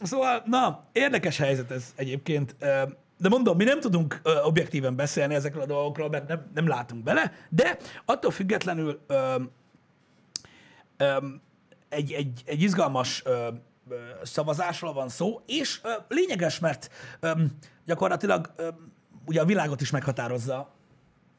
Szóval, 0.03 0.43
na, 0.47 0.84
érdekes 0.93 1.38
helyzet 1.38 1.70
ez 1.70 1.93
egyébként. 1.97 2.57
De 3.18 3.28
mondom, 3.28 3.57
mi 3.57 3.64
nem 3.64 3.80
tudunk 3.80 4.20
objektíven 4.45 4.97
beszélni 4.97 5.34
ezekről 5.34 5.62
a 5.62 5.66
dolgokról, 5.66 6.09
mert 6.09 6.28
nem, 6.28 6.51
nem 6.55 6.66
látunk 6.66 7.03
bele, 7.03 7.32
de 7.49 7.76
attól 8.05 8.30
függetlenül 8.30 9.01
ö, 9.07 9.34
ö, 10.97 11.16
egy, 11.88 12.12
egy, 12.12 12.43
egy 12.47 12.62
izgalmas 12.62 13.22
ö, 13.24 13.30
ö, 13.30 13.49
szavazásról 14.22 14.93
van 14.93 15.09
szó, 15.09 15.40
és 15.47 15.80
ö, 15.82 15.88
lényeges, 16.09 16.59
mert 16.59 16.90
ö, 17.20 17.30
gyakorlatilag 17.86 18.53
ö, 18.57 18.68
ugye 19.26 19.40
a 19.40 19.45
világot 19.45 19.80
is 19.80 19.90
meghatározza 19.90 20.70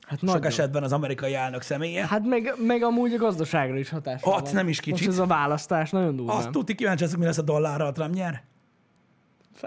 Hát 0.08 0.20
sok 0.20 0.28
nagyon. 0.28 0.46
esetben 0.46 0.84
az 0.84 0.94
amerikai 0.94 1.34
elnök 1.34 1.62
személye. 1.62 2.08
Hát 2.08 2.26
meg, 2.26 2.54
meg 2.58 2.84
amúgy 2.84 3.14
a 3.14 3.18
gazdaságra 3.18 3.78
is 3.78 3.90
hatással 3.90 4.34
Hat, 4.34 4.46
van. 4.46 4.54
nem 4.54 4.68
is 4.68 4.80
kicsit. 4.80 5.06
Most 5.06 5.18
ez 5.20 5.24
a 5.24 5.28
választás 5.28 5.90
nagyon 5.90 6.16
durva. 6.16 6.34
Azt 6.34 6.50
tudti, 6.50 6.76
kíváncsi 6.76 7.04
leszek, 7.04 7.18
mi 7.20 7.26
lesz 7.26 7.38
a 7.38 7.42
dollárral, 7.42 7.92
Trump 7.92 8.14
nyer? 8.14 8.44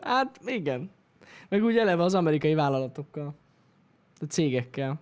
Hát 0.02 0.40
igen. 0.44 0.90
Meg 1.48 1.64
úgy 1.64 1.76
eleve 1.76 2.02
az 2.02 2.14
amerikai 2.14 2.54
vállalatokkal. 2.54 3.34
A 4.20 4.24
cégekkel. 4.24 5.00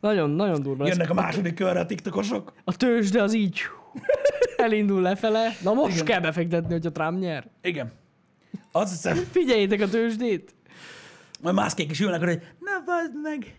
Nagyon, 0.00 0.30
nagyon 0.30 0.62
durva 0.62 0.82
lesz. 0.84 0.92
Jönnek 0.92 1.10
a 1.10 1.14
második 1.14 1.54
körre 1.54 1.80
a 1.80 1.86
tiktokosok. 1.86 2.52
A 2.64 2.76
tőzsde 2.76 3.22
az 3.22 3.34
így 3.34 3.60
elindul 4.62 5.00
lefele. 5.02 5.56
Na 5.62 5.72
most 5.72 5.94
Igen. 5.94 6.04
kell 6.04 6.20
befektetni, 6.20 6.72
hogyha 6.72 6.92
Trump 6.92 7.18
nyer. 7.18 7.48
Igen. 7.62 7.92
Azt 8.72 8.90
hiszem, 8.92 9.16
Figyeljétek 9.32 9.80
a 9.80 9.88
tőzsdét. 9.88 10.54
majd 11.40 11.54
mászkék 11.54 11.90
is 11.90 12.00
ülnek, 12.00 12.20
hogy 12.20 12.42
na, 12.58 12.82
bazd 12.84 13.12
meg. 13.22 13.56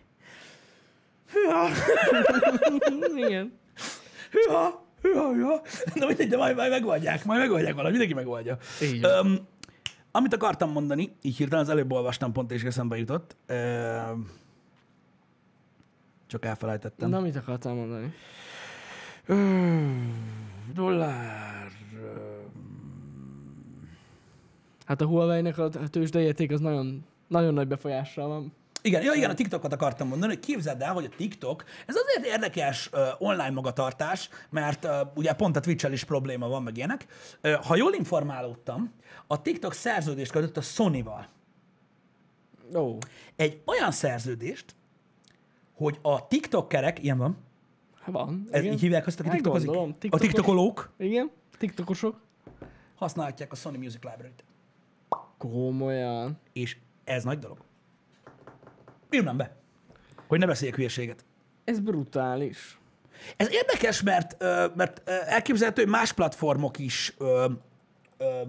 Hűha, 1.32 1.68
Igen. 3.26 3.52
hűha, 4.30 4.86
hűha, 5.02 5.32
hűha. 5.32 5.62
Na 5.94 6.06
mindegy, 6.06 6.28
de 6.28 6.36
majd, 6.36 6.56
majd 6.56 6.70
megoldják, 6.70 7.24
majd 7.24 7.40
megoldják 7.40 7.74
valahogy, 7.74 7.98
mindenki 7.98 8.14
megoldja. 8.14 8.58
Van. 9.00 9.26
Um, 9.26 9.38
amit 10.10 10.34
akartam 10.34 10.70
mondani, 10.70 11.16
így 11.22 11.36
hirtelen 11.36 11.64
az 11.64 11.70
előbb 11.70 11.92
olvastam 11.92 12.32
pont, 12.32 12.52
és 12.52 12.62
eszembe 12.62 12.96
jutott. 12.96 13.36
Um, 13.48 14.30
csak 16.26 16.44
elfelejtettem. 16.44 17.08
Na, 17.08 17.20
mit 17.20 17.36
akartál 17.36 17.74
mondani? 17.74 18.12
Dollár. 20.72 21.68
Hát 24.86 25.00
a 25.00 25.06
Huawei-nek 25.06 25.58
a 25.58 25.68
tőzsdeérték 25.68 26.50
az 26.50 26.60
nagyon, 26.60 27.04
nagyon 27.28 27.54
nagy 27.54 27.68
befolyással 27.68 28.28
van. 28.28 28.52
Igen, 28.82 29.02
ja, 29.02 29.12
igen, 29.12 29.30
a 29.30 29.34
TikTokot 29.34 29.72
akartam 29.72 30.08
mondani, 30.08 30.34
hogy 30.34 30.42
képzeld 30.42 30.82
el, 30.82 30.92
hogy 30.92 31.04
a 31.04 31.16
TikTok, 31.16 31.64
ez 31.86 31.94
azért 31.96 32.26
érdekes 32.34 32.90
uh, 32.92 33.00
online 33.18 33.50
magatartás, 33.50 34.28
mert 34.50 34.84
uh, 34.84 34.90
ugye 35.14 35.32
pont 35.32 35.56
a 35.56 35.60
twitch 35.60 35.92
is 35.92 36.04
probléma 36.04 36.48
van, 36.48 36.62
meg 36.62 36.76
ilyenek. 36.76 37.06
Uh, 37.42 37.52
ha 37.52 37.76
jól 37.76 37.94
informálódtam, 37.94 38.92
a 39.26 39.42
TikTok 39.42 39.72
szerződést 39.72 40.30
kötött 40.30 40.56
a 40.56 40.60
Sony-val. 40.60 41.28
Ó, 42.74 42.98
Egy 43.36 43.62
olyan 43.64 43.90
szerződést, 43.90 44.74
hogy 45.74 45.98
a 46.02 46.26
TikTokerek, 46.26 47.02
ilyen 47.02 47.18
van, 47.18 47.36
van. 48.12 48.46
ez 48.50 48.64
így 48.64 48.80
hívják 48.80 49.06
azt, 49.06 49.18
aki 49.18 49.28
Hát 49.28 49.36
TikTokozik? 49.36 49.66
gondolom, 49.66 49.90
A 49.90 49.98
TikTokos. 49.98 50.26
TikTokolók 50.26 50.92
Igen, 50.98 51.30
TikTokosok. 51.58 52.20
használhatják 52.94 53.52
a 53.52 53.54
Sony 53.54 53.78
Music 53.78 54.02
Library-t. 54.02 54.44
Komolyan. 55.38 56.38
És 56.52 56.76
ez 57.04 57.24
nagy 57.24 57.38
dolog. 57.38 57.58
Írnám 59.10 59.36
be, 59.36 59.56
hogy 60.26 60.38
ne 60.38 60.46
beszéljek 60.46 60.76
hülyeséget. 60.76 61.24
Ez 61.64 61.80
brutális. 61.80 62.78
Ez 63.36 63.48
érdekes, 63.52 64.02
mert, 64.02 64.36
mert 64.74 65.08
elképzelhető, 65.08 65.82
hogy 65.82 65.90
más 65.90 66.12
platformok 66.12 66.78
is 66.78 67.14
ö, 67.18 67.50
ö, 68.18 68.40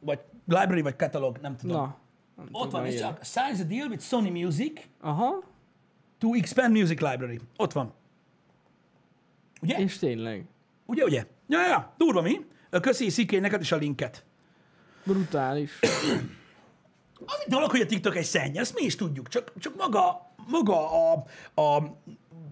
vagy 0.00 0.20
library, 0.46 0.80
vagy 0.80 0.96
catalog, 0.96 1.38
nem 1.42 1.56
tudom. 1.56 1.76
Na. 1.76 1.96
nem 2.36 2.48
Ott 2.52 2.62
tudom, 2.62 2.80
van, 2.80 2.90
és 2.90 3.00
csak 3.00 3.24
signs 3.24 3.60
a 3.60 3.64
deal 3.64 3.88
with 3.88 4.02
Sony 4.02 4.30
Music 4.32 4.80
Aha, 5.00 5.42
to 6.18 6.34
expand 6.34 6.72
music 6.72 7.00
library. 7.00 7.40
Ott 7.56 7.72
van. 7.72 7.92
Ugye? 9.62 9.78
és 9.78 9.98
tényleg. 9.98 10.44
Ugye, 10.86 11.04
ugye? 11.04 11.26
Ja, 11.48 11.66
ja. 11.66 11.92
Durva 11.96 12.22
mi? 12.22 12.46
Köszi 12.70 13.10
Sziké 13.10 13.38
neked 13.38 13.60
is 13.60 13.72
a 13.72 13.76
linket. 13.76 14.24
Brutális. 15.04 15.78
Az 17.26 17.42
egy 17.44 17.50
dolog, 17.52 17.70
hogy 17.70 17.80
a 17.80 17.86
TikTok 17.86 18.16
egy 18.16 18.24
szenny, 18.24 18.56
ezt 18.56 18.74
mi 18.74 18.84
is 18.84 18.96
tudjuk, 18.96 19.28
csak, 19.28 19.52
csak 19.58 19.76
maga, 19.76 20.32
maga 20.46 21.12
a, 21.12 21.24
a, 21.54 21.96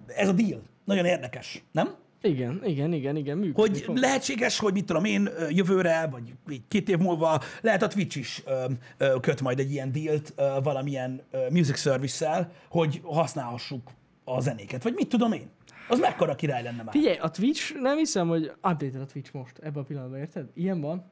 ez 0.07 0.29
a 0.29 0.33
deal. 0.33 0.63
Nagyon 0.85 1.05
érdekes, 1.05 1.63
nem? 1.73 1.95
Igen, 2.23 2.61
igen, 2.65 2.93
igen, 2.93 3.17
igen, 3.17 3.39
működik. 3.39 3.57
Hogy 3.57 3.81
fog. 3.81 3.97
lehetséges, 3.97 4.59
hogy 4.59 4.73
mit 4.73 4.85
tudom 4.85 5.05
én, 5.05 5.29
jövőre, 5.51 6.09
vagy 6.11 6.35
két 6.69 6.89
év 6.89 6.99
múlva 6.99 7.41
lehet 7.61 7.83
a 7.83 7.89
Twitch 7.89 8.17
is 8.17 8.43
ö, 8.47 8.65
ö, 8.99 9.21
köt 9.21 9.41
majd 9.41 9.59
egy 9.59 9.73
ilyen 9.73 9.93
dealt 9.93 10.33
ö, 10.37 10.59
valamilyen 10.63 11.23
ö, 11.31 11.47
music 11.51 11.79
service-szel, 11.79 12.53
hogy 12.69 13.01
használhassuk 13.05 13.91
a 14.25 14.41
zenéket, 14.41 14.83
vagy 14.83 14.95
mit 14.95 15.09
tudom 15.09 15.33
én. 15.33 15.51
Az 15.89 15.99
mekkora 15.99 16.35
király 16.35 16.63
lenne 16.63 16.83
már. 16.83 16.93
Figyelj, 16.95 17.17
a 17.17 17.31
Twitch, 17.31 17.75
nem 17.81 17.97
hiszem, 17.97 18.29
hogy 18.29 18.45
update 18.45 18.99
a 19.01 19.05
Twitch 19.05 19.35
most, 19.35 19.59
ebben 19.59 19.83
a 19.83 19.87
pillanatban, 19.87 20.19
érted? 20.19 20.47
Ilyen 20.55 20.81
van. 20.81 21.05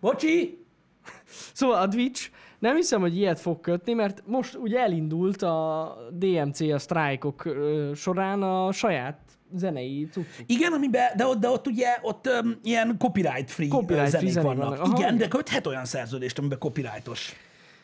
Bocsi! 0.00 0.58
Szóval 1.52 1.82
a 1.82 1.88
Twitch 1.88 2.30
nem 2.58 2.76
hiszem, 2.76 3.00
hogy 3.00 3.16
ilyet 3.16 3.40
fog 3.40 3.60
kötni, 3.60 3.92
mert 3.92 4.22
most 4.26 4.54
ugye 4.54 4.78
elindult 4.78 5.42
a 5.42 5.96
DMC 6.12 6.60
a 6.60 6.78
sztrájkok 6.78 7.48
során 7.94 8.42
a 8.42 8.72
saját 8.72 9.23
zenei 9.56 10.08
cuccuk. 10.10 10.44
Igen, 10.46 10.72
amiben, 10.72 11.16
de 11.16 11.26
ott, 11.26 11.40
de 11.40 11.48
ott 11.48 11.66
ugye 11.66 11.98
ott 12.02 12.26
um, 12.42 12.58
ilyen 12.62 12.96
copyright 12.98 13.50
free 13.50 13.68
Copyright 13.68 14.08
free 14.08 14.18
zenék 14.20 14.32
zenék 14.32 14.46
vannak. 14.46 14.68
vannak. 14.68 14.84
Aha, 14.84 14.98
Igen, 14.98 15.16
de 15.16 15.28
köthet 15.28 15.66
olyan 15.66 15.84
szerződést, 15.84 16.38
amiben 16.38 16.58
copyrightos. 16.58 17.32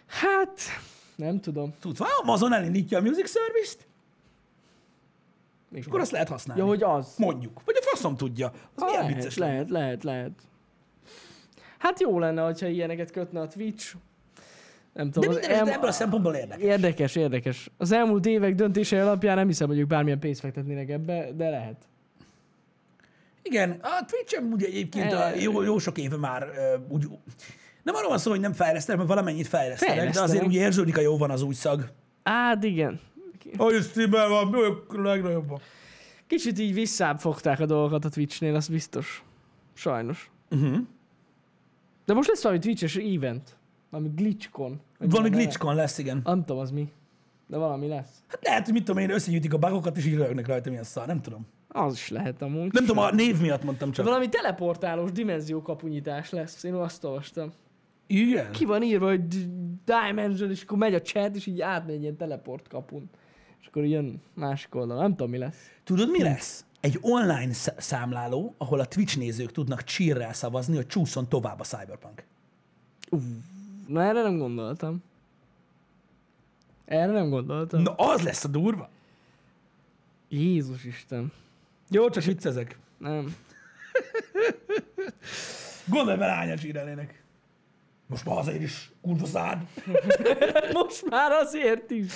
Hát, 0.07 0.61
nem 1.17 1.41
tudom. 1.41 1.75
Tudsz, 1.81 1.99
ha 1.99 2.07
Amazon 2.23 2.53
elindítja 2.53 2.99
a 2.99 3.01
music 3.01 3.31
service-t, 3.31 3.87
Még 5.69 5.85
akkor 5.87 6.01
azt 6.01 6.11
lehet 6.11 6.29
használni. 6.29 6.63
Ja, 6.63 6.69
hogy 6.69 6.83
az. 6.83 7.15
Mondjuk. 7.17 7.61
Vagy 7.65 7.75
a 7.79 7.83
faszom 7.83 8.17
tudja. 8.17 8.47
Az 8.47 8.83
Ah, 8.83 8.89
milyen 8.89 9.01
lehet, 9.03 9.17
vicces 9.17 9.37
lehet, 9.37 9.71
lehet, 9.71 10.05
lehet. 10.05 10.31
Hát 11.79 12.01
jó 12.01 12.19
lenne, 12.19 12.43
hogyha 12.43 12.67
ilyeneket 12.67 13.11
kötne 13.11 13.41
a 13.41 13.47
Twitch. 13.49 13.95
Nem 15.01 15.11
De 15.11 15.13
tudom. 15.21 15.29
az 15.31 15.37
minden 15.41 15.57
elm- 15.59 15.69
ebből 15.69 15.89
a 15.89 15.93
szempontból 15.93 16.35
érdekes. 16.35 16.63
Érdekes, 16.65 17.15
érdekes. 17.17 17.71
Az 17.77 17.93
elmúlt 17.93 18.27
évek 18.27 18.55
döntései 18.55 18.99
alapján 18.99 19.37
nem 19.37 19.47
hiszem, 19.47 19.69
hogy 19.69 19.79
ők 19.79 19.87
bármilyen 19.87 20.19
pénzt 20.19 20.41
fektetnének 20.41 20.89
ebbe, 20.89 21.33
de 21.37 21.51
lehet. 21.51 21.77
Igen, 23.43 23.71
a 23.83 24.05
Twitch-en 24.07 24.53
ugye 24.53 24.67
egyébként 24.67 25.13
a 25.13 25.27
E- 25.27 25.41
jó, 25.41 25.63
jó 25.63 25.79
sok 25.79 25.99
éve 25.99 26.17
már 26.17 26.43
uh, 26.49 26.93
úgy, 26.93 27.07
nem 27.83 27.95
arról 27.95 28.09
van 28.09 28.19
szó, 28.19 28.31
hogy 28.31 28.41
nem 28.41 28.53
fejlesztenek, 28.53 28.99
mert 29.01 29.13
valamennyit 29.13 29.47
fejlesztenek, 29.47 29.95
de 29.95 30.01
Fejlesztenek. 30.01 30.31
azért 30.31 30.47
úgy 30.47 30.55
érződik 30.55 30.97
a 30.97 31.01
jó 31.01 31.17
van 31.17 31.31
az 31.31 31.43
új 31.43 31.55
szag. 31.55 31.89
Hát 32.25 32.65
igen. 32.65 33.01
Ahogy 33.57 33.83
Steamben 33.83 34.29
van, 34.29 34.55
ők 34.55 34.93
a 34.93 35.01
legnagyobbak. 35.03 35.61
Kicsit 36.27 36.59
így 36.59 36.75
visszább 36.75 37.19
fogták 37.19 37.61
a 37.61 37.67
dolgokat 37.67 38.05
a 38.05 38.09
Twitchnél, 38.09 38.55
az 38.55 38.69
biztos. 38.69 39.25
Sajnos. 39.75 40.31
Uh-huh. 40.51 40.77
De 42.05 42.15
most 42.15 42.29
lesz 42.29 42.43
valami 42.43 42.61
Twitches 42.61 42.97
event. 42.97 43.57
Valami 43.91 44.11
glitchkon. 44.15 44.81
Valami 45.09 45.29
glitchkon 45.29 45.75
lesz, 45.75 45.99
igen. 45.99 46.21
Nem 46.25 46.41
tudom, 46.45 46.59
az 46.63 46.71
mi. 46.71 46.93
De 47.47 47.57
valami 47.57 47.89
lesz. 47.89 48.23
Hát 48.29 48.45
lehet, 48.45 48.65
hogy 48.65 48.73
mit 48.75 48.85
tudom 48.85 49.03
én, 49.03 49.11
összegyűjtik 49.11 49.53
a 49.53 49.59
bugokat, 49.59 49.97
és 49.97 50.07
így 50.07 50.15
rögnek 50.15 50.47
rajta, 50.47 50.69
milyen 50.69 50.85
szar, 50.85 51.07
nem 51.07 51.21
tudom. 51.21 51.47
Az 51.69 51.93
is 51.93 52.09
lehet 52.09 52.43
amúgy. 52.43 52.73
Nem 52.73 52.85
tudom, 52.85 52.99
a 52.99 53.11
név 53.11 53.41
miatt 53.41 53.65
mondtam 53.65 53.91
csak. 53.93 54.05
Valami 54.05 54.29
teleportálós 54.29 55.13
dimenzió 55.13 55.63
kapunyítás 55.63 56.31
lesz. 56.31 56.63
Én 56.65 56.75
azt 56.75 57.05
olvastam. 57.05 57.53
Igen. 58.07 58.53
Ki 58.53 58.65
van 58.65 58.83
írva, 58.83 59.07
hogy 59.07 59.23
Dimension, 59.85 60.51
és 60.51 60.63
akkor 60.63 60.79
megy 60.79 60.95
a 60.95 61.01
chat, 61.01 61.37
és 61.37 61.47
így 61.47 61.61
átmegy 61.61 61.95
egy 61.95 62.03
ilyen 62.03 62.17
teleport 62.17 62.69
kapun. 62.69 63.11
És 63.61 63.67
akkor 63.67 63.85
jön 63.85 64.23
másik 64.35 64.75
oldal. 64.75 64.99
Nem 64.99 65.11
tudom, 65.11 65.31
mi 65.31 65.39
lesz. 65.39 65.71
Tudod, 65.85 66.11
mi 66.11 66.23
lesz? 66.23 66.65
Egy 66.81 66.99
online 67.01 67.53
sz- 67.53 67.75
számláló, 67.81 68.55
ahol 68.59 68.81
a 68.81 68.85
Twitch 68.87 69.19
nézők 69.19 69.53
tudnak 69.53 69.85
csírrel 69.85 70.33
szavazni, 70.33 70.77
hogy 70.77 70.87
csúszon 70.87 71.29
tovább 71.29 71.61
a 71.61 71.65
Cyberpunk. 71.65 72.25
Na 73.91 74.03
erre 74.03 74.23
nem 74.23 74.39
gondoltam. 74.39 75.03
Erre 76.85 77.13
nem 77.13 77.29
gondoltam. 77.29 77.83
Na, 77.83 77.95
az 77.95 78.23
lesz 78.23 78.45
a 78.45 78.49
durva. 78.49 78.89
Jézus 80.29 80.85
Isten. 80.85 81.33
Jó, 81.89 82.09
csak 82.11 82.23
viccezek. 82.23 82.79
Nem. 82.99 83.37
Gondolj 85.87 86.17
bele, 86.17 86.33
hányan 86.33 86.57
csírelnének. 86.57 87.23
Most 88.07 88.25
már 88.25 88.39
azért 88.39 88.63
is 88.63 88.91
kurva 89.03 89.27
szád. 89.27 89.67
Most 90.73 91.05
már 91.11 91.31
azért 91.31 91.91
is. 91.91 92.13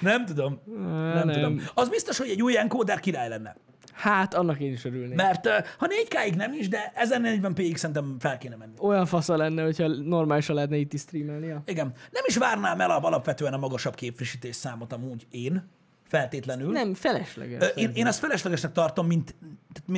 Nem 0.00 0.24
tudom. 0.24 0.60
Nem, 0.76 1.26
nem. 1.26 1.32
tudom. 1.32 1.60
Az 1.74 1.88
biztos, 1.88 2.18
hogy 2.18 2.28
egy 2.28 2.42
új 2.42 2.56
encodер 2.56 3.00
király 3.00 3.28
lenne. 3.28 3.56
Hát, 3.96 4.34
annak 4.34 4.60
én 4.60 4.72
is 4.72 4.84
örülnék. 4.84 5.16
Mert 5.16 5.46
ha 5.78 5.86
4K-ig 5.86 6.34
nem 6.34 6.52
is, 6.52 6.68
de 6.68 6.92
1040p-ig 6.96 7.76
szerintem 7.76 8.16
fel 8.18 8.38
kéne 8.38 8.56
menni. 8.56 8.72
Olyan 8.78 9.06
fasza 9.06 9.36
lenne, 9.36 9.62
hogyha 9.62 9.88
normálisan 9.88 10.54
lehetne 10.54 10.76
itt 10.76 10.92
is 10.92 11.00
streamelni. 11.00 11.54
Igen. 11.66 11.92
Nem 12.10 12.22
is 12.26 12.36
várnám 12.36 12.80
el 12.80 12.90
alapvetően 12.90 13.52
a 13.52 13.56
magasabb 13.56 13.94
képfrissítés 13.94 14.56
számot 14.56 14.92
amúgy 14.92 15.26
én, 15.30 15.68
feltétlenül. 16.04 16.72
Nem, 16.72 16.94
felesleges. 16.94 17.72
Én, 17.74 17.90
én 17.94 18.06
azt 18.06 18.18
feleslegesnek 18.18 18.72
tartom, 18.72 19.06
mint, 19.06 19.34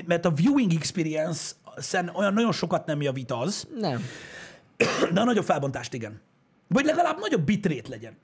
mert 0.07 0.25
a 0.25 0.31
viewing 0.31 0.73
experience 0.73 1.53
szen 1.77 2.11
olyan 2.15 2.33
nagyon 2.33 2.53
sokat 2.53 2.87
nem 2.87 3.01
javít 3.03 3.31
az, 3.31 3.69
Nem. 3.79 4.03
de 5.13 5.21
a 5.21 5.25
nagyobb 5.25 5.45
felbontást 5.45 5.95
igen. 5.95 6.21
Vagy 6.69 6.85
legalább 6.85 7.17
nagyobb 7.21 7.45
bitrate 7.45 7.89
legyen. 7.89 8.17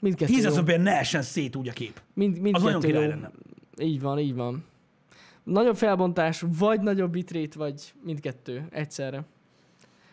Mindkettő 0.00 0.32
jó. 0.32 0.38
Hízezőben 0.38 0.80
ne 0.80 0.98
essen 0.98 1.22
szét 1.22 1.56
úgy 1.56 1.68
a 1.68 1.72
kép. 1.72 2.00
Mind, 2.14 2.34
Az 2.36 2.42
mindkettő 2.42 2.64
nagyon 2.66 2.80
király 2.80 3.06
lenne. 3.08 3.30
Így 3.78 4.00
van, 4.00 4.18
így 4.18 4.34
van. 4.34 4.64
Nagyobb 5.42 5.76
felbontás, 5.76 6.44
vagy 6.58 6.80
nagyobb 6.80 7.10
bitrate, 7.10 7.58
vagy 7.58 7.94
mindkettő 8.02 8.66
egyszerre. 8.70 9.24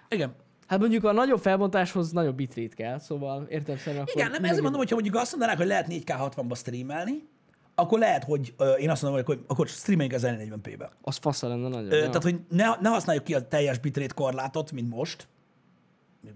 Igen. 0.10 0.36
Hát 0.68 0.80
mondjuk 0.80 1.04
a 1.04 1.12
nagyobb 1.12 1.40
felbontáshoz 1.40 2.12
nagyobb 2.12 2.36
bitrate 2.36 2.76
kell, 2.76 3.00
szóval 3.00 3.46
értem 3.50 3.78
szerint. 3.78 4.12
Igen, 4.14 4.32
nem 4.32 4.44
ezért 4.44 4.62
mondom, 4.62 4.80
hogyha 4.80 4.96
mondjuk 4.96 5.16
azt 5.16 5.32
mondanák, 5.32 5.58
hogy 5.58 5.68
lehet 5.68 5.88
4K 5.90 6.32
60-ba 6.36 6.56
streamelni, 6.58 7.28
akkor 7.76 8.00
lehet, 8.00 8.24
hogy 8.24 8.54
ö, 8.58 8.72
én 8.72 8.90
azt 8.90 9.02
mondom, 9.02 9.24
hogy 9.26 9.40
akkor 9.48 9.68
streameljünk 9.68 10.20
1040p-be. 10.22 10.90
Az 11.02 11.18
fasza 11.18 11.48
lenne 11.48 11.68
nagyon. 11.68 11.92
Ö. 11.92 12.00
Tehát, 12.00 12.24
hogy 12.24 12.40
ne, 12.50 12.66
ne 12.82 12.90
használjuk 12.90 13.24
ki 13.24 13.34
a 13.34 13.48
teljes 13.48 13.80
bitrate 13.80 14.14
korlátot, 14.14 14.72
mint 14.72 14.90
most. 14.90 15.28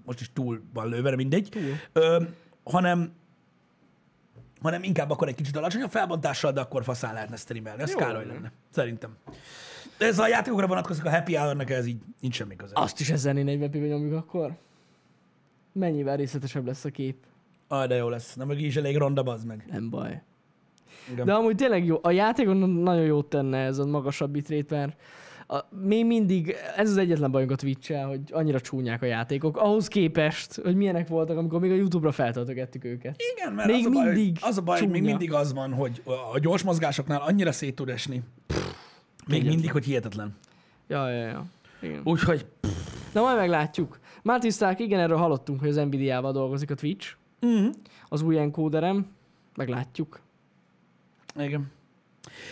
Most 0.05 0.19
is 0.19 0.33
túl 0.33 0.61
van 0.73 0.89
lőve, 0.89 1.09
de 1.09 1.15
mindegy. 1.15 1.49
Túl. 1.51 1.61
Ö, 1.93 2.23
hanem, 2.63 3.13
hanem 4.61 4.83
inkább 4.83 5.09
akkor 5.09 5.27
egy 5.27 5.35
kicsit 5.35 5.57
alacsonyabb 5.57 5.89
felbontással, 5.91 6.51
de 6.51 6.61
akkor 6.61 6.83
faszán 6.83 7.13
lehetne 7.13 7.35
streamelni. 7.35 7.81
Ez 7.81 7.91
Jó 7.91 7.97
Károly 7.97 8.21
lenne. 8.21 8.33
lenne. 8.33 8.51
Szerintem. 8.69 9.15
De 9.97 10.05
ez 10.05 10.19
a 10.19 10.27
játékokra 10.27 10.67
vonatkozik, 10.67 11.05
a 11.05 11.09
happy 11.09 11.35
hour 11.35 11.71
ez 11.71 11.85
így 11.85 12.01
nincs 12.19 12.35
semmi 12.35 12.55
köze. 12.55 12.73
Azt 12.75 12.99
is 12.99 13.11
1040p-ben 13.15 13.81
nyomjuk 13.81 14.13
akkor? 14.13 14.57
Mennyivel 15.71 16.15
részletesebb 16.15 16.65
lesz 16.65 16.85
a 16.85 16.89
kép? 16.89 17.17
Ah, 17.67 17.87
de 17.87 17.95
jó 17.95 18.09
lesz. 18.09 18.33
Nem, 18.35 18.47
meg 18.47 18.61
is 18.61 18.75
elég 18.75 18.97
ronda, 18.97 19.23
bazd 19.23 19.45
meg. 19.45 19.65
Nem 19.71 19.89
baj. 19.89 20.21
Igen. 21.11 21.25
De 21.25 21.33
amúgy 21.33 21.55
tényleg 21.55 21.85
jó. 21.85 21.99
A 22.01 22.11
játékon 22.11 22.57
nagyon 22.69 23.03
jót 23.05 23.29
tenne 23.29 23.57
ez 23.57 23.77
a 23.77 23.85
magasabb 23.85 24.31
bitrate, 24.31 24.75
mert 24.75 25.01
a, 25.49 25.59
mi 25.69 26.03
mindig, 26.03 26.55
ez 26.75 26.89
az 26.89 26.97
egyetlen 26.97 27.31
bajunk 27.31 27.51
a 27.51 27.55
twitch 27.55 28.05
hogy 28.05 28.21
annyira 28.31 28.61
csúnyák 28.61 29.01
a 29.01 29.05
játékok, 29.05 29.57
ahhoz 29.57 29.87
képest, 29.87 30.55
hogy 30.55 30.75
milyenek 30.75 31.07
voltak, 31.07 31.37
amikor 31.37 31.59
még 31.59 31.71
a 31.71 31.75
YouTube-ra 31.75 32.11
feltöltögettük 32.11 32.83
őket. 32.83 33.21
Igen, 33.35 33.53
mert 33.53 33.67
Még 33.67 33.79
az, 33.79 33.85
a 33.85 33.89
baj, 33.89 34.05
mindig 34.05 34.37
az 34.41 34.57
a 34.57 34.61
baj, 34.61 34.79
hogy 34.79 34.89
még 34.89 35.01
csúnya. 35.01 35.09
mindig 35.09 35.33
az 35.33 35.53
van, 35.53 35.73
hogy 35.73 36.01
a 36.33 36.39
gyors 36.39 36.63
mozgásoknál 36.63 37.21
annyira 37.21 37.51
szét 37.51 37.75
tud 37.75 37.89
esni. 37.89 38.15
Még 38.15 38.23
Hihetetlen. 39.25 39.53
mindig, 39.53 39.71
hogy 39.71 39.85
hihetetlen. 39.85 40.35
Ja, 40.87 41.09
ja, 41.09 41.25
ja. 41.27 41.45
Igen. 41.81 42.01
Úgyhogy 42.03 42.45
Na 43.13 43.21
majd 43.21 43.37
meglátjuk. 43.37 43.99
Martin 44.23 44.51
Stark, 44.51 44.79
igen, 44.79 44.99
erről 44.99 45.17
hallottunk, 45.17 45.59
hogy 45.59 45.69
az 45.69 45.75
Nvidia-val 45.75 46.31
dolgozik 46.31 46.71
a 46.71 46.75
Twitch, 46.75 47.15
uh-huh. 47.41 47.73
az 48.09 48.21
új 48.21 48.37
encóderem. 48.37 49.07
Meglátjuk. 49.55 50.19
Igen. 51.35 51.71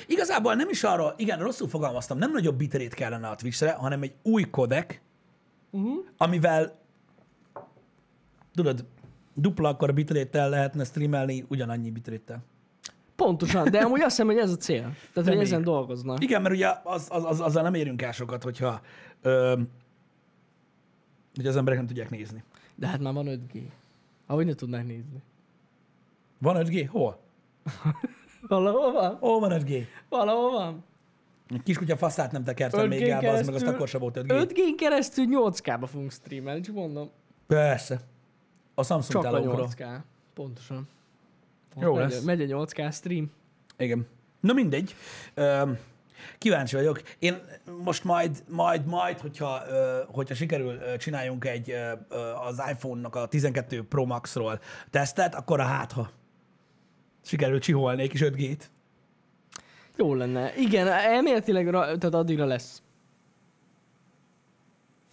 Igazából 0.08 0.54
nem 0.54 0.70
is 0.70 0.84
arról, 0.84 1.14
igen, 1.18 1.40
rosszul 1.40 1.68
fogalmaztam, 1.68 2.18
nem 2.18 2.32
nagyobb 2.32 2.58
bitrét 2.58 2.94
kellene 2.94 3.28
a 3.28 3.36
Twitch-re, 3.36 3.72
hanem 3.72 4.02
egy 4.02 4.14
új 4.22 4.44
kodek, 4.44 5.02
Uh-huh. 5.72 6.06
amivel 6.18 6.80
tudod, 8.54 8.86
dupla 9.34 9.70
akkor 9.70 9.94
bitréttel 9.94 10.50
lehetne 10.50 10.84
streamelni 10.84 11.46
ugyanannyi 11.48 11.92
bitréttel. 11.92 12.44
Pontosan, 13.16 13.72
de 13.72 13.80
amúgy 13.80 14.00
azt 14.00 14.10
hiszem, 14.10 14.26
hogy 14.28 14.38
ez 14.38 14.52
a 14.52 14.56
cél. 14.58 14.80
Tehát, 14.82 14.96
hogy 15.14 15.24
Reméljük. 15.26 15.52
ezen 15.52 15.64
dolgoznak. 15.64 16.24
Igen, 16.24 16.42
mert 16.42 16.54
ugye 16.56 16.68
az, 16.84 17.08
az, 17.12 17.24
az, 17.26 17.40
azzal 17.40 17.64
nem 17.64 17.74
érünk 17.74 18.02
el 18.02 18.12
sokat, 18.12 18.44
hogyha 18.44 18.82
ö, 19.22 19.60
hogy 21.36 21.48
az 21.48 21.56
emberek 21.56 21.80
nem 21.80 21.88
tudják 21.88 22.10
nézni. 22.10 22.44
De 22.76 22.88
hát 22.88 23.00
már 23.00 23.14
van 23.14 23.26
5G. 23.28 23.62
Ahogy 24.28 24.46
ne 24.46 24.54
tudnák 24.54 24.86
nézni. 24.86 25.22
Van 26.38 26.66
5G? 26.66 26.88
Hol? 26.90 27.20
Valahol 28.48 28.91
van? 28.91 29.18
Van 29.39 29.62
5G? 29.62 29.86
Valahol 30.10 30.52
van. 30.52 30.84
Kiskutya 31.64 31.98
faszát 31.98 32.32
nem 32.32 32.43
tekertem 32.43 32.86
5G 32.86 32.89
még 32.89 33.02
el, 33.10 33.36
az 33.36 33.46
meg 33.46 33.56
azt 33.56 33.68
akkor 33.68 33.88
sem 33.88 34.00
volt 34.00 34.18
5G. 34.20 34.26
5G 34.28 34.60
keresztül 34.78 35.26
8K-ba 35.30 35.88
fogunk 35.91 36.12
streamelni, 36.12 36.62
csak 36.62 36.76
mondom. 36.76 37.10
Persze. 37.48 38.00
A 38.74 38.84
Samsung 38.84 39.24
Csak 39.24 39.34
a 39.34 39.36
tálókról. 39.36 39.68
8K. 39.78 39.98
Pontosan. 40.34 40.88
Jó 41.80 41.93
megy, 41.93 42.10
lesz. 42.10 42.24
Megy 42.24 42.52
a 42.52 42.66
8K 42.66 42.93
stream. 42.93 43.32
Igen. 43.78 44.08
Na 44.39 44.54
mindegy. 44.54 44.96
Öm, 45.34 45.78
kíváncsi 46.38 46.76
vagyok. 46.76 47.02
Én 47.20 47.41
most 47.84 48.04
majd, 48.04 48.43
majd, 48.50 48.86
majd, 48.86 49.20
hogyha, 49.20 49.62
hogyha 50.08 50.36
sikerül 50.36 50.98
csináljunk 50.98 51.46
egy 51.46 51.74
az 52.48 52.62
iPhone-nak 52.72 53.16
a 53.16 53.26
12 53.26 53.84
Pro 53.84 54.06
Max-ról 54.06 54.60
tesztet, 54.89 55.36
akkor 55.36 55.60
a 55.60 55.64
hátha 55.64 56.10
sikerül 57.26 57.60
csiholni 57.60 58.02
egy 58.02 58.10
kis 58.10 58.22
5G-t. 58.24 58.60
Jó 59.98 60.14
lenne. 60.14 60.56
Igen, 60.58 60.88
elméletileg 60.88 61.70
tehát 61.70 62.14
addigra 62.14 62.46
lesz. 62.46 62.82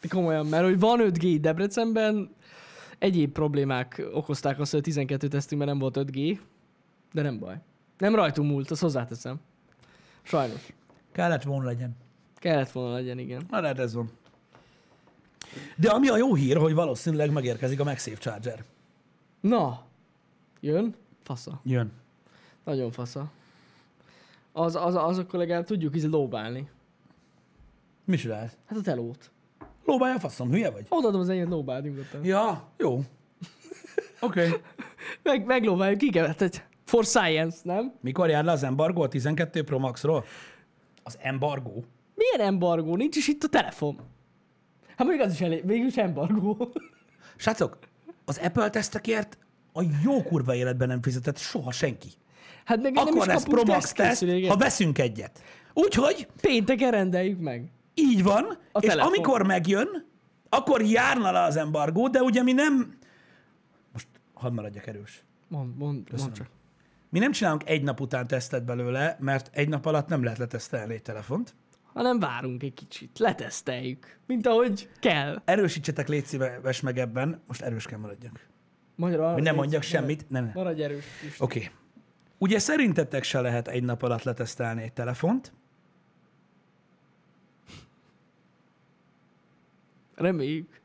Komolyan, 0.08 0.46
mert 0.46 0.64
hogy 0.64 0.78
van 0.78 1.00
5G 1.02 1.38
Debrecenben, 1.40 2.34
egyéb 2.98 3.32
problémák 3.32 4.02
okozták 4.12 4.58
azt, 4.60 4.70
hogy 4.70 4.80
a 4.80 4.82
12 4.82 5.28
tesztünkben 5.28 5.68
nem 5.68 5.78
volt 5.78 5.96
5G, 6.00 6.38
de 7.12 7.22
nem 7.22 7.38
baj. 7.38 7.56
Nem 7.98 8.14
rajtunk 8.14 8.50
múlt, 8.50 8.70
azt 8.70 8.80
hozzáteszem. 8.80 9.40
Sajnos. 10.22 10.72
Kellett 11.12 11.42
volna 11.42 11.64
legyen. 11.64 11.96
Kellett 12.36 12.70
volna 12.70 12.94
legyen, 12.94 13.18
igen. 13.18 13.46
Na, 13.50 13.62
hát 13.62 13.78
ez 13.78 13.94
van. 13.94 14.10
De 15.76 15.90
ami 15.90 16.08
a 16.08 16.16
jó 16.16 16.34
hír, 16.34 16.56
hogy 16.56 16.74
valószínűleg 16.74 17.30
megérkezik 17.32 17.80
a 17.80 17.84
MagSafe 17.84 18.16
Charger. 18.16 18.64
Na, 19.40 19.84
jön? 20.60 20.94
Fasza. 21.22 21.60
Jön. 21.64 21.92
Nagyon 22.64 22.90
fasza. 22.90 23.30
Az, 24.52 24.76
az, 24.76 24.94
az 24.94 25.18
akkor 25.18 25.38
legalább 25.38 25.64
tudjuk 25.64 25.96
így 25.96 26.02
lóbálni. 26.02 26.70
Mi 28.04 28.16
csinálsz? 28.16 28.56
Hát 28.66 28.78
a 28.78 28.82
telót. 28.82 29.30
Lóbálja 29.84 30.14
a 30.14 30.18
faszom, 30.18 30.50
hülye 30.50 30.70
vagy? 30.70 30.86
Odaadom 30.88 31.20
az 31.20 31.28
enyém 31.28 31.48
lóbált 31.48 31.84
nyugodtan. 31.84 32.24
Ja, 32.24 32.68
jó. 32.78 32.94
Oké. 34.20 34.46
Okay. 34.46 34.60
Meg, 35.22 35.46
meglóbáljuk, 35.46 36.10
kell, 36.10 36.26
hát 36.26 36.68
for 36.84 37.04
science, 37.04 37.58
nem? 37.62 37.94
Mikor 38.00 38.28
jár 38.28 38.44
le 38.44 38.52
az 38.52 38.62
embargó 38.62 39.02
a 39.02 39.08
12 39.08 39.64
Pro 39.64 39.78
Max-ról? 39.78 40.24
Az 41.02 41.18
embargó? 41.20 41.84
Milyen 42.14 42.48
embargó? 42.48 42.96
Nincs 42.96 43.16
is 43.16 43.28
itt 43.28 43.42
a 43.42 43.48
telefon. 43.48 43.96
Hát 44.88 45.06
mondjuk 45.06 45.26
az 45.26 45.32
is 45.32 45.40
elég, 45.40 45.66
végülis 45.66 45.96
embargó. 45.96 46.72
Srácok, 47.36 47.78
az 48.24 48.38
Apple 48.38 48.70
tesztekért 48.70 49.38
a 49.72 49.82
jó 50.04 50.22
kurva 50.22 50.54
életben 50.54 50.88
nem 50.88 51.02
fizetett 51.02 51.38
soha 51.38 51.72
senki. 51.72 52.08
Hát 52.64 52.82
meg 52.82 52.92
nem 52.92 53.06
Akkor 53.06 53.16
is 53.20 53.24
lesz 53.26 53.42
kapunk 53.42 53.62
Pro 53.62 53.72
Max 53.72 53.84
teszt, 53.84 53.96
tesztkészüléket. 53.96 54.50
ha 54.50 54.56
veszünk 54.56 54.98
egyet. 54.98 55.42
Úgyhogy 55.74 56.26
Pénteken 56.40 56.90
rendeljük 56.90 57.40
meg. 57.40 57.70
így 57.94 58.22
van, 58.22 58.58
A 58.72 58.78
és 58.80 58.88
telefon. 58.88 59.12
amikor 59.12 59.46
megjön, 59.46 60.06
akkor 60.48 60.82
járna 60.82 61.30
le 61.32 61.40
az 61.42 61.56
embargó, 61.56 62.08
de 62.08 62.22
ugye 62.22 62.42
mi 62.42 62.52
nem... 62.52 62.98
Most 63.92 64.06
hadd 64.34 64.52
maradjak 64.52 64.86
erős. 64.86 65.24
Mond, 65.48 65.76
mond, 65.76 66.04
Köszönöm. 66.04 66.24
mond 66.24 66.36
csak. 66.36 66.46
Mi 67.08 67.18
nem 67.18 67.32
csinálunk 67.32 67.68
egy 67.68 67.82
nap 67.82 68.00
után 68.00 68.26
tesztet 68.26 68.64
belőle, 68.64 69.16
mert 69.20 69.50
egy 69.52 69.68
nap 69.68 69.86
alatt 69.86 70.08
nem 70.08 70.22
lehet 70.22 70.38
letesztelni 70.38 70.94
egy 70.94 71.02
telefont. 71.02 71.54
Hanem 71.92 72.18
várunk 72.18 72.62
egy 72.62 72.74
kicsit, 72.74 73.18
leteszteljük, 73.18 74.18
mint 74.26 74.46
ahogy 74.46 74.88
kell. 75.00 75.42
Erősítsetek 75.44 76.08
légy 76.08 76.24
szíves 76.24 76.80
meg 76.80 76.98
ebben, 76.98 77.42
most 77.46 77.60
erős 77.62 77.86
kell 77.86 77.98
maradjak. 77.98 78.40
Magyarul, 78.96 79.32
Hogy 79.32 79.42
nem 79.42 79.54
mondjak 79.54 79.82
semmit. 79.82 80.30
Ne, 80.30 80.40
ne. 80.40 80.46
Oké. 80.48 80.58
Maradj 80.58 80.82
erős. 80.82 81.04
Pisti. 81.20 81.42
Okay. 81.42 81.70
Ugye 82.42 82.58
szerintetek 82.58 83.22
se 83.22 83.40
lehet 83.40 83.68
egy 83.68 83.82
nap 83.82 84.02
alatt 84.02 84.22
letesztelni 84.22 84.82
egy 84.82 84.92
telefont, 84.92 85.52
Reméljük. 90.14 90.80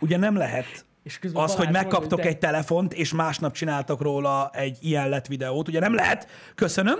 ugye 0.00 0.16
nem 0.16 0.36
lehet 0.36 0.84
És 1.02 1.20
az, 1.32 1.54
hogy 1.54 1.70
megkaptok 1.70 2.10
mondja, 2.10 2.30
egy 2.30 2.38
telefont, 2.38 2.92
és 2.92 3.12
másnap 3.12 3.52
csináltok 3.52 4.00
róla 4.00 4.50
egy 4.52 4.78
ilyen 4.80 5.08
lett 5.08 5.26
videót. 5.26 5.68
Ugye 5.68 5.80
nem 5.80 5.94
lehet. 5.94 6.28
Köszönöm. 6.54 6.98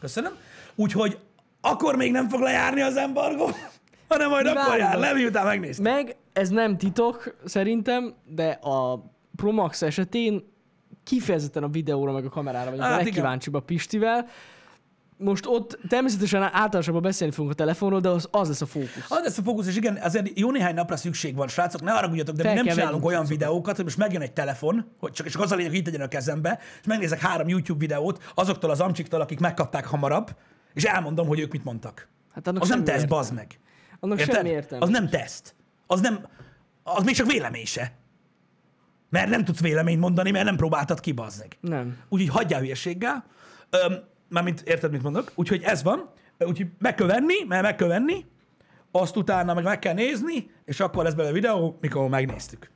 Köszönöm. 0.00 0.32
Úgyhogy 0.74 1.18
akkor 1.60 1.96
még 1.96 2.12
nem 2.12 2.28
fog 2.28 2.40
lejárni 2.40 2.80
az 2.80 2.96
embargo, 2.96 3.48
hanem 4.08 4.28
majd 4.28 4.44
Mi 4.44 4.50
akkor 4.50 4.76
jár 4.76 4.98
le, 4.98 5.12
miután 5.12 5.46
megnéztem. 5.46 5.92
Meg 5.92 6.16
ez 6.32 6.48
nem 6.48 6.78
titok 6.78 7.36
szerintem, 7.44 8.14
de 8.24 8.50
a 8.50 9.10
Pro 9.36 9.52
Max 9.52 9.82
esetén 9.82 10.50
kifejezetten 11.04 11.62
a 11.62 11.68
videóra 11.68 12.12
meg 12.12 12.24
a 12.24 12.28
kamerára 12.28 12.70
vagyok 12.70 12.84
Hát 12.84 13.00
a 13.00 13.02
legkíváncsibb 13.02 13.54
a 13.54 13.60
Pistivel. 13.60 14.26
Most 15.16 15.46
ott 15.46 15.78
természetesen 15.88 16.42
általánosabban 16.42 17.02
beszélni 17.02 17.32
fogunk 17.32 17.52
a 17.52 17.56
telefonról, 17.56 18.00
de 18.00 18.08
az, 18.08 18.28
az 18.30 18.48
lesz 18.48 18.60
a 18.60 18.66
fókusz. 18.66 19.06
Az 19.08 19.20
lesz 19.22 19.38
a 19.38 19.42
fókusz, 19.42 19.66
és 19.66 19.76
igen, 19.76 19.96
azért 19.96 20.38
jó 20.38 20.50
néhány 20.50 20.74
napra 20.74 20.96
szükség 20.96 21.34
van, 21.34 21.48
srácok, 21.48 21.82
ne 21.82 21.90
haragudjatok, 21.92 22.36
de 22.36 22.42
Fel 22.42 22.54
mi 22.54 22.60
nem 22.60 22.76
csinálunk 22.76 23.04
olyan 23.04 23.24
videókat, 23.24 23.76
hogy 23.76 23.84
most 23.84 23.96
megjön 23.96 24.22
egy 24.22 24.32
telefon, 24.32 24.86
hogy 24.98 25.12
csak, 25.12 25.26
csak 25.26 25.42
az 25.42 25.52
a 25.52 25.54
lényeg, 25.54 25.70
hogy 25.70 25.80
itt 25.80 25.86
legyen 25.86 26.00
a 26.00 26.08
kezembe, 26.08 26.58
és 26.80 26.86
megnézek 26.86 27.20
három 27.20 27.48
YouTube 27.48 27.78
videót 27.78 28.22
azoktól 28.34 28.70
az 28.70 28.80
amcsiktól, 28.80 29.20
akik 29.20 29.40
megkapták 29.40 29.86
hamarabb, 29.86 30.30
és 30.74 30.84
elmondom, 30.84 31.26
hogy 31.26 31.40
ők 31.40 31.52
mit 31.52 31.64
mondtak. 31.64 32.08
Hát 32.34 32.46
annak 32.46 32.62
Az 32.62 32.68
nem 32.68 32.84
teszt, 32.84 33.08
bazd 33.08 33.34
meg. 33.34 33.58
Annak 34.00 34.18
Érted? 34.18 34.34
semmi 34.34 34.48
értelme. 34.48 34.84
Az 34.84 34.90
nem 34.90 35.08
teszt. 35.08 35.54
Az 35.86 36.00
nem, 36.00 36.26
az 36.82 37.04
még 37.04 37.14
csak 37.14 37.26
vélemény 37.30 37.66
se. 37.66 37.92
Mert 39.12 39.28
nem 39.28 39.44
tudsz 39.44 39.60
véleményt 39.60 40.00
mondani, 40.00 40.30
mert 40.30 40.44
nem 40.44 40.56
próbáltad 40.56 41.00
ki, 41.00 41.12
bazd 41.12 41.38
meg. 41.40 41.56
Nem. 41.60 41.96
Úgyhogy 42.08 42.28
hagyjál 42.28 42.60
hülyeséggel. 42.60 43.24
Öm, 43.70 43.98
mármint 44.28 44.60
érted, 44.60 44.90
mit 44.90 45.02
mondok? 45.02 45.32
Úgyhogy 45.34 45.62
ez 45.62 45.82
van. 45.82 46.10
Úgyhogy 46.38 46.66
meg 46.78 46.94
kell 46.94 47.06
venni, 47.06 47.34
mert 47.48 47.62
meg 47.62 47.76
kell 47.76 47.88
venni, 47.88 48.24
azt 48.90 49.16
utána 49.16 49.54
meg 49.54 49.64
meg 49.64 49.78
kell 49.78 49.94
nézni, 49.94 50.50
és 50.64 50.80
akkor 50.80 51.04
lesz 51.04 51.14
belőle 51.14 51.32
videó, 51.34 51.78
mikor 51.80 52.08
megnéztük. 52.08 52.70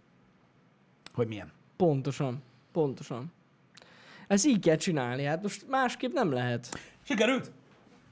Hogy 1.14 1.28
milyen. 1.28 1.53
Pontosan. 1.76 2.43
Pontosan. 2.72 3.32
Ezt 4.28 4.47
így 4.47 4.61
kell 4.61 4.76
csinálni, 4.76 5.24
hát 5.24 5.43
most 5.43 5.68
másképp 5.68 6.12
nem 6.12 6.32
lehet. 6.32 6.78
Sikerült? 7.03 7.51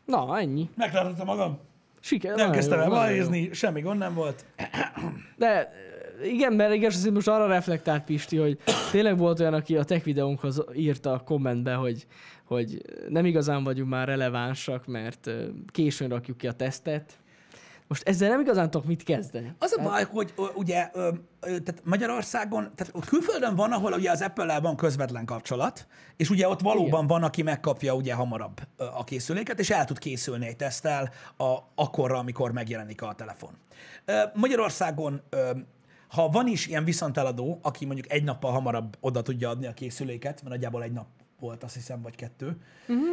Na, 0.04 0.38
ennyi. 0.38 0.70
Megtartottam 0.76 1.26
magam. 1.26 1.58
Siker. 2.00 2.36
Nem 2.36 2.50
kezdtem 2.50 2.80
el 2.80 2.88
balézni, 2.88 3.52
semmi 3.52 3.80
gond 3.80 3.98
nem 3.98 4.14
volt. 4.14 4.44
De 5.36 5.72
igen, 6.22 6.52
mert 6.52 6.74
igaz, 6.74 6.94
azért 6.94 7.14
most 7.14 7.28
arra 7.28 7.46
reflektált 7.46 8.04
Pisti, 8.04 8.36
hogy 8.36 8.58
tényleg 8.90 9.18
volt 9.18 9.40
olyan, 9.40 9.54
aki 9.54 9.76
a 9.76 9.84
tech 9.84 10.04
videónkhoz 10.04 10.64
írta 10.74 11.12
a 11.12 11.18
kommentbe, 11.18 11.74
hogy, 11.74 12.06
hogy 12.44 12.82
nem 13.08 13.24
igazán 13.24 13.64
vagyunk 13.64 13.90
már 13.90 14.08
relevánsak, 14.08 14.86
mert 14.86 15.30
későn 15.72 16.08
rakjuk 16.08 16.36
ki 16.36 16.46
a 16.46 16.52
tesztet. 16.52 17.18
Most 17.88 18.08
ezzel 18.08 18.28
nem 18.28 18.40
igazán 18.40 18.70
tudok 18.70 18.86
mit 18.86 19.02
kezdeni. 19.02 19.52
Az 19.58 19.76
a 19.78 19.82
baj, 19.82 20.04
hogy 20.04 20.34
ugye 20.54 20.90
tehát 21.40 21.80
Magyarországon, 21.82 22.72
tehát 22.74 23.06
külföldön 23.06 23.54
van, 23.54 23.72
ahol 23.72 23.92
ugye 23.92 24.10
az 24.10 24.22
Apple-lel 24.22 24.60
van 24.60 24.76
közvetlen 24.76 25.24
kapcsolat, 25.24 25.86
és 26.16 26.30
ugye 26.30 26.48
ott 26.48 26.60
valóban 26.60 26.86
Igen. 26.86 27.06
van, 27.06 27.22
aki 27.22 27.42
megkapja 27.42 27.94
ugye 27.94 28.14
hamarabb 28.14 28.60
a 28.76 29.04
készüléket, 29.04 29.58
és 29.58 29.70
el 29.70 29.84
tud 29.84 29.98
készülni 29.98 30.46
egy 30.46 30.56
teszttel 30.56 31.10
a, 31.36 31.56
akkorra, 31.74 32.18
amikor 32.18 32.52
megjelenik 32.52 33.02
a 33.02 33.14
telefon. 33.14 33.50
Magyarországon, 34.34 35.22
ha 36.14 36.28
van 36.28 36.46
is 36.46 36.66
ilyen 36.66 36.84
viszonteladó, 36.84 37.58
aki 37.62 37.84
mondjuk 37.84 38.12
egy 38.12 38.24
nappal 38.24 38.52
hamarabb 38.52 38.96
oda 39.00 39.22
tudja 39.22 39.48
adni 39.48 39.66
a 39.66 39.72
készüléket, 39.72 40.34
mert 40.42 40.48
nagyjából 40.48 40.82
egy 40.82 40.92
nap 40.92 41.06
volt, 41.40 41.64
azt 41.64 41.74
hiszem, 41.74 42.02
vagy 42.02 42.16
kettő, 42.16 42.56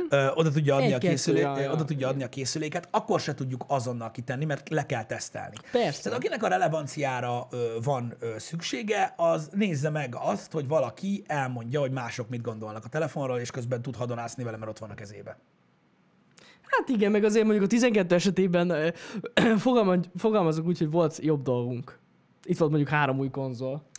ö, 0.09 0.27
oda 0.33 0.51
tudja 0.51 0.75
adni 0.75 0.85
a 0.85 0.95
Egy-kettő, 0.95 1.07
készüléket, 1.07 1.57
ja, 1.57 1.61
ja. 1.63 1.71
oda 1.71 1.85
tudja 1.85 2.07
adni 2.07 2.23
a 2.23 2.29
készüléket, 2.29 2.87
akkor 2.91 3.19
se 3.19 3.33
tudjuk 3.33 3.63
azonnal 3.67 4.11
kitenni, 4.11 4.45
mert 4.45 4.69
le 4.69 4.85
kell 4.85 5.05
tesztelni. 5.05 5.55
Persze. 5.71 6.01
Tehát 6.01 6.17
akinek 6.17 6.43
a 6.43 6.47
relevanciára 6.47 7.47
ö, 7.51 7.77
van 7.83 8.13
ö, 8.19 8.35
szüksége, 8.37 9.13
az 9.17 9.49
nézze 9.53 9.89
meg 9.89 10.15
azt, 10.19 10.51
hogy 10.51 10.67
valaki 10.67 11.23
elmondja, 11.27 11.79
hogy 11.79 11.91
mások 11.91 12.29
mit 12.29 12.41
gondolnak 12.41 12.85
a 12.85 12.89
telefonról, 12.89 13.39
és 13.39 13.51
közben 13.51 13.81
tud 13.81 13.95
hadonászni 13.95 14.43
vele, 14.43 14.57
mert 14.57 14.71
ott 14.71 14.79
van 14.79 14.89
a 14.89 14.93
kezébe. 14.93 15.37
Hát 16.61 16.89
igen, 16.89 17.11
meg 17.11 17.23
azért 17.23 17.43
mondjuk 17.43 17.65
a 17.65 17.67
12 17.67 18.15
esetében 18.15 18.93
fogalmazok 20.15 20.65
úgy, 20.65 20.77
hogy 20.77 20.91
volt 20.91 21.17
jobb 21.21 21.41
dolgunk. 21.41 22.00
Itt 22.43 22.57
volt 22.57 22.71
mondjuk 22.71 22.91
három 22.91 23.19
új 23.19 23.29
konzol. 23.29 23.89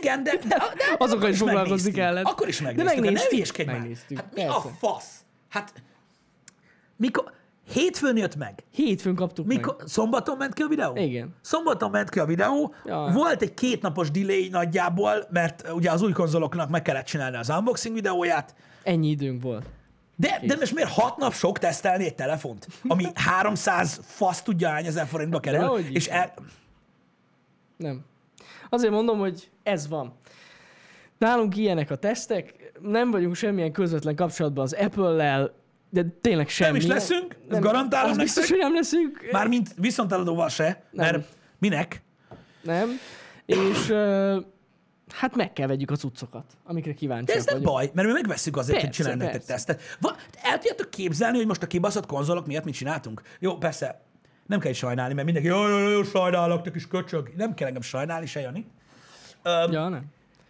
Igen, 0.00 0.22
de, 0.22 0.36
de, 0.36 0.46
de 0.48 0.64
Azokkal 0.98 1.28
is 1.30 1.38
foglalkozni 1.38 1.90
kellett. 1.90 2.24
Akkor 2.24 2.48
is 2.48 2.58
De 2.58 2.64
megnéztük. 2.64 2.94
De 2.94 3.00
megnéztük. 3.00 3.30
Ne 3.30 3.36
hülyéskedj 3.36 3.68
már. 3.70 3.78
Megnéztük, 3.78 4.16
Hát 4.18 4.34
mi 4.34 4.42
a 4.44 4.52
persze. 4.52 4.76
fasz? 4.78 5.20
Hát 5.48 5.72
mikor, 6.96 7.32
hétfőn 7.72 8.16
jött 8.16 8.36
meg. 8.36 8.62
Hétfőn 8.70 9.14
kaptuk 9.14 9.46
Mikor, 9.46 9.76
szombaton 9.84 10.36
ment 10.36 10.54
ki 10.54 10.62
a 10.62 10.66
videó? 10.66 10.96
Igen. 10.96 11.34
Szombaton 11.40 11.90
ment 11.90 12.08
ki 12.10 12.18
a 12.18 12.24
videó, 12.24 12.74
Ja. 12.84 13.10
volt 13.12 13.42
egy 13.42 13.54
kétnapos 13.54 14.10
delay 14.10 14.48
nagyjából, 14.48 15.26
mert 15.30 15.62
uh, 15.68 15.74
ugye 15.74 15.90
az 15.90 16.02
új 16.02 16.12
konzoloknak 16.12 16.68
meg 16.70 16.82
kellett 16.82 17.06
csinálni 17.06 17.36
az 17.36 17.48
unboxing 17.48 17.94
videóját, 17.94 18.54
meg. 18.56 18.94
Ennyi 18.94 19.08
időnk 19.08 19.42
volt. 19.42 19.66
de, 20.16 20.40
de 20.46 20.56
most 20.58 20.74
miért 20.74 20.90
hat 20.90 21.16
nap 21.16 21.32
sok 21.34 21.58
tesztelni 21.58 22.04
egy 22.04 22.14
telefont, 22.14 22.66
ami 22.88 23.04
300 23.14 24.00
fasz 24.04 24.42
tudja 24.42 24.68
hány 24.68 24.86
ezer 24.86 25.06
forintba 25.06 25.40
kerül, 25.40 25.78
és 25.90 26.06
el, 26.08 26.34
Nem. 27.80 28.00
Azért 28.68 28.92
mondom, 28.92 29.18
hogy 29.18 29.50
ez 29.62 29.88
van. 29.88 30.14
Nálunk 31.18 31.56
ilyenek 31.56 31.90
a 31.90 31.96
tesztek, 31.96 32.72
nem 32.82 33.10
vagyunk 33.10 33.34
semmilyen 33.34 33.72
közvetlen 33.72 34.14
kapcsolatban 34.16 34.64
az 34.64 34.72
Apple-lel, 34.72 35.54
de 35.90 36.04
tényleg 36.20 36.48
semmi. 36.48 36.78
is 36.78 36.86
leszünk, 36.86 37.36
ezt 37.50 37.60
garantálom 37.60 38.10
az 38.10 38.16
biztos, 38.16 38.48
nektek. 38.48 38.56
hogy 38.56 38.66
nem 38.66 38.74
leszünk. 38.74 39.28
mármint 39.32 39.74
viszonteladóval 39.76 40.48
se, 40.48 40.82
Nem. 40.90 41.06
mert 41.10 41.28
minek? 41.58 42.02
Nem. 42.62 42.88
És 43.46 43.92
hát 45.08 45.36
meg 45.36 45.52
kell 45.52 45.66
vegyük 45.66 45.90
a 45.90 45.96
cuccokat, 45.96 46.44
amikre 46.64 46.90
De 46.90 46.96
kíváncsiak 46.96 47.36
ez 47.38 47.44
nem 47.44 47.54
vagyunk. 47.54 47.72
baj, 47.74 47.90
mert 47.94 48.06
mi 48.08 48.12
megveszünk 48.14 48.56
azért, 48.56 48.80
hogy 48.80 48.86
Persze, 48.86 49.02
csinálni 49.02 49.24
egy 49.24 49.30
persze. 49.30 49.46
tesztet. 49.52 49.82
Va, 50.00 50.16
el 50.42 50.54
tudjátok 50.58 50.90
képzelni, 50.90 51.36
hogy 51.36 51.46
most 51.46 51.62
a 51.62 51.66
kibaszott 51.66 52.06
konzolok 52.06 52.46
miatt 52.46 52.64
mit 52.64 52.74
csináltunk? 52.74 53.22
Jó, 53.38 53.56
persze, 53.56 54.02
nem 54.50 54.60
kell 54.60 54.72
sajnálni, 54.72 55.14
mert 55.14 55.24
mindenki, 55.24 55.48
jó, 55.50 55.68
jó, 55.68 55.88
jó, 55.88 56.02
sajnálok, 56.02 56.62
te 56.62 56.70
kis 56.70 56.86
köcsög. 56.86 57.32
Nem 57.36 57.54
kell 57.54 57.66
engem 57.66 57.82
sajnálni, 57.82 58.26
se 58.26 58.40
Jani. 58.40 58.70
Öm, 59.42 59.72
Ja, 59.72 59.88
nem. 59.88 60.04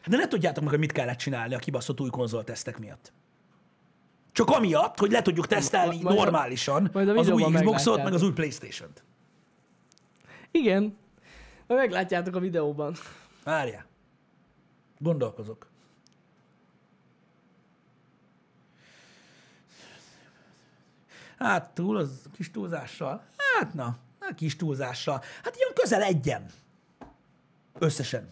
De 0.07 0.17
ne 0.17 0.29
tudjátok 0.29 0.63
meg, 0.63 0.71
hogy 0.71 0.79
mit 0.79 0.93
kellett 0.93 1.19
csinálni 1.19 1.55
a 1.55 1.59
kibaszott 1.59 2.01
új 2.01 2.11
konzoltesztek 2.11 2.79
miatt. 2.79 3.13
Csak 4.33 4.49
amiatt, 4.51 4.99
hogy 4.99 5.11
le 5.11 5.23
tudjuk 5.23 5.47
tesztelni 5.47 6.03
majd 6.03 6.17
normálisan 6.17 6.91
majd 6.93 7.09
a 7.09 7.15
az 7.15 7.29
új 7.29 7.43
Xboxot, 7.53 8.03
meg 8.03 8.13
az 8.13 8.23
új 8.23 8.33
Playstation-t. 8.33 9.05
Igen. 10.51 10.97
Majd 11.67 11.81
meglátjátok 11.81 12.35
a 12.37 12.41
videóban. 12.41 12.95
Várjál. 13.45 13.87
Gondolkozok. 14.99 15.67
Hát 21.39 21.71
túl, 21.71 21.97
az 21.97 22.23
kis 22.37 22.51
túlzással. 22.51 23.23
Hát 23.59 23.75
na, 23.75 23.97
na 24.21 24.35
kis 24.35 24.57
túlzással. 24.57 25.23
Hát 25.45 25.57
ilyen 25.57 25.71
közel 25.75 26.03
egyen. 26.03 26.47
Összesen. 27.79 28.29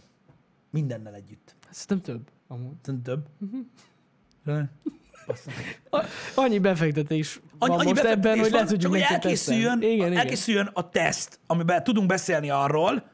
Mindennel 0.71 1.15
együtt. 1.15 1.55
Szerintem 1.71 2.15
több. 2.15 2.29
Amúgy. 2.49 2.75
Szerintem 2.83 3.15
több. 3.15 3.27
Bassza. 5.27 5.51
A- 5.91 6.05
Annyi 6.35 6.59
befektetés 6.59 7.41
van 7.59 7.71
Annyi 7.71 7.85
most 7.85 8.03
ebben, 8.03 8.21
befektetés 8.21 8.41
hogy 8.43 8.51
le 8.51 8.57
van, 8.59 8.67
tudjuk 8.67 8.81
csak 8.81 8.91
hogy 8.91 9.01
elkészüljön, 9.15 9.83
Igen, 9.83 9.93
igen. 10.07 10.17
elkészüljön 10.19 10.71
a 10.73 10.89
teszt, 10.89 11.41
amiben 11.47 11.85
tudunk 11.85 12.07
beszélni 12.07 12.51
arról, 12.51 13.11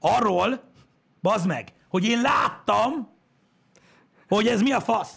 arról, 0.00 0.62
bazd 1.22 1.46
meg, 1.46 1.72
hogy 1.88 2.04
én 2.04 2.20
láttam, 2.20 3.08
hogy 4.28 4.46
ez 4.46 4.60
mi 4.62 4.72
a 4.72 4.80
fasz. 4.80 5.12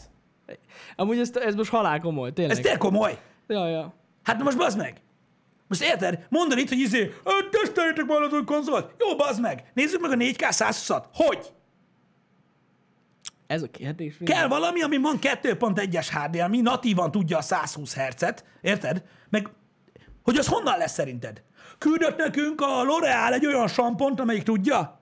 Amúgy 0.95 1.19
ez, 1.19 1.31
ez 1.35 1.55
most 1.55 1.69
halál 1.69 1.99
komoly, 1.99 2.33
tényleg. 2.33 2.55
Ez 2.55 2.61
tényleg 2.63 2.79
komoly. 2.79 3.19
Ja, 3.47 3.67
ja. 3.67 3.93
Hát 4.23 4.43
most 4.43 4.57
bazd 4.57 4.77
meg. 4.77 5.01
Most 5.69 5.81
érted? 5.81 6.25
Mondani 6.29 6.61
itt, 6.61 6.69
hogy 6.69 6.79
izé, 6.79 7.13
"Ö, 7.23 7.31
teszteljétek 7.51 8.05
már 8.05 8.21
az 8.21 8.33
új 8.33 8.43
konzolt. 8.43 8.91
Jó, 8.99 9.15
bazd 9.15 9.41
meg. 9.41 9.71
Nézzük 9.73 10.01
meg 10.01 10.11
a 10.11 10.15
4K 10.15 10.47
120-at. 10.51 11.03
Hogy? 11.13 11.51
Ez 13.47 13.61
a 13.61 13.67
kérdés. 13.67 14.17
Kell 14.25 14.47
valami, 14.47 14.81
ami 14.81 14.97
van 14.97 15.19
2.1-es 15.19 16.07
HDMI, 16.09 16.61
natívan 16.61 17.11
tudja 17.11 17.37
a 17.37 17.41
120 17.41 17.95
Hz-et, 17.95 18.45
érted? 18.61 19.03
Meg, 19.29 19.49
hogy 20.23 20.37
az 20.37 20.47
honnan 20.47 20.77
lesz 20.77 20.93
szerinted? 20.93 21.43
Küldött 21.77 22.17
nekünk 22.17 22.61
a 22.61 22.83
L'Oreal 22.83 23.33
egy 23.33 23.45
olyan 23.45 23.67
sampont, 23.67 24.19
amelyik 24.19 24.43
tudja? 24.43 24.99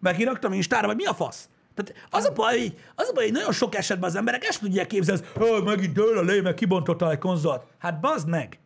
Megiraktam 0.00 0.52
Instára, 0.52 0.86
vagy 0.86 0.96
mi 0.96 1.04
a 1.04 1.14
fasz? 1.14 1.48
Tehát 1.74 2.06
az 2.10 2.24
a 2.24 2.32
baj, 2.32 2.58
hogy, 2.58 2.74
az 2.94 3.08
a 3.08 3.12
baj, 3.12 3.24
hogy 3.24 3.32
nagyon 3.32 3.52
sok 3.52 3.74
esetben 3.74 4.08
az 4.10 4.16
emberek 4.16 4.44
ezt 4.44 4.60
tudják 4.60 4.86
képzelni, 4.86 5.22
hogy 5.34 5.62
megint 5.62 5.92
dől 5.92 6.18
a 6.18 6.22
lé, 6.22 6.40
meg 6.40 6.54
kibontottál 6.54 7.10
egy 7.10 7.18
konzolt. 7.18 7.66
Hát 7.78 8.00
bazd 8.00 8.28
meg! 8.28 8.58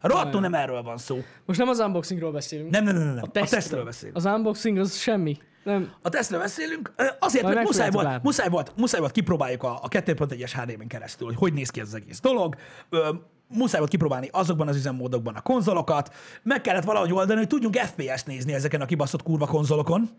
Rohadtul 0.00 0.40
nem 0.40 0.54
erről 0.54 0.82
van 0.82 0.98
szó. 0.98 1.18
Most 1.46 1.58
nem 1.58 1.68
az 1.68 1.78
unboxingról 1.78 2.32
beszélünk. 2.32 2.70
Nem, 2.70 2.84
nem, 2.84 2.94
nem, 2.94 3.06
nem. 3.06 3.16
A, 3.16 3.26
a 3.26 3.30
tesztről. 3.30 3.60
tesztről 3.60 3.84
beszélünk. 3.84 4.16
Az 4.16 4.24
unboxing 4.24 4.78
az 4.78 4.96
semmi. 4.96 5.36
Nem. 5.64 5.92
A 6.02 6.08
tesztről 6.08 6.40
beszélünk, 6.40 6.92
azért, 7.18 7.42
Majd 7.44 7.54
mert 7.54 7.66
muszáj 7.66 7.90
volt, 7.90 8.04
látni. 8.06 8.20
muszáj, 8.24 8.48
volt, 8.48 8.72
muszáj 8.76 9.00
volt 9.00 9.12
kipróbáljuk 9.12 9.62
a, 9.62 9.78
a 9.82 9.88
2.1-es 9.88 10.50
HD-ben 10.54 10.86
keresztül, 10.86 11.26
hogy 11.26 11.36
hogy 11.36 11.52
néz 11.52 11.70
ki 11.70 11.80
ez 11.80 11.86
az 11.86 11.94
egész 11.94 12.20
dolog. 12.20 12.56
Ö, 12.90 13.12
muszáj 13.48 13.78
volt 13.78 13.90
kipróbálni 13.90 14.28
azokban 14.32 14.68
az 14.68 14.76
üzemmódokban 14.76 15.34
a 15.34 15.40
konzolokat. 15.40 16.14
Meg 16.42 16.60
kellett 16.60 16.84
valahogy 16.84 17.12
oldani, 17.12 17.38
hogy 17.38 17.48
tudjunk 17.48 17.76
FPS-t 17.76 18.26
nézni 18.26 18.52
ezeken 18.52 18.80
a 18.80 18.86
kibaszott 18.86 19.22
kurva 19.22 19.46
konzolokon. 19.46 20.10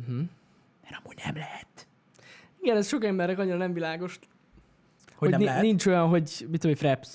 Uh-huh. 0.00 0.16
Mert 0.82 1.02
amúgy 1.04 1.20
nem 1.24 1.34
lehet. 1.36 1.66
Igen, 2.60 2.76
ez 2.76 2.88
sok 2.88 3.04
embernek 3.04 3.38
annyira 3.38 3.56
nem 3.56 3.72
világos, 3.72 4.18
hogy, 4.18 4.28
Hogy 5.16 5.30
nem 5.30 5.38
ni- 5.38 5.44
lehet. 5.44 5.62
nincs 5.62 5.86
olyan, 5.86 6.08
hogy 6.08 6.46
mit 6.50 6.60
tudom, 6.60 6.76
fraps 6.76 7.08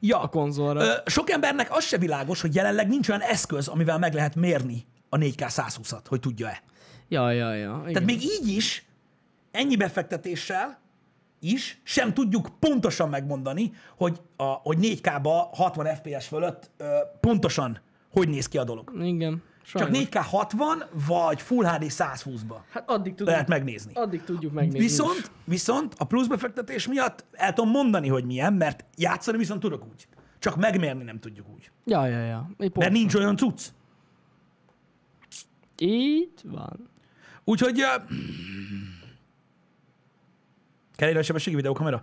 Ja, 0.00 0.20
a 0.20 0.28
konzolra. 0.28 0.82
Ö, 0.82 0.92
sok 1.06 1.30
embernek 1.30 1.76
az 1.76 1.84
se 1.84 1.98
világos, 1.98 2.40
hogy 2.40 2.54
jelenleg 2.54 2.88
nincs 2.88 3.08
olyan 3.08 3.20
eszköz, 3.20 3.68
amivel 3.68 3.98
meg 3.98 4.14
lehet 4.14 4.34
mérni 4.34 4.86
a 5.08 5.16
4K 5.16 5.34
120-at, 5.38 6.02
hogy 6.08 6.20
tudja-e. 6.20 6.62
Ja, 7.08 7.30
ja, 7.30 7.54
ja. 7.54 7.78
Igen. 7.82 7.92
Tehát 7.92 8.08
még 8.08 8.22
így 8.22 8.48
is, 8.48 8.84
ennyi 9.50 9.76
befektetéssel 9.76 10.78
is 11.40 11.80
sem 11.82 12.14
tudjuk 12.14 12.48
pontosan 12.58 13.08
megmondani, 13.08 13.72
hogy, 13.96 14.20
a, 14.36 14.44
hogy 14.44 14.78
4K-ba 14.80 15.48
60 15.52 15.94
FPS 15.94 16.26
fölött 16.26 16.70
ö, 16.76 16.86
pontosan 17.20 17.80
hogy 18.12 18.28
néz 18.28 18.48
ki 18.48 18.58
a 18.58 18.64
dolog. 18.64 18.92
Igen. 19.02 19.42
Csak 19.72 19.82
Sajnos. 19.82 20.08
4K 20.08 20.20
60 20.22 20.82
vagy 21.06 21.42
Full 21.42 21.64
HD 21.64 21.84
120-ba 21.88 22.56
Hát 22.70 22.90
addig 22.90 23.10
tudjuk, 23.10 23.28
lehet 23.28 23.48
megnézni. 23.48 23.92
addig 23.94 24.24
tudjuk 24.24 24.52
megnézni. 24.52 24.78
Viszont, 24.78 25.30
viszont 25.44 25.94
a 25.98 26.04
plusz 26.04 26.26
befektetés 26.26 26.88
miatt 26.88 27.24
el 27.32 27.52
tudom 27.52 27.70
mondani, 27.70 28.08
hogy 28.08 28.24
milyen, 28.24 28.52
mert 28.52 28.84
játszani 28.96 29.38
viszont 29.38 29.60
tudok 29.60 29.86
úgy. 29.92 30.08
Csak 30.38 30.56
megmérni 30.56 31.02
nem 31.04 31.18
tudjuk 31.18 31.46
úgy. 31.54 31.70
Ja, 31.84 32.06
ja, 32.06 32.24
ja. 32.24 32.50
Épp 32.58 32.76
Mert 32.76 32.92
nincs 32.92 33.14
olyan 33.14 33.36
cucc. 33.36 33.66
Így 35.78 36.40
van. 36.44 36.88
Úgyhogy... 37.44 37.82
Uh, 37.82 38.02
kell 41.00 41.08
egy 41.08 41.14
nagy 41.14 41.24
sebességű 41.24 41.56
videókamera? 41.56 42.00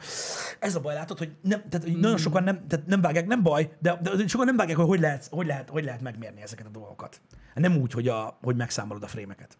Ez 0.59 0.75
a 0.75 0.79
baj, 0.79 0.93
látod, 0.93 1.17
hogy, 1.17 1.31
nem, 1.41 1.61
tehát, 1.69 1.87
hogy 1.87 1.97
nagyon 1.97 2.17
sokan 2.17 2.43
nem, 2.43 2.67
tehát 2.67 2.85
nem 2.85 3.01
vágják, 3.01 3.27
nem 3.27 3.43
baj, 3.43 3.71
de, 3.79 3.99
de 4.01 4.27
sokan 4.27 4.45
nem 4.45 4.57
vágják, 4.57 4.77
hogy 4.77 4.87
hogy 4.87 4.99
lehet, 4.99 5.27
hogy, 5.31 5.45
lehet, 5.45 5.69
hogy 5.69 5.83
lehet 5.83 6.01
megmérni 6.01 6.41
ezeket 6.41 6.65
a 6.65 6.69
dolgokat. 6.69 7.21
Nem 7.53 7.77
úgy, 7.77 7.93
hogy, 7.93 8.07
a, 8.07 8.37
hogy 8.41 8.55
megszámolod 8.55 9.03
a 9.03 9.07
frémeket. 9.07 9.57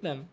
Nem. 0.00 0.24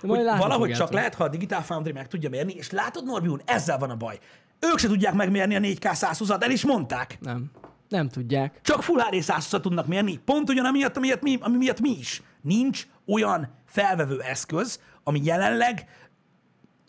De 0.00 0.08
Hogy 0.08 0.24
valahogy 0.24 0.72
csak 0.72 0.92
lehet, 0.92 1.14
ha 1.14 1.24
a 1.24 1.28
Digital 1.28 1.60
Foundry 1.60 1.92
meg 1.92 2.08
tudja 2.08 2.28
mérni, 2.28 2.52
és 2.52 2.70
látod, 2.70 3.04
Norbiun, 3.04 3.40
ezzel 3.44 3.78
van 3.78 3.90
a 3.90 3.96
baj. 3.96 4.18
Ők 4.60 4.78
se 4.78 4.88
tudják 4.88 5.14
megmérni 5.14 5.54
a 5.54 5.60
4K 5.60 5.90
120-at, 5.94 6.42
el 6.42 6.50
is 6.50 6.64
mondták. 6.64 7.18
Nem. 7.20 7.50
Nem 7.88 8.08
tudják. 8.08 8.60
Csak 8.62 8.82
Full 8.82 9.00
HD 9.00 9.22
120 9.22 9.60
tudnak 9.60 9.86
mérni, 9.86 10.16
pont 10.16 10.48
ugyanamiatt, 10.48 10.96
amiatt 10.96 11.22
mi, 11.22 11.38
ami 11.40 11.56
miatt 11.56 11.80
mi 11.80 11.90
is. 11.98 12.22
Nincs 12.40 12.86
olyan 13.06 13.48
felvevő 13.66 14.20
eszköz, 14.20 14.80
ami 15.04 15.20
jelenleg 15.24 15.86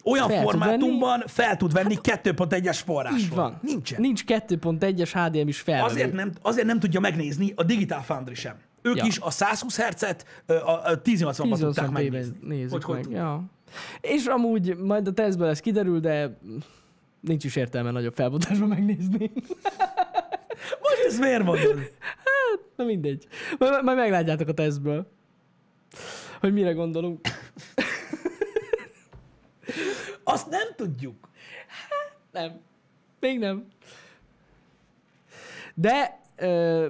olyan 0.05 0.28
Fel 0.28 0.41
tud 0.41 0.49
formátumban 0.49 1.24
fel 1.28 1.57
tud 1.57 1.74
venni 1.74 1.97
2.1-es 2.01 2.80
forrásról. 2.86 3.20
Így 3.20 3.34
van. 3.34 3.59
Nincsen. 3.61 4.01
Nincs 4.01 4.24
2.1-es 4.28 5.09
HDM 5.14 5.47
is 5.47 5.59
felvevő. 5.59 5.93
Azért 5.93 6.14
nem, 6.14 6.32
azért 6.41 6.68
nem 6.68 6.80
tudja 6.80 6.99
megnézni 6.99 7.53
a 7.55 7.64
Digital 7.64 7.99
Foundry 8.01 8.34
sem. 8.36 8.55
Ők 8.82 8.95
Ja. 8.97 9.05
is 9.05 9.20
a 9.20 9.30
120 9.30 9.78
Hz-et 9.82 10.26
a, 10.45 10.53
a 10.53 11.01
1080-ban 11.01 11.57
tudták 11.59 11.86
1080p-ben 11.86 11.91
megnézni. 11.91 12.38
nézzük 12.41 12.84
hogy, 12.84 12.95
meg. 12.95 13.05
hogy 13.05 13.14
Ja. 13.14 13.43
És 14.01 14.26
amúgy 14.26 14.78
majd 14.78 15.07
a 15.07 15.14
tesztből 15.14 15.47
ez 15.47 15.59
kiderül, 15.59 15.99
de 15.99 16.38
nincs 17.20 17.43
is 17.43 17.55
értelme 17.55 17.91
nagyobb 17.91 18.14
felbontásban 18.14 18.68
megnézni. 18.68 19.32
Most 20.82 21.03
ezt 21.07 21.20
miért 21.20 21.43
mondod? 21.43 21.80
Na 22.76 22.84
mindegy. 22.84 23.28
Majd, 23.57 23.84
majd 23.84 23.97
meglátjátok 23.97 24.47
a 24.47 24.53
tesztből, 24.53 25.07
hogy 26.39 26.53
mire 26.53 26.72
gondolunk. 26.72 27.20
Azt 30.24 30.49
nem 30.49 30.67
tudjuk. 30.76 31.30
Nem. 32.32 32.59
Még 33.19 33.39
nem. 33.39 33.67
De 35.74 36.21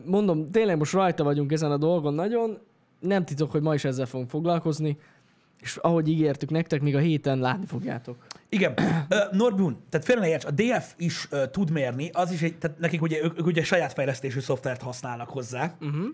mondom, 0.05 0.51
tényleg 0.51 0.77
most 0.77 0.93
rajta 0.93 1.23
vagyunk 1.23 1.51
ezen 1.51 1.71
a 1.71 1.77
dolgon 1.77 2.13
nagyon. 2.13 2.57
Nem 2.99 3.25
titok, 3.25 3.51
hogy 3.51 3.61
ma 3.61 3.73
is 3.73 3.83
ezzel 3.83 4.05
fogunk 4.05 4.29
foglalkozni. 4.29 4.97
És 5.59 5.75
ahogy 5.75 6.07
ígértük 6.07 6.49
nektek, 6.49 6.81
még 6.81 6.95
a 6.95 6.99
héten 6.99 7.39
látni 7.39 7.65
fogjátok. 7.65 8.17
Igen. 8.49 8.73
Uh, 8.77 9.31
Norbun, 9.31 9.77
tehát 9.89 10.05
félre 10.05 10.21
ne 10.21 10.27
érts, 10.27 10.45
a 10.45 10.51
DF 10.51 10.93
is 10.97 11.27
uh, 11.31 11.49
tud 11.49 11.69
mérni, 11.71 12.09
az 12.13 12.31
is 12.31 12.41
egy, 12.41 12.57
tehát 12.57 12.79
nekik 12.79 13.01
ugye, 13.01 13.23
ők, 13.23 13.39
ők 13.39 13.45
ugye 13.45 13.63
saját 13.63 13.93
fejlesztésű 13.93 14.39
szoftvert 14.39 14.81
használnak 14.81 15.29
hozzá, 15.29 15.75
uh-huh. 15.81 16.05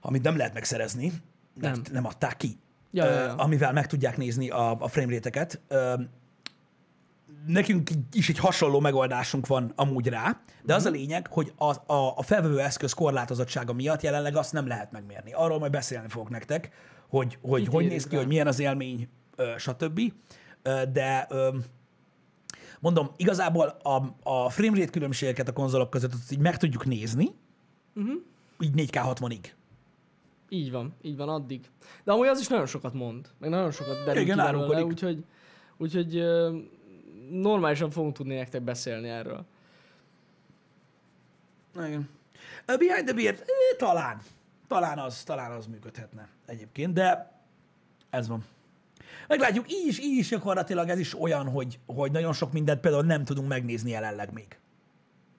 amit 0.00 0.22
nem 0.22 0.36
lehet 0.36 0.54
megszerezni, 0.54 1.12
mert 1.54 1.74
nem, 1.74 1.82
Nem. 1.84 1.92
nem 1.92 2.06
adták 2.06 2.36
ki, 2.36 2.58
Ja, 2.90 3.04
ja, 3.04 3.20
ja. 3.20 3.34
amivel 3.34 3.72
meg 3.72 3.86
tudják 3.86 4.16
nézni 4.16 4.50
a, 4.50 4.76
a 4.80 4.88
framerate-eket. 4.88 5.60
Ö, 5.68 5.94
Nekünk 7.46 7.90
is 8.12 8.28
egy 8.28 8.38
hasonló 8.38 8.80
megoldásunk 8.80 9.46
van 9.46 9.72
amúgy 9.76 10.08
rá, 10.08 10.40
de 10.62 10.74
az 10.74 10.86
a 10.86 10.90
lényeg, 10.90 11.26
hogy 11.26 11.52
a, 11.56 11.92
a, 11.92 12.14
a 12.16 12.22
felvevő 12.22 12.60
eszköz 12.60 12.92
korlátozottsága 12.92 13.72
miatt 13.72 14.02
jelenleg 14.02 14.36
azt 14.36 14.52
nem 14.52 14.66
lehet 14.66 14.92
megmérni. 14.92 15.32
Arról 15.32 15.58
majd 15.58 15.72
beszélni 15.72 16.08
fogok 16.08 16.28
nektek, 16.28 16.70
hogy 17.08 17.38
hogy, 17.42 17.68
hogy 17.68 17.86
néz 17.86 18.04
ki, 18.04 18.14
rá. 18.14 18.18
hogy 18.18 18.28
milyen 18.28 18.46
az 18.46 18.58
élmény, 18.58 19.08
stb. 19.56 20.00
De 20.92 21.28
mondom, 22.80 23.10
igazából 23.16 23.76
a, 23.82 24.02
a 24.22 24.50
framerate 24.50 24.90
különbségeket 24.90 25.48
a 25.48 25.52
konzolok 25.52 25.90
között 25.90 26.12
így 26.30 26.38
meg 26.38 26.56
tudjuk 26.56 26.86
nézni, 26.86 27.28
uh-huh. 27.94 28.14
így 28.60 28.72
4K 28.76 29.14
60-ig. 29.14 29.44
Így 30.52 30.70
van, 30.70 30.94
így 31.02 31.16
van 31.16 31.28
addig. 31.28 31.60
De 32.04 32.12
amúgy 32.12 32.26
az 32.26 32.40
is 32.40 32.48
nagyon 32.48 32.66
sokat 32.66 32.94
mond, 32.94 33.28
meg 33.38 33.50
nagyon 33.50 33.70
sokat 33.70 34.04
derül 34.04 34.22
Igen, 34.22 34.36
ki 34.36 34.42
belőle, 34.42 34.84
úgyhogy, 34.84 35.24
úgyhogy 35.76 36.16
ö, 36.16 36.58
normálisan 37.30 37.90
fogunk 37.90 38.14
tudni 38.14 38.34
nektek 38.34 38.62
beszélni 38.62 39.08
erről. 39.08 39.44
Igen. 41.74 42.08
A 42.66 42.76
Behind 42.76 43.04
the 43.06 43.14
Beard, 43.14 43.44
talán. 43.78 44.20
Talán 44.68 44.98
az, 44.98 45.22
talán 45.22 45.50
az 45.50 45.66
működhetne 45.66 46.28
egyébként, 46.46 46.92
de 46.92 47.32
ez 48.10 48.28
van. 48.28 48.44
Meglátjuk, 49.28 49.72
így 49.72 49.86
is, 49.86 49.98
így 49.98 50.18
is 50.18 50.28
gyakorlatilag 50.28 50.88
ez 50.88 50.98
is 50.98 51.20
olyan, 51.20 51.48
hogy, 51.48 51.78
hogy 51.86 52.12
nagyon 52.12 52.32
sok 52.32 52.52
mindent 52.52 52.80
például 52.80 53.04
nem 53.04 53.24
tudunk 53.24 53.48
megnézni 53.48 53.90
jelenleg 53.90 54.32
még. 54.32 54.58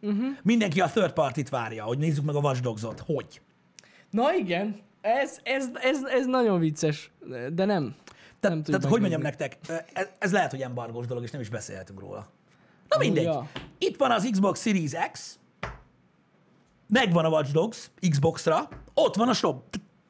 Uh-huh. 0.01 0.38
Mindenki 0.43 0.82
a 0.82 0.88
third 0.88 1.12
party-t 1.14 1.49
várja, 1.49 1.84
hogy 1.84 1.97
nézzük 1.97 2.24
meg 2.24 2.36
a 2.36 2.39
Watch 2.39 2.62
Dogs-ot. 2.62 2.99
Hogy? 3.05 3.41
Na 4.09 4.34
igen, 4.36 4.82
ez, 5.02 5.39
ez, 5.43 5.70
ez, 5.82 6.04
ez 6.04 6.26
nagyon 6.26 6.60
vicces, 6.60 7.12
de 7.54 7.66
nem. 7.66 7.95
Tehát, 8.39 8.58
nem 8.58 8.64
tehát 8.64 8.84
hogy 8.86 8.99
mondjam 8.99 9.22
nektek, 9.22 9.58
ez, 9.93 10.08
ez 10.20 10.32
lehet, 10.32 10.52
hogy 10.52 10.62
embargós 10.62 11.06
dolog, 11.06 11.24
és 11.24 11.32
nem 11.32 11.41
is 11.41 11.49
beszélhetünk 11.49 11.99
róla. 11.99 12.30
Na 12.88 12.97
mindegy. 12.97 13.24
Ja. 13.24 13.47
Itt 13.78 13.97
van 13.97 14.12
az 14.12 14.28
Xbox 14.32 14.62
Series 14.62 14.91
X, 15.12 15.39
megvan 16.88 17.26
a 17.26 17.30
Watch 17.30 17.52
Dogs 17.52 17.91
Xbox-ra, 18.10 18.68
ott 18.93 19.16
van 19.16 19.30
a 19.30 19.34
shop. 19.34 19.64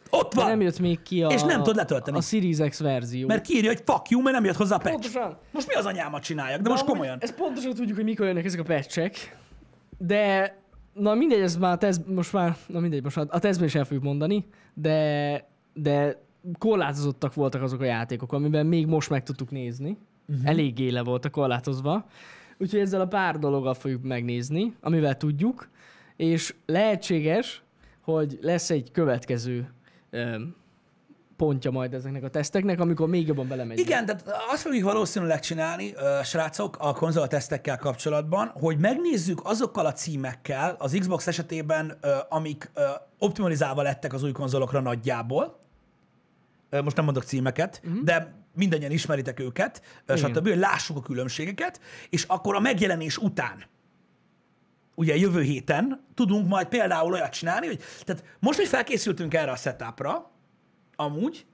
Ott 0.10 0.34
De 0.34 0.42
van. 0.42 0.50
nem 0.50 0.62
jött 0.62 0.80
még 0.80 1.02
ki 1.02 1.24
a, 1.24 1.30
És 1.30 1.42
nem 1.42 1.58
tudod 1.58 1.76
letölteni. 1.76 2.18
a 2.18 2.22
Series 2.22 2.58
X 2.70 2.80
verzió. 2.80 3.28
Mert 3.28 3.46
kiírja, 3.46 3.70
hogy 3.70 3.82
fuck 3.86 4.10
you, 4.10 4.22
mert 4.22 4.36
nem 4.36 4.46
jött 4.46 4.56
hozzá 4.56 4.76
a 4.76 4.78
patch. 4.78 4.92
Pontosan. 4.92 5.38
Most 5.52 5.68
mi 5.68 5.74
az 5.74 5.86
anyámat 5.86 6.24
csináljak? 6.24 6.62
De, 6.62 6.70
most 6.70 6.82
amúgy 6.82 6.94
komolyan. 6.94 7.18
Ezt 7.22 7.36
pontosan 7.36 7.74
tudjuk, 7.74 7.96
hogy 7.96 8.06
mikor 8.06 8.26
jönnek 8.26 8.46
ezek 8.46 8.60
a 8.60 8.64
patchek, 8.64 9.38
de 9.98 10.56
na 10.94 11.14
mindegy, 11.14 11.39
ez 11.39 11.58
már 11.58 11.72
a 11.74 11.78
teszt, 11.78 12.08
most 12.08 12.34
már, 12.34 12.58
na 12.68 12.80
mindegy, 12.80 13.04
most 13.04 13.18
a 13.18 13.39
tesztben 13.39 13.68
is 13.68 13.76
el 13.76 13.84
fogjuk 13.84 14.04
mondani, 14.04 14.46
de, 14.74 15.48
de 15.74 16.22
korlátozottak 16.58 17.34
voltak 17.34 17.62
azok 17.62 17.82
a 17.82 17.86
játékok, 17.86 18.34
amiben 18.34 18.66
még 18.66 18.88
most 18.88 19.10
meg 19.10 19.24
tudtuk 19.24 19.52
nézni. 19.52 19.98
Uh-huh. 20.28 20.48
Eléggé 20.50 20.89
le 20.89 21.04
voltak 21.04 21.32
korlátozva. 21.32 22.06
Úgyhogy 22.58 22.80
ezzel 22.80 23.02
a 23.02 23.08
pár 23.08 23.39
dologgal 23.39 23.74
fogjuk 23.74 24.04
megnézni, 24.04 24.76
amivel 24.82 25.18
tudjuk, 25.18 25.70
és 26.16 26.56
lehetséges, 26.66 27.64
hogy 28.02 28.38
lesz 28.42 28.70
egy 28.70 28.92
következő 28.92 29.74
öm, 30.10 30.56
pontja 31.42 31.72
majd 31.72 31.94
ezeknek 31.94 32.24
a 32.24 32.30
teszteknek, 32.30 32.80
amikor 32.80 33.08
még 33.08 33.28
jobban 33.28 33.48
belemegyünk. 33.48 33.88
Igen, 33.88 34.06
tehát 34.06 34.24
azt 34.52 34.62
fogjuk 34.62 34.84
valószínűleg 34.84 35.39
csinálni, 35.39 35.94
srácok, 36.24 36.78
a 36.80 36.94
konzoltesztekkel 36.94 37.78
kapcsolatban, 37.78 38.48
hogy 38.48 38.78
megnézzük 38.78 39.42
azokkal 39.44 39.86
a 39.86 39.94
címekkel 39.94 40.76
az 40.80 40.98
Xbox 41.00 41.28
esetében, 41.28 41.98
amik 42.30 42.72
optimalizálva 43.20 43.82
lettek 43.82 44.14
az 44.14 44.24
új 44.24 44.32
konzolokra 44.32 44.80
nagyjából. 44.80 45.60
Most 46.84 46.96
nem 46.96 47.06
mondok 47.06 47.24
címeket, 47.24 47.82
uh-huh. 47.84 48.04
de 48.04 48.34
mindannyian 48.56 48.92
ismeritek 48.92 49.39
őket, 49.39 49.82
Igen. 50.04 50.18
stb., 50.18 50.48
hogy 50.48 50.58
lássuk 50.58 50.98
a 50.98 51.02
különbségeket, 51.02 51.80
és 52.10 52.24
akkor 52.24 52.56
a 52.56 52.60
megjelenés 52.60 53.18
után 53.18 53.64
ugye 54.96 55.16
jövő 55.16 55.42
héten 55.42 56.06
tudunk 56.14 56.48
majd 56.48 56.68
például 56.68 57.14
olyat 57.14 57.32
csinálni, 57.32 57.66
hogy 57.66 57.80
tehát 58.04 58.24
most, 58.39 58.60
hogy 58.60 58.68
felkészültünk 58.68 59.34
erre 59.34 59.52
a 59.52 59.56
setupra, 59.56 60.32
amúgy 61.04 61.45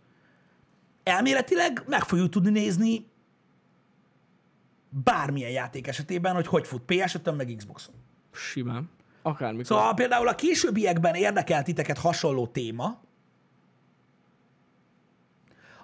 elméletileg 1.03 1.83
meg 1.87 2.03
fogjuk 2.03 2.29
tudni 2.29 2.49
nézni 2.49 3.05
bármilyen 4.89 5.51
játék 5.51 5.87
esetében, 5.87 6.33
hogy 6.33 6.47
hogy 6.47 6.67
fut 6.67 6.81
PS5-ön, 6.87 7.35
meg 7.35 7.53
Xboxon. 7.57 7.95
Simán. 8.31 8.89
Akármikor. 9.21 9.65
Szóval 9.65 9.85
ha 9.85 9.93
például 9.93 10.27
a 10.27 10.35
későbbiekben 10.35 11.15
érdekel 11.15 11.63
titeket 11.63 11.97
hasonló 11.97 12.47
téma, 12.47 12.99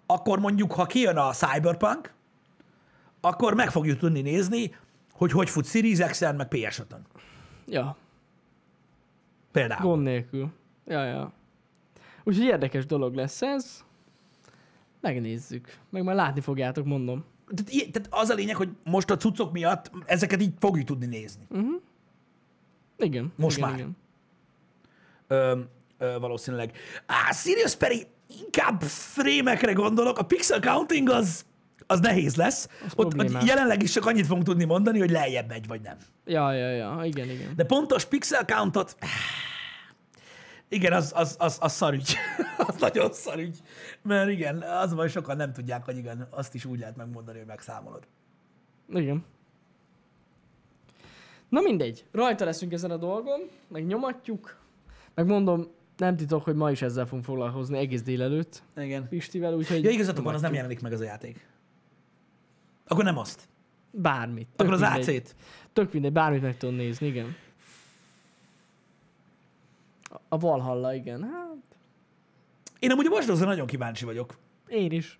akkor 0.06 0.40
mondjuk, 0.40 0.72
ha 0.72 0.86
kijön 0.86 1.18
a 1.18 1.32
Cyberpunk, 1.32 2.14
akkor 3.22 3.54
meg 3.54 3.72
fogjuk 3.72 3.98
tudni 3.98 4.22
nézni, 4.22 4.76
hogy 5.12 5.32
hogy 5.32 5.50
fut 5.50 5.66
Series 5.66 6.00
X-en, 6.00 6.36
meg 6.36 6.48
PS5-ön. 6.50 7.02
Ja, 7.68 7.98
Például. 9.52 9.82
gond 9.82 10.04
nélkül. 10.04 10.52
Ja, 10.86 11.04
ja. 11.04 11.32
Úgyhogy 12.24 12.46
érdekes 12.46 12.86
dolog 12.86 13.16
lesz 13.16 13.42
ez. 13.42 13.84
Megnézzük. 15.02 15.78
Meg 15.90 16.04
majd 16.04 16.18
látni 16.18 16.42
fogjátok, 16.42 16.86
mondom. 16.86 17.24
Tehát, 17.56 17.92
tehát 17.92 18.08
az 18.10 18.30
a 18.30 18.34
lényeg, 18.34 18.56
hogy 18.56 18.70
most 18.84 19.10
a 19.10 19.18
cuccok 19.18 19.52
miatt 19.52 19.92
ezeket 20.06 20.42
így 20.42 20.54
fogjuk 20.60 20.86
tudni 20.86 21.06
nézni. 21.06 21.48
Igen. 22.98 23.34
Most 23.36 23.58
igen, 23.58 23.70
már. 23.70 23.80
Igen. 23.80 23.98
Ö, 25.28 25.60
ö, 25.98 26.20
valószínűleg. 26.20 26.72
Á, 27.06 27.32
Sirius 27.32 27.76
Perry, 27.76 28.08
inkább 28.42 28.82
frémekre 28.82 29.74
gondolok. 29.74 30.18
A 30.18 30.24
pixel 30.24 30.60
counting 30.60 31.10
az, 31.10 31.46
az 31.88 32.00
nehéz 32.00 32.36
lesz. 32.36 32.68
Ott, 32.84 33.06
ott 33.06 33.16
problémás. 33.16 33.46
jelenleg 33.46 33.82
is 33.82 33.92
csak 33.92 34.06
annyit 34.06 34.26
fogunk 34.26 34.46
tudni 34.46 34.64
mondani, 34.64 35.00
hogy 35.00 35.12
lejjebb 35.12 35.48
megy, 35.48 35.68
vagy 35.68 35.82
nem. 35.82 35.98
Ja, 36.26 36.52
ja, 36.54 36.70
ja. 36.70 37.02
Igen, 37.04 37.30
igen. 37.30 37.54
De 37.56 37.64
pontos 37.64 38.06
pixel 38.06 38.46
countot, 38.46 38.96
igen, 40.74 40.94
az, 40.94 41.12
az, 41.16 41.36
az, 41.40 41.58
az 41.62 41.72
szarügy. 41.72 42.16
az 42.68 42.76
nagyon 42.80 43.14
szarügy. 43.14 43.58
Mert 44.02 44.30
igen, 44.30 44.62
az 44.62 44.94
van, 44.94 45.08
sokan 45.08 45.38
nem 45.38 45.54
tudják, 45.54 45.86
hogy 45.86 45.98
igen, 45.98 46.28
azt 46.30 46.54
is 46.54 46.66
úgy 46.66 46.80
lehet 46.80 46.96
megmondani, 46.96 47.38
hogy 47.38 47.48
megszámolod. 47.48 48.08
Igen. 48.90 49.26
Na 51.50 51.62
mindegy, 51.62 52.06
rajta 52.12 52.46
leszünk 52.46 52.74
ezen 52.74 52.92
a 52.92 52.98
dolgon, 52.98 53.40
meg 53.68 53.86
nyomatjuk, 53.86 54.58
meg 55.14 55.26
mondom, 55.26 55.68
nem 55.98 56.16
titok, 56.16 56.44
hogy 56.44 56.56
ma 56.56 56.72
is 56.72 56.82
ezzel 56.82 57.06
fogunk 57.06 57.24
foglalkozni 57.24 57.78
egész 57.78 58.02
délelőtt 58.02 58.64
Igen. 58.78 59.08
Pistivel, 59.08 59.54
úgyhogy 59.54 59.84
Ja, 59.84 59.90
igazatok 59.90 60.24
van, 60.24 60.34
az 60.34 60.42
nem 60.42 60.54
jelenik 60.54 60.82
meg 60.82 60.94
az 60.94 61.00
a 61.00 61.04
játék. 61.04 61.48
Akkor 62.88 63.04
nem 63.04 63.18
azt. 63.18 63.48
Bármit. 63.92 64.48
Akkor 64.56 64.74
az 64.74 64.80
mindegy. 64.80 65.16
AC-t. 65.16 65.36
Tök 65.74 65.94
mindegy, 65.94 66.12
bármit 66.12 66.42
meg 66.42 66.58
tudom 66.58 66.76
nézni, 66.76 67.08
igen. 67.08 67.36
A 70.28 70.38
Valhalla, 70.38 70.94
igen. 70.94 71.24
Hát, 71.24 71.78
Én 72.80 72.92
amúgy 72.92 73.06
a 73.06 73.10
Watch 73.10 73.46
nagyon 73.46 73.68
kíváncsi 73.68 74.06
vagyok, 74.06 74.38
én 74.68 74.92
is. 74.92 75.20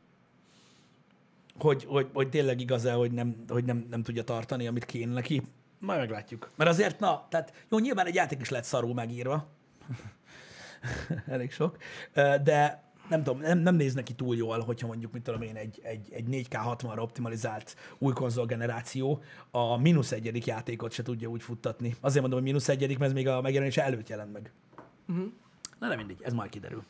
hogy, 1.60 1.84
hogy, 1.84 2.10
hogy 2.14 2.30
tényleg 2.30 2.60
igaz-e, 2.60 2.94
hogy, 2.94 3.12
nem, 3.12 3.44
hogy 3.48 3.66
nem, 3.66 3.88
nem 3.90 4.04
tudja 4.04 4.24
tartani, 4.24 4.68
amit 4.68 4.86
kéne 4.86 5.14
neki. 5.14 5.42
Majd 5.80 6.00
meglátjuk. 6.00 6.52
Mert 6.56 6.70
azért, 6.70 7.00
na, 7.00 7.28
tehát 7.30 7.66
jó, 7.70 7.80
nyilván 7.80 8.06
egy 8.06 8.16
játék 8.16 8.42
is 8.42 8.50
lett 8.50 8.64
szarul 8.64 8.94
megírva. 8.94 9.48
Elég 11.28 11.52
sok. 11.52 11.78
De 12.44 12.84
nem 13.10 13.24
tudom, 13.24 13.42
nem, 13.42 13.58
nem 13.58 13.76
néz 13.76 13.94
neki 13.94 14.14
túl 14.14 14.36
jól, 14.36 14.60
hogyha 14.60 14.88
mondjuk, 14.88 15.12
mit 15.12 15.24
tudom 15.24 15.42
én, 15.42 15.56
egy, 15.56 15.80
egy, 15.84 16.08
egy 16.12 16.26
4K 16.32 16.76
60-ra 16.80 17.02
optimalizált 17.02 17.76
új 17.98 18.14
konzol 18.14 18.46
generáció 18.46 19.22
a 19.52 19.78
mínusz 19.78 20.12
egyedik 20.12 20.46
játékot 20.46 20.92
se 20.92 21.04
tudja 21.04 21.28
úgy 21.28 21.42
futtatni. 21.42 21.96
Azért 22.02 22.22
mondom, 22.22 22.40
hogy 22.40 22.48
mínusz 22.48 22.70
egyedik, 22.70 22.98
mert 22.98 23.12
ez 23.12 23.18
még 23.18 23.28
a 23.28 23.42
megjelenése 23.42 23.84
előtt 23.84 24.10
jelent 24.10 24.34
meg. 24.34 24.52
Uh-huh. 25.14 25.32
Na 25.80 25.88
de 25.88 25.96
mindegy, 25.96 26.22
ez 26.22 26.34
majd 26.34 26.50
kiderül. 26.50 26.84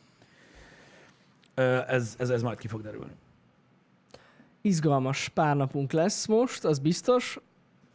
Ez, 1.54 2.14
ez, 2.18 2.30
ez 2.30 2.42
majd 2.42 2.58
ki 2.58 2.68
fog 2.68 2.82
derülni. 2.82 3.12
Izgalmas 4.60 5.28
pár 5.28 5.56
napunk 5.56 5.92
lesz 5.92 6.26
most, 6.26 6.64
az 6.64 6.78
biztos. 6.78 7.38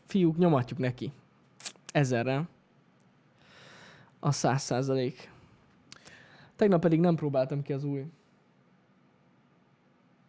Fiúk, 0.06 0.38
nyomatjuk 0.38 0.80
neki. 0.80 1.12
Ezerre. 1.92 2.48
A 4.20 4.32
száz 4.32 4.62
százalék. 4.62 5.32
Tegnap 6.56 6.82
pedig 6.82 7.00
nem 7.00 7.16
próbáltam 7.16 7.62
ki 7.62 7.74
az 7.74 7.84
új 7.84 8.06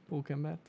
pókembert. 0.09 0.61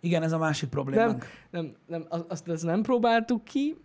Igen, 0.00 0.22
ez 0.22 0.32
a 0.32 0.38
másik 0.38 0.68
problémánk. 0.68 1.24
Nem, 1.50 1.64
nem, 1.64 1.74
nem, 1.86 2.06
az- 2.08 2.24
azt, 2.28 2.48
azt 2.48 2.64
nem 2.64 2.82
próbáltuk 2.82 3.44
ki. 3.44 3.76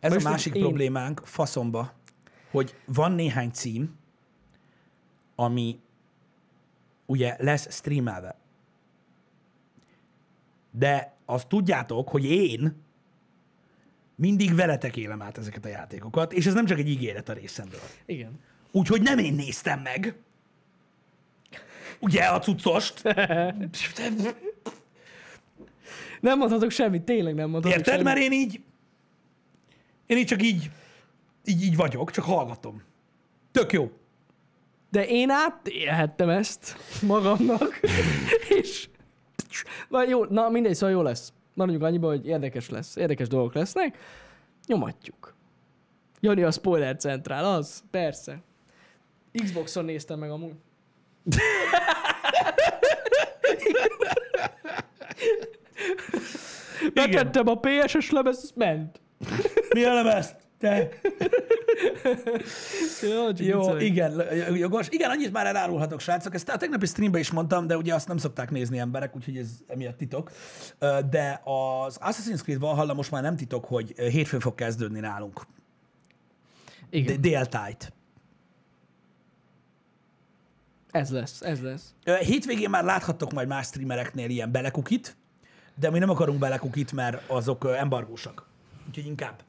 Ez 0.00 0.12
Most 0.12 0.26
a 0.26 0.30
másik 0.30 0.54
én- 0.54 0.62
problémánk 0.62 1.20
faszomba, 1.24 1.92
hogy 2.50 2.74
van 2.84 3.12
néhány 3.12 3.50
cím, 3.50 3.98
ami 5.34 5.80
ugye 7.06 7.36
lesz 7.38 7.74
streamelve. 7.74 8.38
De 10.70 11.16
azt 11.24 11.48
tudjátok, 11.48 12.08
hogy 12.08 12.24
én 12.24 12.82
mindig 14.14 14.54
veletek 14.54 14.96
élem 14.96 15.22
át 15.22 15.38
ezeket 15.38 15.64
a 15.64 15.68
játékokat, 15.68 16.32
és 16.32 16.46
ez 16.46 16.54
nem 16.54 16.66
csak 16.66 16.78
egy 16.78 16.88
ígéret 16.88 17.28
a 17.28 17.32
részemről. 17.32 17.80
Igen. 18.06 18.40
Úgyhogy 18.70 19.02
nem 19.02 19.18
én 19.18 19.34
néztem 19.34 19.80
meg. 19.80 20.14
Ugye 21.98 22.24
a 22.24 22.38
cuccost. 22.38 23.02
Nem 26.20 26.38
mondhatok 26.38 26.70
semmit, 26.70 27.02
tényleg 27.02 27.34
nem 27.34 27.50
mondhatok 27.50 27.78
Érted? 27.78 27.92
semmit. 27.92 28.06
Mert 28.06 28.18
én 28.18 28.32
így, 28.32 28.60
én 30.06 30.16
így 30.16 30.26
csak 30.26 30.42
így, 30.42 30.70
így, 31.44 31.62
így 31.62 31.76
vagyok, 31.76 32.10
csak 32.10 32.24
hallgatom. 32.24 32.82
Tök 33.52 33.72
jó. 33.72 33.90
De 34.90 35.06
én 35.06 35.30
átélhettem 35.30 36.28
ezt 36.28 36.76
magamnak, 37.02 37.80
és 38.60 38.88
na 39.88 40.04
jó, 40.04 40.24
na 40.24 40.48
mindegy, 40.48 40.74
szóval 40.74 40.94
jó 40.94 41.02
lesz. 41.02 41.32
Maradjunk 41.54 41.84
annyiba, 41.84 42.08
hogy 42.08 42.26
érdekes 42.26 42.68
lesz, 42.68 42.96
érdekes 42.96 43.28
dolgok 43.28 43.54
lesznek. 43.54 43.98
Nyomatjuk. 44.66 45.34
Jani 46.20 46.42
a 46.42 46.50
spoiler 46.50 46.96
centrál, 46.96 47.44
az? 47.44 47.82
Persze. 47.90 48.42
Xboxon 49.32 49.84
néztem 49.84 50.18
meg 50.18 50.30
amúgy. 50.30 50.54
Betettem 56.94 57.48
a 57.48 57.54
PSS 57.54 58.10
lemez, 58.10 58.36
az 58.42 58.52
ment. 58.54 59.00
Mi 59.74 59.84
a 59.84 59.94
lemez? 59.94 60.36
Te. 60.60 60.88
Jó, 63.02 63.28
Jó, 63.36 63.76
igen, 63.76 64.22
jogos. 64.56 64.88
Igen, 64.88 65.10
annyit 65.10 65.32
már 65.32 65.46
elárulhatok, 65.46 66.00
srácok. 66.00 66.34
Ezt 66.34 66.48
a 66.48 66.56
tegnapi 66.56 66.86
streamben 66.86 67.20
is 67.20 67.30
mondtam, 67.30 67.66
de 67.66 67.76
ugye 67.76 67.94
azt 67.94 68.08
nem 68.08 68.16
szokták 68.16 68.50
nézni 68.50 68.78
emberek, 68.78 69.16
úgyhogy 69.16 69.36
ez 69.36 69.48
emiatt 69.66 69.96
titok. 69.96 70.30
De 71.10 71.40
az 71.44 71.98
Assassin's 72.00 72.42
Creed 72.42 72.60
Valhalla 72.60 72.94
most 72.94 73.10
már 73.10 73.22
nem 73.22 73.36
titok, 73.36 73.64
hogy 73.64 73.94
hétfőn 73.96 74.40
fog 74.40 74.54
kezdődni 74.54 75.00
nálunk. 75.00 75.40
Igen, 76.90 77.20
Déltájt. 77.20 77.92
ez 80.90 81.10
lesz, 81.10 81.40
ez 81.42 81.60
lesz. 81.62 81.94
Hétvégén 82.20 82.70
már 82.70 82.84
láthattok 82.84 83.32
majd 83.32 83.48
más 83.48 83.66
streamereknél 83.66 84.30
ilyen 84.30 84.52
belekukit, 84.52 85.16
de 85.74 85.90
mi 85.90 85.98
nem 85.98 86.10
akarunk 86.10 86.38
belekukit, 86.38 86.92
mert 86.92 87.30
azok 87.30 87.66
embargósak. 87.76 88.46
Úgyhogy 88.88 89.06
inkább, 89.06 89.42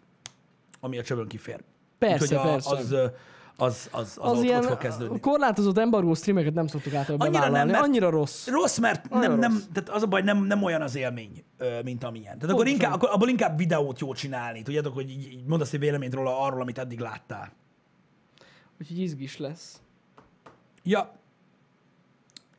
ami 0.82 0.97
a 0.97 1.03
csövön 1.03 1.27
kifér. 1.27 1.63
Persze, 1.97 2.23
Úgyhogy 2.23 2.38
a, 2.38 2.51
persze. 2.51 2.75
Az, 2.75 2.91
az, 2.91 3.09
az, 3.57 3.88
az, 3.91 4.17
Az 4.21 4.38
ott, 4.38 4.43
ilyen 4.43 4.59
ott 4.59 4.65
fog 4.65 4.77
kezdődni. 4.77 5.19
korlátozott 5.19 5.77
embargó 5.77 6.13
streameket 6.13 6.53
nem 6.53 6.67
szoktuk 6.67 6.93
általában 6.93 7.27
Annyira 7.27 7.49
nem, 7.49 7.67
mert- 7.67 7.84
Annyira 7.84 8.09
rossz. 8.09 8.47
Rossz, 8.47 8.77
mert 8.77 9.09
Nagyon 9.09 9.29
nem, 9.29 9.39
nem, 9.39 9.51
rossz. 9.51 9.63
tehát 9.73 9.89
az 9.89 10.03
a 10.03 10.07
baj, 10.07 10.21
nem, 10.21 10.43
nem 10.43 10.63
olyan 10.63 10.82
az 10.82 10.95
élmény, 10.95 11.43
mint 11.84 12.03
amilyen. 12.03 12.38
Tehát 12.39 12.53
akkor, 12.55 12.67
inkább, 12.67 12.93
akkor 12.93 13.09
abból 13.11 13.29
inkább 13.29 13.57
videót 13.57 13.99
jó 13.99 14.13
csinálni. 14.13 14.61
Tudjátok, 14.61 14.93
hogy 14.93 15.09
így, 15.09 15.32
így 15.32 15.45
mondasz 15.45 15.73
egy 15.73 15.79
véleményt 15.79 16.13
róla 16.13 16.39
arról, 16.41 16.61
amit 16.61 16.77
eddig 16.77 16.99
láttál. 16.99 17.51
Úgyhogy 18.82 18.99
izgis 18.99 19.38
lesz. 19.38 19.82
Ja. 20.84 21.11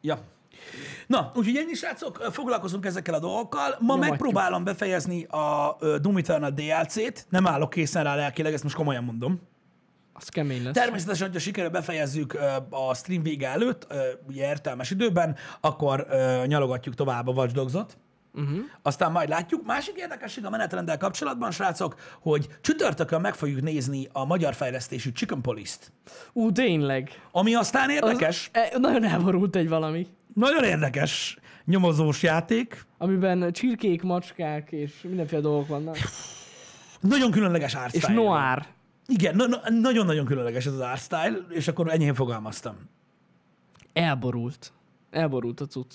Ja. 0.01 0.19
Na, 1.07 1.33
úgyhogy 1.35 1.57
ennyi 1.57 1.75
srácok, 1.75 2.29
foglalkozunk 2.33 2.87
ezekkel 2.87 3.15
a 3.15 3.19
dolgokkal. 3.19 3.69
Ma 3.71 3.77
Nyomatjuk. 3.79 4.11
megpróbálom 4.11 4.65
befejezni 4.65 5.25
a 5.25 5.77
Doom 6.01 6.17
Eternal 6.17 6.51
DLC-t. 6.51 7.27
Nem 7.29 7.47
állok 7.47 7.71
készen 7.71 8.05
rá 8.05 8.15
lelkileg, 8.15 8.53
ezt 8.53 8.63
most 8.63 8.75
komolyan 8.77 9.05
mondom. 9.05 9.41
Az 10.13 10.29
kemény 10.29 10.63
lesz. 10.63 10.75
Természetesen, 10.75 11.27
hogyha 11.27 11.41
sikerül 11.41 11.71
befejezzük 11.71 12.39
a 12.71 12.95
stream 12.95 13.23
vége 13.23 13.49
előtt, 13.49 13.87
ugye 14.29 14.49
értelmes 14.49 14.91
időben, 14.91 15.37
akkor 15.61 16.07
nyalogatjuk 16.47 16.95
tovább 16.95 17.29
a 17.29 17.33
Watch 17.33 17.55
Dogs-ot. 17.55 17.97
Uh-huh. 18.35 18.59
Aztán 18.83 19.13
majd 19.13 19.29
látjuk. 19.29 19.67
Másik 19.67 19.97
érdekesség 19.97 20.45
a 20.45 20.51
menetrenddel 20.51 20.97
kapcsolatban, 20.97 21.51
srácok, 21.51 21.95
hogy 22.21 22.49
csütörtökön 22.61 23.21
meg 23.21 23.35
fogjuk 23.35 23.61
nézni 23.61 24.09
a 24.13 24.25
magyar 24.25 24.55
fejlesztésű 24.55 25.13
Chicken 25.13 25.41
Police-t. 25.41 25.93
Ú, 26.33 26.53
tényleg. 26.53 27.11
Ami 27.33 27.55
aztán 27.55 27.89
Az, 27.89 27.95
érdekes, 27.95 28.51
e, 28.53 28.79
nagyon 28.79 29.05
elborult 29.05 29.57
egy 29.57 29.69
valami. 29.69 30.07
Nagyon 30.35 30.65
érdekes 30.65 31.39
nyomozós 31.65 32.23
játék, 32.23 32.85
Amiben 32.99 33.53
csirkék, 33.53 34.03
macskák 34.03 34.73
és 34.73 34.93
mindenféle 35.03 35.41
dolgok 35.41 35.69
vannak. 35.69 35.97
nagyon 37.01 37.31
különleges 37.31 37.75
art 37.75 37.95
És 37.95 38.05
noir. 38.05 38.67
Igen, 39.07 39.37
na- 39.37 39.47
na- 39.47 39.71
nagyon-nagyon 39.81 40.25
különleges 40.25 40.67
ez 40.67 40.73
az 40.73 40.81
art 40.81 41.01
style, 41.03 41.37
és 41.49 41.69
akkor 41.69 41.91
enyhén 41.93 42.15
fogalmaztam. 42.15 42.77
elborult. 43.93 44.73
Elborult 45.11 45.61
a 45.61 45.67
cucc. 45.67 45.95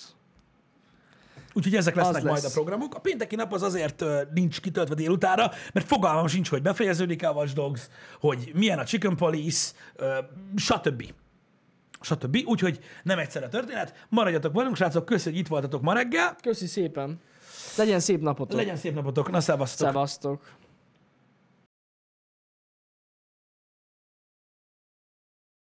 Úgyhogy 1.54 1.74
ezek 1.74 1.94
lesznek 1.94 2.16
Az 2.16 2.22
majd 2.22 2.42
lesz. 2.42 2.50
a 2.56 2.60
programok. 2.60 2.94
A 2.94 2.98
pénteki 2.98 3.34
nap 3.36 3.52
az 3.52 3.62
azért 3.62 4.04
nincs 4.34 4.60
kitöltve 4.60 4.94
délutára, 4.94 5.50
mert 5.72 5.86
fogalmam 5.86 6.26
sincs, 6.26 6.48
hogy 6.48 6.62
befejeződik 6.62 7.26
a 7.26 7.30
Watch 7.30 7.54
Dogs, 7.54 7.88
hogy 8.20 8.50
milyen 8.54 8.78
a 8.78 8.84
Chicken 8.84 9.16
Police, 9.16 9.70
stb. 10.56 11.04
Stb. 12.00 12.38
Úgyhogy 12.44 12.78
nem 13.02 13.18
egyszer 13.18 13.42
a 13.42 13.48
történet. 13.48 14.06
Maradjatok 14.08 14.54
velünk, 14.54 14.76
srácok, 14.76 15.04
köszönjük, 15.04 15.32
hogy 15.32 15.40
itt 15.40 15.48
voltatok 15.48 15.82
ma 15.82 15.92
reggel. 15.92 16.36
Köszi 16.42 16.66
szépen. 16.66 17.20
Legyen 17.76 18.00
szép 18.00 18.20
napotok. 18.20 18.58
Legyen 18.58 18.76
szép 18.76 18.94
napotok, 18.94 19.30
na 19.30 19.40
szevasztok! 19.40 19.86
Szevasztok. 19.86 20.52